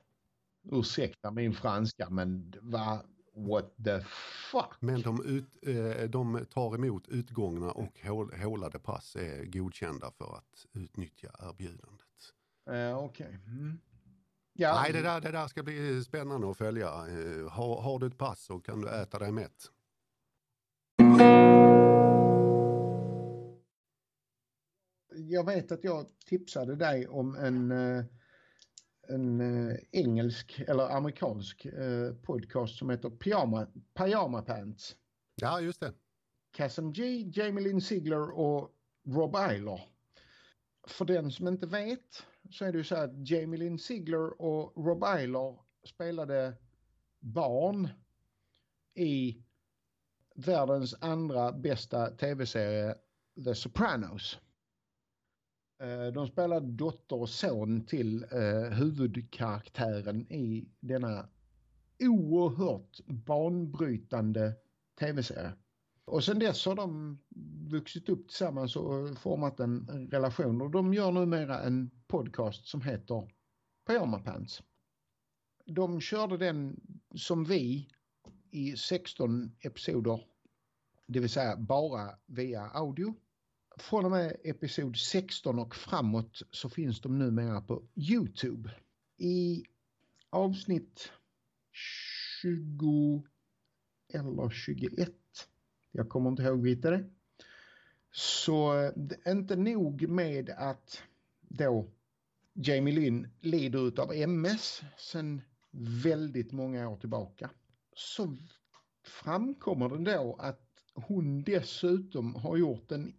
Ursäkta 0.72 1.32
min 1.32 1.54
franska 1.54 2.10
men 2.10 2.54
vad, 2.62 3.00
what 3.36 3.76
the 3.84 4.02
fuck? 4.52 4.76
Men 4.80 5.02
de, 5.02 5.26
ut, 5.26 5.68
eh, 5.68 6.10
de 6.10 6.46
tar 6.54 6.76
emot 6.76 7.08
utgångna 7.08 7.72
och 7.72 8.00
hål, 8.04 8.34
hålade 8.34 8.80
pass 8.80 9.16
är 9.16 9.46
godkända 9.46 10.12
för 10.12 10.36
att 10.36 10.66
utnyttja 10.74 11.32
erbjudandet. 11.40 12.06
Uh, 12.70 12.98
Okej. 12.98 13.40
Mm. 13.48 13.80
Ja, 14.54 14.82
Nej, 14.82 14.94
det 14.94 15.02
där, 15.02 15.22
det 15.22 15.32
där 15.32 15.48
ska 15.48 15.64
bli 15.64 16.04
spännande 16.04 16.52
att 16.52 16.58
följa. 16.58 16.88
Eh, 16.88 17.50
har, 17.50 17.82
har 17.82 18.00
du 18.00 18.08
ett 18.08 18.18
pass 18.18 18.40
så 18.40 18.60
kan 18.60 18.82
du 18.82 18.90
äta 18.90 19.20
dig 19.20 19.32
mätt. 19.32 19.72
jag 25.16 25.46
vet 25.46 25.72
att 25.72 25.84
jag 25.84 26.06
tipsade 26.26 26.76
dig 26.76 27.08
om 27.08 27.36
en, 27.36 27.72
eh, 27.72 28.06
en 29.10 29.42
eh, 29.42 29.78
engelsk 29.92 30.62
eller 30.68 30.96
amerikansk 30.96 31.66
eh, 31.66 32.14
podcast 32.24 32.78
som 32.78 32.90
heter 32.90 33.10
Pyjama, 33.10 33.68
Pyjama 33.94 34.42
Pants. 34.42 34.96
Ja, 35.36 35.62
just 35.62 35.80
det. 35.80 35.94
Kasim 36.52 36.94
G, 36.94 37.32
Jamie 37.34 37.64
Lynn 37.64 37.82
Sigler 37.82 38.30
och 38.32 38.72
Rob 39.08 39.36
Eiler. 39.36 39.82
För 40.88 41.06
den 41.06 41.32
som 41.32 41.48
inte 41.48 41.68
vet 41.68 42.26
så 42.52 42.66
är 42.66 42.72
det 42.72 42.78
ju 42.78 42.84
så 42.84 42.96
att 42.96 43.30
Jamie 43.30 43.60
Lynn 43.60 43.80
Sigler 43.80 44.42
och 44.42 44.86
Rob 44.86 45.04
Eiler 45.04 45.60
spelade 45.88 46.54
barn 47.20 47.90
i 48.96 49.44
världens 50.36 50.96
andra 51.02 51.52
bästa 51.52 52.10
tv-serie 52.10 52.96
The 53.46 53.56
Sopranos. 53.56 54.40
Eh, 55.80 56.14
de 56.14 56.28
spelar 56.28 56.60
dotter 56.60 57.16
och 57.16 57.30
son 57.30 57.86
till 57.86 58.24
eh, 58.24 58.72
huvudkaraktären 58.72 60.32
i 60.32 60.70
denna 60.80 61.30
oerhört 62.00 63.00
banbrytande 63.06 64.54
tv-serie. 65.00 65.54
Och 66.06 66.24
sen 66.24 66.40
dess 66.40 66.66
har 66.66 66.76
de 66.76 67.20
vuxit 67.70 68.10
upp 68.10 68.28
tillsammans 68.28 68.76
och 68.76 69.18
format 69.18 69.60
en 69.60 69.90
en 69.90 70.08
relation 70.08 70.62
och 70.62 70.72
de 70.72 70.94
gör 70.94 71.12
numera 71.12 71.60
en 71.60 71.92
podcast 72.08 72.68
som 72.68 72.82
heter 72.82 73.32
Pyjama 73.88 74.20
Pants. 74.20 74.64
De 75.66 76.02
körde 76.02 76.38
den 76.38 76.80
som 77.16 77.44
vi 77.44 77.90
i 78.52 78.78
16 78.78 79.52
episoder, 79.60 80.24
det 81.08 81.20
vill 81.20 81.30
säga 81.30 81.58
bara 81.58 82.16
via 82.26 82.70
audio. 82.70 83.16
Från 83.78 84.06
och 84.06 84.12
med 84.12 84.38
episod 84.44 84.98
16 84.98 85.60
och 85.60 85.76
framåt 85.76 86.42
så 86.52 86.70
finns 86.70 87.02
de 87.02 87.20
numera 87.20 87.62
på 87.62 87.84
Youtube. 87.96 88.70
I 89.18 89.64
avsnitt 90.30 91.12
20 92.42 93.24
eller 94.14 94.50
21 94.50 95.12
jag 95.96 96.10
kommer 96.10 96.30
inte 96.30 96.44
ihåg 96.44 96.62
vilket 96.62 96.84
det. 96.84 97.10
Så 98.12 98.80
eh, 98.80 98.92
det 98.96 99.18
är 99.24 99.32
inte 99.32 99.56
nog 99.56 100.10
med 100.10 100.50
att 100.50 101.04
då 101.42 101.92
Jamie 102.54 102.94
Lynn 102.94 103.28
lider 103.42 104.00
av 104.00 104.14
MS 104.14 104.82
sedan 104.98 105.42
väldigt 106.04 106.52
många 106.52 106.90
år 106.90 106.98
tillbaka. 106.98 107.50
Så 107.96 108.38
framkommer 109.04 109.90
det 109.90 110.12
då 110.12 110.36
att 110.40 110.84
hon 110.94 111.44
dessutom 111.44 112.36
har 112.36 112.58
gjort 112.58 112.92
en 112.92 113.14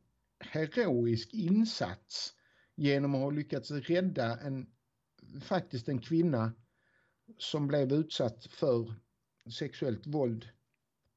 heroisk 0.51 1.34
insats 1.34 2.34
genom 2.76 3.14
att 3.14 3.20
ha 3.20 3.30
lyckats 3.30 3.70
rädda 3.70 4.38
en, 4.38 4.66
faktiskt 5.40 5.88
en 5.88 6.01
kvinna 6.01 6.53
som 7.38 7.66
blev 7.66 7.92
utsatt 7.92 8.47
för 8.47 8.94
sexuellt 9.51 10.07
våld 10.07 10.49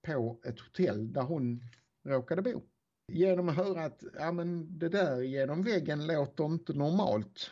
på 0.01 0.41
ett 0.45 0.59
hotell 0.59 1.13
där 1.13 1.21
hon 1.21 1.63
råkade 2.03 2.41
bo. 2.41 2.61
Genom 3.07 3.49
att 3.49 3.55
höra 3.55 3.85
att 3.85 4.03
ja, 4.13 4.31
men 4.31 4.79
det 4.79 4.89
där 4.89 5.21
genom 5.21 5.63
väggen 5.63 6.07
låter 6.07 6.45
inte 6.45 6.73
normalt. 6.73 7.51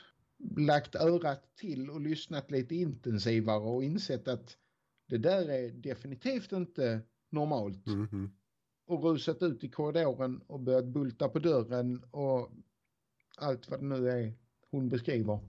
Lagt 0.57 0.95
örat 0.95 1.55
till 1.55 1.89
och 1.89 2.01
lyssnat 2.01 2.51
lite 2.51 2.75
intensivare 2.75 3.59
och 3.59 3.84
insett 3.84 4.28
att 4.28 4.57
det 5.07 5.17
där 5.17 5.49
är 5.49 5.69
definitivt 5.71 6.51
inte 6.51 7.01
normalt. 7.30 7.86
Mhm. 7.86 8.38
Och 8.88 9.03
rusat 9.03 9.43
ut 9.43 9.63
i 9.63 9.69
korridoren 9.69 10.41
och 10.47 10.59
börjat 10.59 10.85
bulta 10.85 11.29
på 11.29 11.39
dörren 11.39 12.03
och 12.11 12.51
allt 13.38 13.69
vad 13.69 13.79
det 13.79 13.85
nu 13.85 14.09
är 14.09 14.33
hon 14.71 14.89
beskriver. 14.89 15.39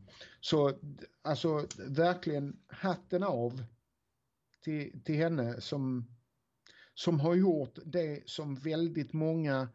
Så 0.41 0.79
alltså 1.23 1.67
verkligen 1.89 2.59
hatten 2.67 3.23
av 3.23 3.63
till, 4.61 5.03
till 5.05 5.15
henne 5.15 5.61
som 5.61 6.07
som 6.95 7.21
har 7.21 7.35
gjort 7.35 7.79
det 7.85 8.23
som 8.29 8.55
väldigt 8.55 9.13
många 9.13 9.69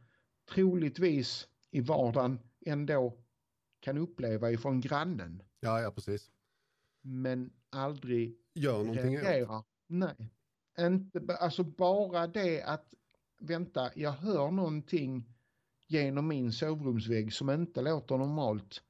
troligtvis 0.53 1.47
i 1.71 1.81
vardagen 1.81 2.39
ändå 2.65 3.17
kan 3.79 3.97
uppleva 3.97 4.51
ifrån 4.51 4.81
grannen. 4.81 5.43
Ja, 5.59 5.81
ja, 5.81 5.91
precis. 5.91 6.31
Men 7.01 7.53
aldrig 7.69 8.37
Gör 8.53 8.77
någonting 8.77 9.17
åt. 9.17 9.23
reagerar. 9.23 9.63
Nej. 9.87 10.33
Inte, 10.79 11.35
alltså 11.39 11.63
bara 11.63 12.27
det 12.27 12.61
att 12.61 12.93
vänta, 13.43 13.91
jag 13.95 14.11
hör 14.11 14.51
någonting 14.51 15.29
genom 15.87 16.27
min 16.27 16.51
sovrumsvägg 16.51 17.33
som 17.33 17.49
inte 17.49 17.81
låter 17.81 18.17
normalt. 18.17 18.81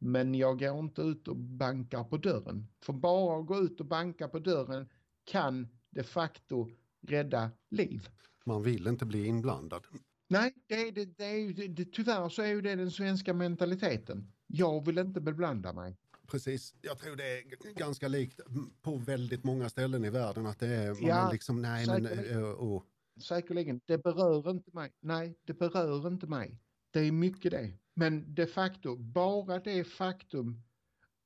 Men 0.00 0.34
jag 0.34 0.58
går 0.58 0.78
inte 0.78 1.02
ut 1.02 1.28
och 1.28 1.36
bankar 1.36 2.04
på 2.04 2.16
dörren. 2.16 2.66
För 2.82 2.92
bara 2.92 3.40
att 3.40 3.46
gå 3.46 3.58
ut 3.58 3.80
och 3.80 3.86
banka 3.86 4.28
på 4.28 4.38
dörren 4.38 4.88
kan 5.24 5.68
de 5.90 6.02
facto 6.02 6.70
rädda 7.06 7.50
liv. 7.70 8.08
Man 8.46 8.62
vill 8.62 8.86
inte 8.86 9.04
bli 9.06 9.26
inblandad. 9.26 9.86
Nej, 10.28 10.54
det, 10.66 10.74
är- 10.74 10.92
det, 10.92 11.04
det 11.04 11.66
det, 11.68 11.84
tyvärr 11.92 12.28
så 12.28 12.42
är 12.42 12.46
ju 12.46 12.60
det 12.60 12.74
den 12.74 12.90
svenska 12.90 13.34
mentaliteten. 13.34 14.32
Jag 14.46 14.86
vill 14.86 14.98
inte 14.98 15.20
beblanda 15.20 15.72
mig. 15.72 15.96
Precis, 16.26 16.74
jag 16.80 16.98
tror 16.98 17.16
det 17.16 17.24
är 17.38 17.74
ganska 17.74 18.08
likt 18.08 18.40
på 18.82 18.96
väldigt 18.96 19.44
många 19.44 19.68
ställen 19.68 20.04
i 20.04 20.10
världen 20.10 20.46
att 20.46 20.58
det 20.58 20.66
är 20.66 20.96
Ja, 21.08 21.22
man 21.22 21.32
liksom, 21.32 21.62
nej 21.62 21.86
men, 21.86 22.06
eh, 22.06 22.42
och, 22.42 22.86
Säkerligen, 23.20 23.80
det 23.84 23.98
berör 23.98 24.50
inte 24.50 24.70
mig. 24.72 24.92
Nej, 25.00 25.38
det 25.44 25.54
berör 25.54 26.08
inte 26.08 26.26
mig. 26.26 26.60
Det 26.90 27.00
är 27.00 27.12
mycket 27.12 27.50
det. 27.50 27.72
Men 27.94 28.34
de 28.34 28.46
facto, 28.46 28.96
bara 28.96 29.58
det 29.58 29.84
faktum 29.84 30.62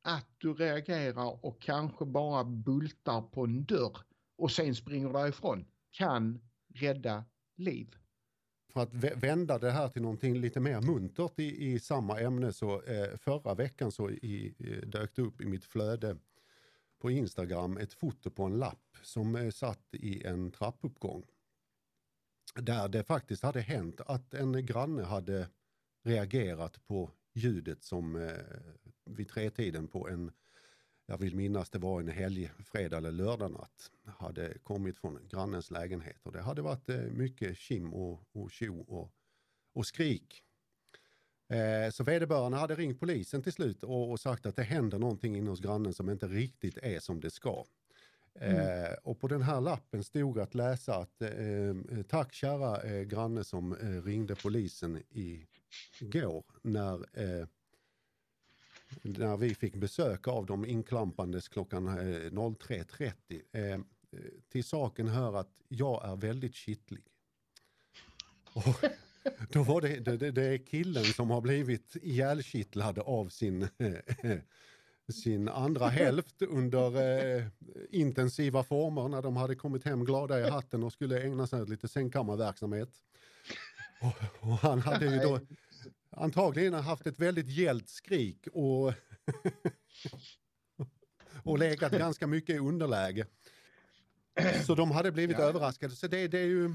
att 0.03 0.27
du 0.39 0.55
reagerar 0.55 1.45
och 1.45 1.63
kanske 1.63 2.05
bara 2.05 2.45
bultar 2.45 3.23
på 3.23 3.45
en 3.45 3.65
dörr 3.65 3.99
och 4.39 4.51
sen 4.51 4.75
springer 4.75 5.13
därifrån 5.13 5.67
kan 5.91 6.41
rädda 6.75 7.25
liv. 7.57 7.97
För 8.73 8.81
att 8.81 8.95
vända 8.95 9.59
det 9.59 9.71
här 9.71 9.89
till 9.89 10.03
någonting 10.03 10.35
lite 10.35 10.61
mer 10.61 10.81
muntert 10.81 11.39
i, 11.39 11.73
i 11.73 11.79
samma 11.79 12.21
ämne 12.21 12.53
så 12.53 12.83
eh, 12.83 13.17
förra 13.17 13.55
veckan 13.55 13.93
så 13.93 14.11
i, 14.11 14.55
dök 14.87 15.17
det 15.17 15.23
upp 15.23 15.41
i 15.41 15.47
mitt 15.47 15.65
flöde 15.65 16.17
på 16.99 17.11
Instagram 17.11 17.77
ett 17.77 17.93
foto 17.93 18.31
på 18.31 18.45
en 18.45 18.59
lapp 18.59 18.97
som 19.03 19.37
eh, 19.37 19.51
satt 19.51 19.95
i 19.95 20.25
en 20.25 20.51
trappuppgång. 20.51 21.25
Där 22.63 22.89
det 22.89 23.05
faktiskt 23.05 23.43
hade 23.43 23.61
hänt 23.61 24.01
att 24.01 24.35
en 24.35 24.67
granne 24.67 25.03
hade 25.03 25.49
reagerat 26.05 26.87
på 26.87 27.11
ljudet 27.35 27.85
som 27.85 28.17
eh, 28.17 28.33
vid 29.05 29.29
tretiden 29.29 29.89
på 29.89 30.09
en, 30.09 30.33
jag 31.07 31.19
vill 31.19 31.37
minnas 31.37 31.71
det 31.71 31.79
var 31.79 32.01
en 32.01 32.09
helg, 32.09 32.51
fredag 32.65 32.97
eller 32.97 33.13
lördag 33.13 33.51
natt, 33.51 33.91
hade 34.05 34.59
kommit 34.59 34.99
från 34.99 35.29
grannens 35.29 35.71
lägenhet. 35.71 36.27
Och 36.27 36.33
det 36.33 36.43
hade 36.43 36.63
varit 36.63 36.89
eh, 36.89 37.01
mycket 37.01 37.59
kim 37.59 37.95
och, 37.95 38.25
och 38.33 38.51
tjo 38.51 38.81
och, 38.81 39.13
och 39.75 39.87
skrik. 39.87 40.43
Eh, 41.49 41.91
så 41.91 42.05
vederbörande 42.05 42.59
hade 42.59 42.75
ringt 42.75 43.01
polisen 43.01 43.43
till 43.43 43.53
slut 43.53 43.83
och, 43.83 44.11
och, 44.11 44.21
sagt 44.21 44.47
att 44.47 44.57
det 44.57 44.63
händer 44.63 44.99
någonting 44.99 45.37
inne 45.37 45.51
hos 45.51 45.61
grannen 45.61 45.95
som 45.95 46.11
inte 46.11 46.29
riktigt 46.29 46.79
är 46.79 47.01
som 47.01 47.21
det 47.21 47.31
ska. 47.31 47.65
Mm. 48.41 48.85
Eh, 48.85 48.93
och 49.03 49.21
på 49.21 49.29
den 49.29 49.43
här 49.43 49.61
lappen 49.61 50.05
stod 50.05 50.39
att 50.39 50.55
läsa 50.55 50.95
att 50.97 51.23
eh, 51.23 51.29
eh 51.29 51.75
tack 52.09 52.33
kära 52.33 52.83
eh, 52.83 53.03
granne 53.03 53.45
som 53.45 53.73
eh, 53.73 54.03
ringde 54.03 54.35
polisen 54.35 55.03
i 55.11 55.47
går 56.01 56.45
när, 56.63 56.95
eh, 56.95 57.47
när 59.03 59.37
vi 59.37 59.55
fick 59.55 59.75
besök 59.75 60.29
av 60.29 60.47
dem 60.47 60.67
inklampandes 60.67 61.49
klockan 61.49 61.89
eh, 61.89 62.31
03.30. 62.31 63.13
Eh, 63.53 63.63
eh, 63.63 63.81
till 64.49 64.65
saken 64.65 65.09
hör 65.09 65.37
att 65.41 65.53
jag 65.69 66.09
är 66.09 66.17
väldigt 66.17 66.55
kittlig. 66.55 67.05
Och, 68.53 68.85
då 69.53 69.63
var 69.63 69.81
det, 69.81 70.17
det, 70.17 70.31
det 70.31 70.45
är 70.45 70.59
killen 70.59 71.05
som 71.05 71.31
har 71.31 71.41
blivit 71.41 71.97
ihjälkittlad 71.97 72.99
av 72.99 73.29
sin 73.29 73.69
sin 75.13 75.49
andra 75.49 75.87
hälft 75.89 76.43
under 76.43 76.97
eh, 77.37 77.45
intensiva 77.91 78.65
former 78.65 79.09
när 79.09 79.23
de 79.23 79.37
hade 79.37 79.55
kommit 79.55 79.85
hem 79.85 80.05
glada 80.05 80.41
i 80.41 80.51
hatten 80.51 80.83
och 80.83 80.93
skulle 80.93 81.23
ägna 81.23 81.47
sig 81.47 81.63
åt 81.63 81.69
lite 81.69 81.89
sängkammarverksamhet. 81.89 82.91
Och, 84.01 84.49
och 84.51 84.59
han 84.59 84.79
hade 84.79 85.07
ju 85.07 85.19
då 85.19 85.41
antagligen 86.11 86.75
haft 86.75 87.07
ett 87.07 87.19
väldigt 87.19 87.49
gällt 87.49 87.89
skrik 87.89 88.47
och, 88.53 88.87
och 91.43 91.59
legat 91.59 91.93
ganska 91.93 92.27
mycket 92.27 92.57
i 92.57 92.59
underläge. 92.59 93.27
Så 94.67 94.75
de 94.75 94.91
hade 94.91 95.13
blivit 95.13 95.39
ja. 95.39 95.45
överraskade. 95.45 95.95
Så 95.95 96.07
det, 96.07 96.29
det 96.29 96.39
är 96.39 96.47
ju 96.47 96.71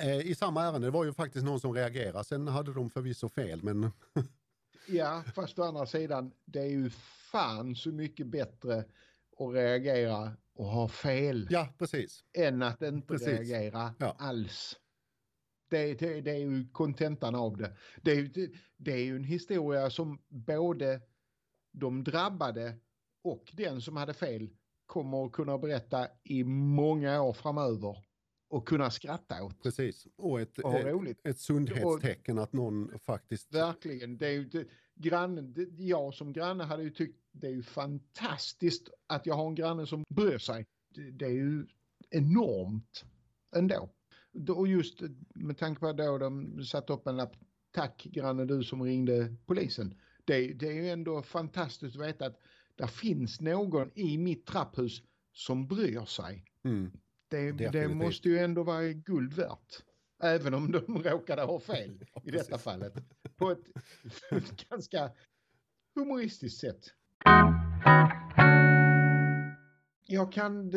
eh, 0.00 0.20
i 0.20 0.34
samma 0.34 0.64
ärende, 0.64 0.86
det 0.86 0.90
var 0.90 1.04
ju 1.04 1.12
faktiskt 1.12 1.44
någon 1.44 1.60
som 1.60 1.74
reagerade. 1.74 2.24
Sen 2.24 2.48
hade 2.48 2.72
de 2.72 2.90
förvisso 2.90 3.28
fel, 3.28 3.62
men 3.62 3.90
Ja, 4.88 5.22
fast 5.34 5.58
å 5.58 5.62
andra 5.62 5.86
sidan, 5.86 6.32
det 6.44 6.60
är 6.60 6.70
ju 6.70 6.90
fan 7.30 7.76
så 7.76 7.88
mycket 7.88 8.26
bättre 8.26 8.78
att 9.38 9.54
reagera 9.54 10.32
och 10.54 10.66
ha 10.66 10.88
fel. 10.88 11.46
Ja, 11.50 11.68
precis. 11.78 12.24
Än 12.32 12.62
att 12.62 12.82
inte 12.82 13.06
precis. 13.06 13.28
reagera 13.28 13.94
ja. 13.98 14.16
alls. 14.18 14.76
Det, 15.70 15.94
det, 15.94 16.20
det, 16.20 16.30
är 16.30 16.38
ju 16.38 16.68
kontentan 16.72 17.34
av 17.34 17.56
det. 17.56 17.76
Det 18.02 18.12
är, 18.12 18.22
det, 18.22 18.50
det 18.76 18.92
är 18.92 19.04
ju 19.04 19.16
en 19.16 19.24
historia 19.24 19.90
som 19.90 20.22
både 20.28 21.00
de 21.72 22.04
drabbade 22.04 22.76
och 23.22 23.50
den 23.52 23.80
som 23.80 23.96
hade 23.96 24.14
fel 24.14 24.50
kommer 24.86 25.26
att 25.26 25.32
kunna 25.32 25.58
berätta 25.58 26.08
i 26.24 26.44
många 26.44 27.22
år 27.22 27.32
framöver 27.32 28.07
och 28.48 28.68
kunna 28.68 28.90
skratta 28.90 29.44
åt. 29.44 29.62
Precis, 29.62 30.06
och 30.16 30.40
ett, 30.40 30.58
och 30.58 30.74
ett, 30.74 31.26
ett 31.26 31.38
sundhetstecken 31.38 32.38
att 32.38 32.52
någon 32.52 32.98
faktiskt... 32.98 33.54
Verkligen, 33.54 34.18
det 34.18 34.26
är 34.26 34.32
ju, 34.32 34.44
det, 34.44 34.68
grannen, 34.94 35.52
det, 35.52 35.84
jag 35.84 36.14
som 36.14 36.32
granne 36.32 36.64
hade 36.64 36.82
ju 36.82 36.90
tyckt 36.90 37.18
det 37.32 37.46
är 37.46 37.50
ju 37.50 37.62
fantastiskt 37.62 38.88
att 39.06 39.26
jag 39.26 39.34
har 39.34 39.46
en 39.46 39.54
granne 39.54 39.86
som 39.86 40.04
bryr 40.08 40.38
sig. 40.38 40.66
Det, 40.94 41.10
det 41.10 41.24
är 41.24 41.30
ju 41.30 41.66
enormt 42.10 43.04
ändå. 43.56 43.90
Och 44.48 44.68
just 44.68 45.02
med 45.34 45.58
tanke 45.58 45.80
på 45.80 45.86
att 45.86 45.96
då 45.96 46.18
de 46.18 46.64
satte 46.64 46.92
upp 46.92 47.06
en 47.06 47.16
lapp, 47.16 47.36
tack 47.70 48.02
granne 48.04 48.44
du 48.44 48.64
som 48.64 48.82
ringde 48.82 49.34
polisen. 49.46 49.94
Det, 50.24 50.52
det 50.52 50.68
är 50.68 50.72
ju 50.72 50.90
ändå 50.90 51.22
fantastiskt 51.22 51.96
att 51.96 52.02
veta 52.02 52.26
att 52.26 52.40
det 52.74 52.88
finns 52.88 53.40
någon 53.40 53.90
i 53.94 54.18
mitt 54.18 54.46
trapphus 54.46 55.02
som 55.32 55.68
bryr 55.68 56.04
sig. 56.04 56.44
Mm. 56.64 56.90
Det, 57.28 57.52
det, 57.52 57.88
måste 57.88 58.28
ju 58.28 58.38
ändå 58.38 58.62
vara 58.62 58.92
guld 58.92 59.34
värt. 59.34 59.82
Även 60.22 60.54
om 60.54 60.72
de 60.72 61.02
råkade 61.04 61.42
ha 61.42 61.60
fel 61.60 62.04
ja, 62.14 62.22
i 62.24 62.30
detta 62.30 62.58
fallet. 62.58 62.94
På 63.36 63.50
ett, 63.50 63.68
ett 64.30 64.68
ganska 64.70 65.10
humoristiskt 65.94 66.60
sätt. 66.60 66.94
Jag 70.06 70.32
kan 70.32 70.70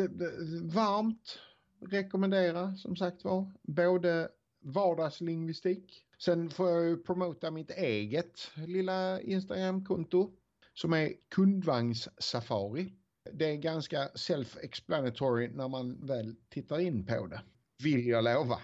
varmt 0.72 1.38
rekommendera 1.80 2.76
som 2.76 2.96
sagt 2.96 3.24
var 3.24 3.52
både 3.62 4.28
vardagslingvistik. 4.60 6.06
Sen 6.18 6.50
får 6.50 6.70
jag 6.70 6.84
ju 6.84 6.96
promota 6.96 7.50
mitt 7.50 7.70
eget 7.70 8.50
lilla 8.54 9.20
Instagramkonto 9.20 10.32
som 10.74 10.92
är 10.92 11.12
kundvagnssafari 11.28 12.92
det 13.32 13.44
är 13.44 13.56
ganska 13.56 14.08
self-explanatory 14.08 15.56
när 15.56 15.68
man 15.68 16.06
väl 16.06 16.36
tittar 16.48 16.78
in 16.78 17.06
på 17.06 17.26
det. 17.26 17.42
Vill 17.82 18.06
jag 18.06 18.24
lova. 18.24 18.58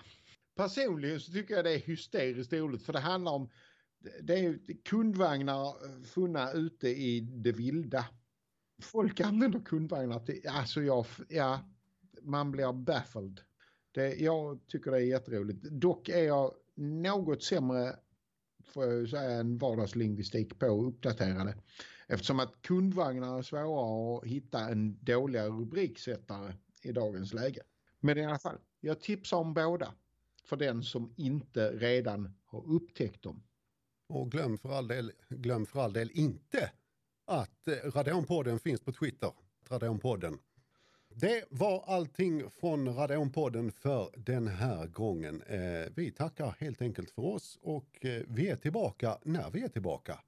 Personligen 0.56 1.20
så 1.20 1.32
tycker 1.32 1.54
jag 1.54 1.64
det 1.64 1.74
är 1.74 1.78
hysteriskt 1.78 2.52
roligt 2.52 2.82
för 2.82 2.92
det 2.92 2.98
handlar 2.98 3.32
om 3.32 3.50
det 4.22 4.38
är 4.38 4.58
kundvagnar 4.84 5.74
funna 6.04 6.52
ute 6.52 6.88
i 6.88 7.20
det 7.20 7.52
vilda. 7.52 8.06
Folk 8.82 9.20
använder 9.20 9.60
kundvagnar 9.60 10.20
till, 10.20 10.42
alltså 10.48 10.82
jag, 10.82 11.06
ja, 11.28 11.60
man 12.22 12.50
blir 12.50 12.72
baffled. 12.72 13.40
Det, 13.92 14.14
jag 14.14 14.66
tycker 14.66 14.90
det 14.90 14.96
är 14.96 15.00
jätteroligt. 15.00 15.62
Dock 15.62 16.08
är 16.08 16.24
jag 16.24 16.54
något 16.76 17.42
sämre, 17.42 17.96
får 18.64 18.84
jag 18.84 19.08
säga, 19.08 19.30
än 19.30 19.58
vardagslingvistik 19.58 20.58
på 20.58 20.66
att 20.66 20.94
uppdatera 20.94 21.44
det. 21.44 21.54
Eftersom 22.08 22.40
att 22.40 22.62
kundvagnar 22.62 23.38
är 23.38 23.42
svårare 23.42 24.18
att 24.18 24.24
hitta 24.24 24.68
en 24.68 24.98
dåligare 25.04 25.48
rubriksättare 25.48 26.52
i 26.82 26.92
dagens 26.92 27.32
läge. 27.32 27.62
Men 28.00 28.18
i 28.18 28.24
alla 28.24 28.38
fall, 28.38 28.58
jag 28.80 29.00
tipsar 29.00 29.36
om 29.36 29.54
båda 29.54 29.94
för 30.44 30.56
den 30.56 30.82
som 30.82 31.14
inte 31.16 31.70
redan 31.70 32.34
har 32.44 32.66
upptäckt 32.66 33.22
dem. 33.22 33.42
Och 34.08 34.30
glöm 34.30 34.58
för 34.58 34.72
all 34.72 34.88
del, 34.88 35.12
glöm 35.28 35.66
för 35.66 35.80
all 35.80 35.92
del 35.92 36.10
inte 36.10 36.70
att 37.24 37.68
eh, 37.68 37.74
Radonpodden 37.74 38.58
finns 38.58 38.80
på 38.80 38.92
Twitter. 38.92 39.32
Radonpodden. 39.68 40.38
Det 41.08 41.44
var 41.50 41.84
allting 41.86 42.50
från 42.50 42.94
Radonpodden 42.94 43.72
för 43.72 44.10
den 44.16 44.48
här 44.48 44.86
gången. 44.86 45.42
Eh, 45.42 45.86
vi 45.96 46.10
tackar 46.10 46.56
helt 46.58 46.82
enkelt 46.82 47.10
för 47.10 47.22
oss 47.22 47.58
och 47.62 48.04
eh, 48.04 48.22
vi 48.28 48.48
är 48.48 48.56
tillbaka 48.56 49.18
när 49.22 49.50
vi 49.50 49.62
är 49.62 49.68
tillbaka 49.68 50.20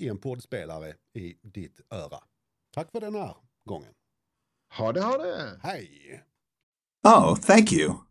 i 0.00 0.08
en 0.08 0.18
poddspelare 0.18 0.94
i 1.14 1.36
ditt 1.42 1.80
öra. 1.90 2.18
Tack 2.74 2.90
för 2.90 3.00
den 3.00 3.14
här 3.14 3.36
gången. 3.64 3.92
Ha 4.78 4.92
det, 4.92 5.00
ha 5.00 5.18
det! 5.18 5.60
Hej! 5.62 6.22
Oh, 7.02 7.36
thank 7.36 7.72
you. 7.72 8.09